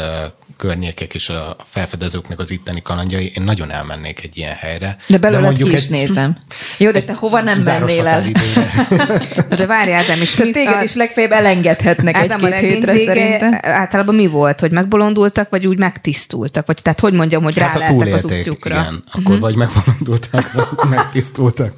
környékek 0.60 1.14
és 1.14 1.28
a 1.28 1.56
felfedezőknek 1.64 2.38
az 2.38 2.50
itteni 2.50 2.82
kalandjai. 2.82 3.32
Én 3.36 3.42
nagyon 3.42 3.70
elmennék 3.70 4.24
egy 4.24 4.36
ilyen 4.36 4.54
helyre. 4.54 4.96
De 5.06 5.18
belőled 5.18 5.56
ki 5.56 5.72
is 5.72 5.86
nézem. 5.86 6.36
Jó, 6.78 6.90
de 6.90 7.02
te 7.02 7.14
hova 7.14 7.40
nem 7.40 7.62
mennél 7.64 8.06
el? 8.06 8.24
De 9.56 9.66
várjál, 9.66 10.02
Ádám, 10.02 10.20
és 10.20 10.36
mi, 10.36 10.50
téged 10.50 10.82
is 10.82 10.94
legfeljebb 10.94 11.32
elengedhetnek 11.32 12.16
Ádám, 12.16 12.42
a 12.42 12.46
egy-két 12.46 12.60
regény 12.60 12.72
hétre 12.72 12.92
vége 12.92 13.12
szerintem. 13.12 13.58
általában 13.62 14.14
mi 14.14 14.26
volt? 14.26 14.60
Hogy 14.60 14.70
megbolondultak, 14.70 15.50
vagy 15.50 15.66
úgy 15.66 15.78
megtisztultak? 15.78 16.66
Vagy 16.66 16.78
tehát 16.82 17.00
hogy 17.00 17.12
mondjam, 17.12 17.42
hogy 17.42 17.58
Hát 17.58 17.76
ráleltek 17.76 18.14
az 18.14 18.24
útjukra? 18.24 18.80
igen. 18.80 19.02
Akkor 19.12 19.38
vagy 19.38 19.54
megbolondultak, 19.56 20.52
vagy 20.52 20.88
megtisztultak. 20.88 21.72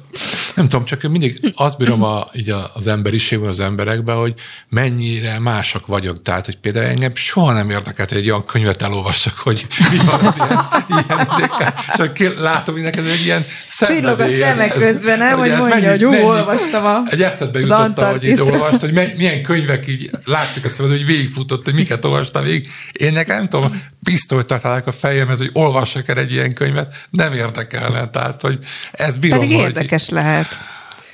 Nem 0.55 0.69
tudom, 0.69 0.85
csak 0.85 1.01
mindig 1.01 1.53
azt 1.55 1.77
bírom 1.77 2.03
a, 2.03 2.27
így 2.33 2.49
a- 2.49 2.71
az 2.73 2.87
emberiségben, 2.87 3.49
az 3.49 3.59
emberekben, 3.59 4.15
hogy 4.15 4.33
mennyire 4.69 5.39
mások 5.39 5.85
vagyok. 5.87 6.21
Tehát, 6.21 6.45
hogy 6.45 6.57
például 6.57 6.85
engem 6.85 7.11
soha 7.15 7.51
nem 7.51 7.69
érdekelt, 7.69 8.09
hogy 8.09 8.17
egy 8.17 8.29
olyan 8.29 8.45
könyvet 8.45 8.81
elolvassak, 8.81 9.37
hogy 9.37 9.65
mi 9.91 9.97
van 10.05 10.25
az 10.25 10.35
ilyen, 10.35 10.59
ilyen 10.87 11.27
ezekkel. 11.29 11.73
Akkor 11.87 12.11
ki- 12.11 12.33
látom, 12.37 12.73
hogy 12.75 12.83
neked 12.83 13.05
egy 13.05 13.23
ilyen 13.23 13.45
Csillog 13.77 14.19
a 14.19 14.23
szenvedély, 14.23 14.39
szeme 14.41 14.63
ez- 14.63 14.73
közben, 14.77 15.17
nem? 15.17 15.37
Hogy 15.37 15.51
mondja, 15.57 15.89
hogy 15.89 16.05
ú, 16.05 16.13
olvastam 16.13 16.85
a- 16.85 17.01
Egy 17.09 17.21
eszedbe 17.21 17.59
az 17.59 17.67
jutotta, 17.67 17.83
hogy 17.83 17.89
Antarktiszra. 18.03 18.45
olvast, 18.45 18.79
hogy 18.79 18.93
me- 18.93 19.17
milyen 19.17 19.43
könyvek 19.43 19.87
így 19.87 20.09
látszik 20.25 20.65
a 20.65 20.69
szemed, 20.69 20.91
hogy 20.91 21.05
végigfutott, 21.05 21.63
hogy 21.63 21.73
miket 21.73 22.05
olvastam 22.05 22.43
végig. 22.43 22.67
Én 22.91 23.13
nekem 23.13 23.37
nem 23.37 23.47
tudom, 23.49 23.81
pisztolyt 24.03 24.51
a 24.51 24.91
fejemhez, 24.99 25.37
hogy 25.37 25.49
olvassak 25.53 26.07
el 26.07 26.17
egy 26.17 26.31
ilyen 26.31 26.53
könyvet, 26.53 26.95
nem 27.09 27.33
érdekelne. 27.33 28.09
Tehát, 28.09 28.41
hogy 28.41 28.57
ez 28.91 29.17
bírom, 29.17 29.39
Pedig 29.39 29.55
hogy 29.55 29.65
érdekes 29.65 30.02
lehet. 30.09 30.47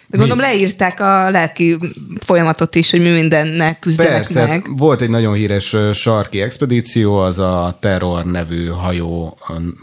De 0.07 0.17
Gondolom 0.17 0.43
leírták 0.43 0.99
a 0.99 1.29
lelki 1.29 1.77
folyamatot 2.19 2.75
is, 2.75 2.91
hogy 2.91 3.01
mi 3.01 3.09
mindennel 3.09 3.79
küzdenek 3.79 4.11
Persze, 4.11 4.39
meg. 4.39 4.49
hát 4.49 4.65
volt 4.77 5.01
egy 5.01 5.09
nagyon 5.09 5.33
híres 5.33 5.75
sarki 5.93 6.41
expedíció, 6.41 7.17
az 7.17 7.39
a 7.39 7.77
Terror 7.81 8.25
nevű 8.25 8.65
hajó 8.65 9.37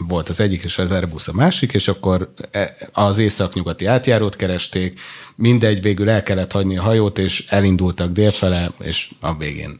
volt 0.07 0.29
az 0.29 0.39
egyik, 0.39 0.63
és 0.63 0.77
az 0.77 0.91
Airbus 0.91 1.27
a 1.27 1.33
másik, 1.33 1.73
és 1.73 1.87
akkor 1.87 2.33
e- 2.51 2.75
az 2.91 3.17
északnyugati 3.17 3.85
átjárót 3.85 4.35
keresték, 4.35 4.99
mindegy, 5.35 5.81
végül 5.81 6.09
el 6.09 6.23
kellett 6.23 6.51
hagyni 6.51 6.77
a 6.77 6.81
hajót, 6.81 7.17
és 7.17 7.43
elindultak 7.49 8.11
délfele, 8.11 8.71
és 8.83 9.09
a 9.19 9.37
végén 9.37 9.79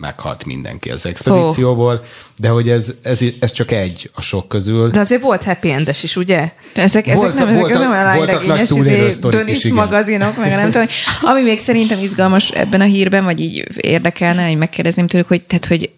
meghalt 0.00 0.44
mindenki 0.44 0.90
az 0.90 1.06
expedícióból, 1.06 2.02
de 2.38 2.48
hogy 2.48 2.68
ez, 2.68 2.92
ez, 3.02 3.20
ez 3.40 3.52
csak 3.52 3.70
egy 3.70 4.10
a 4.14 4.20
sok 4.22 4.48
közül. 4.48 4.90
De 4.90 5.00
azért 5.00 5.22
volt 5.22 5.44
happy 5.44 5.70
endes 5.70 6.02
is, 6.02 6.16
ugye? 6.16 6.52
Ezek, 6.74 7.06
ezek 7.06 7.18
Voltak- 7.18 7.38
nem, 7.38 7.48
ezek 7.48 7.60
voltak- 7.60 7.90
nem 7.90 8.16
voltak 8.16 8.46
nagy 8.46 8.68
túlélő 8.68 9.08
izé, 9.46 9.50
is, 9.50 9.72
magazinok, 9.72 10.36
meg 10.36 10.50
nem 10.50 10.70
tudom. 10.70 10.86
Ami 11.22 11.42
még 11.42 11.60
szerintem 11.60 11.98
izgalmas 12.02 12.50
ebben 12.50 12.80
a 12.80 12.84
hírben, 12.84 13.24
vagy 13.24 13.40
így 13.40 13.64
érdekelne, 13.76 14.46
hogy 14.46 14.56
megkérdezném 14.56 15.06
tőlük, 15.06 15.26
hogy, 15.26 15.42
tehát, 15.42 15.66
hogy 15.66 15.90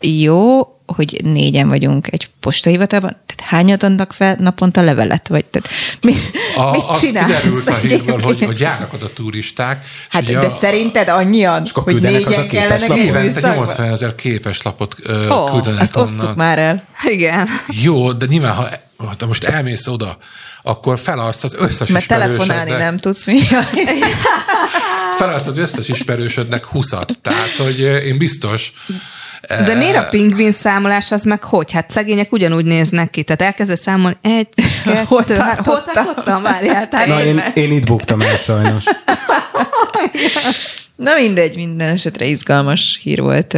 jó, 0.00 0.60
hogy 0.86 1.20
négyen 1.22 1.68
vagyunk 1.68 2.12
egy 2.12 2.30
postahivatalban, 2.40 3.10
tehát 3.26 3.52
hányad 3.52 3.82
adnak 3.82 4.12
fel 4.12 4.36
naponta 4.38 4.80
levelet? 4.82 5.28
Vagy, 5.28 5.44
tehát 5.44 5.68
mi, 6.00 6.14
A, 6.56 6.70
mit 6.70 6.82
az 6.88 7.00
csinálsz? 7.00 7.26
kiderült 7.32 7.66
a 7.68 7.74
hírből, 7.74 8.20
hogy, 8.22 8.44
hogy 8.44 8.60
járnak 8.60 8.92
oda 8.92 9.12
turisták. 9.12 9.84
és 9.84 10.06
Hát, 10.10 10.22
de 10.24 10.38
a- 10.38 10.48
szerinted 10.48 11.08
annyian, 11.08 11.62
akkor 11.70 11.82
hogy 11.92 12.02
négyen 12.02 12.32
egy 12.32 12.96
Évente 12.96 13.20
műszakba? 13.20 13.54
80 13.64 13.88
ezer 13.92 14.14
képeslapot 14.14 14.94
ö, 15.02 15.28
Ó, 15.30 15.44
küldenek 15.44 15.80
azt 15.80 15.96
osszuk 15.96 16.22
onnan. 16.22 16.34
már 16.36 16.58
el. 16.58 16.84
Igen. 17.04 17.48
Jó, 17.68 18.12
de 18.12 18.26
nyilván, 18.26 18.54
ha 18.54 18.66
ha 19.18 19.26
most 19.26 19.44
elmész 19.44 19.86
oda, 19.86 20.16
akkor 20.62 20.98
feladsz 20.98 21.44
az 21.44 21.54
összes 21.54 21.88
Mert 21.88 22.06
telefonálni 22.08 22.70
nem 22.70 22.96
tudsz 22.96 23.26
mi. 23.26 23.38
feladsz 25.18 25.46
az 25.46 25.56
összes 25.56 25.88
ismerősödnek 25.88 26.64
huszat. 26.64 27.18
Tehát, 27.22 27.50
hogy 27.56 27.80
én 27.80 28.18
biztos, 28.18 28.72
De 29.48 29.74
miért 29.74 29.96
a 29.96 30.06
pingvin 30.10 30.52
számolás 30.52 31.12
az 31.12 31.24
meg 31.24 31.44
hogy? 31.44 31.72
Hát 31.72 31.90
szegények 31.90 32.32
ugyanúgy 32.32 32.64
néznek 32.64 33.10
ki. 33.10 33.22
Tehát 33.22 33.42
elkezded 33.42 33.76
számolni 33.76 34.16
egy, 34.22 34.48
Hol 35.06 35.24
kettő, 35.24 35.40
három. 35.40 35.64
Hol 35.64 35.82
tartottam? 35.82 36.04
tartottam? 36.04 36.42
Várjál. 36.42 36.88
Tehát 36.88 37.06
Na, 37.06 37.24
én, 37.24 37.42
én 37.54 37.72
itt 37.72 37.86
buktam 37.86 38.20
el 38.20 38.36
sajnos. 38.36 38.84
Na 40.96 41.14
mindegy, 41.14 41.54
minden 41.54 41.88
esetre 41.88 42.24
izgalmas 42.24 43.00
hír 43.02 43.20
volt 43.20 43.54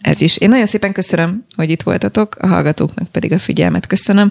ez 0.00 0.20
is. 0.20 0.36
Én 0.36 0.48
nagyon 0.48 0.66
szépen 0.66 0.92
köszönöm, 0.92 1.44
hogy 1.56 1.70
itt 1.70 1.82
voltatok, 1.82 2.36
a 2.40 2.46
hallgatóknak 2.46 3.08
pedig 3.08 3.32
a 3.32 3.38
figyelmet 3.38 3.86
köszönöm. 3.86 4.30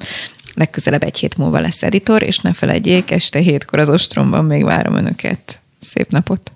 Legközelebb 0.54 1.04
egy 1.04 1.20
hét 1.20 1.38
múlva 1.38 1.60
lesz 1.60 1.84
editor, 1.84 2.24
és 2.24 2.38
ne 2.38 2.54
felejtjék, 2.54 3.12
este 3.12 3.40
hétkor 3.40 3.80
az 3.80 3.90
Ostromban 3.90 4.46
még 4.46 4.64
várom 4.64 4.96
önöket. 4.96 5.60
Szép 5.82 6.10
napot! 6.10 6.55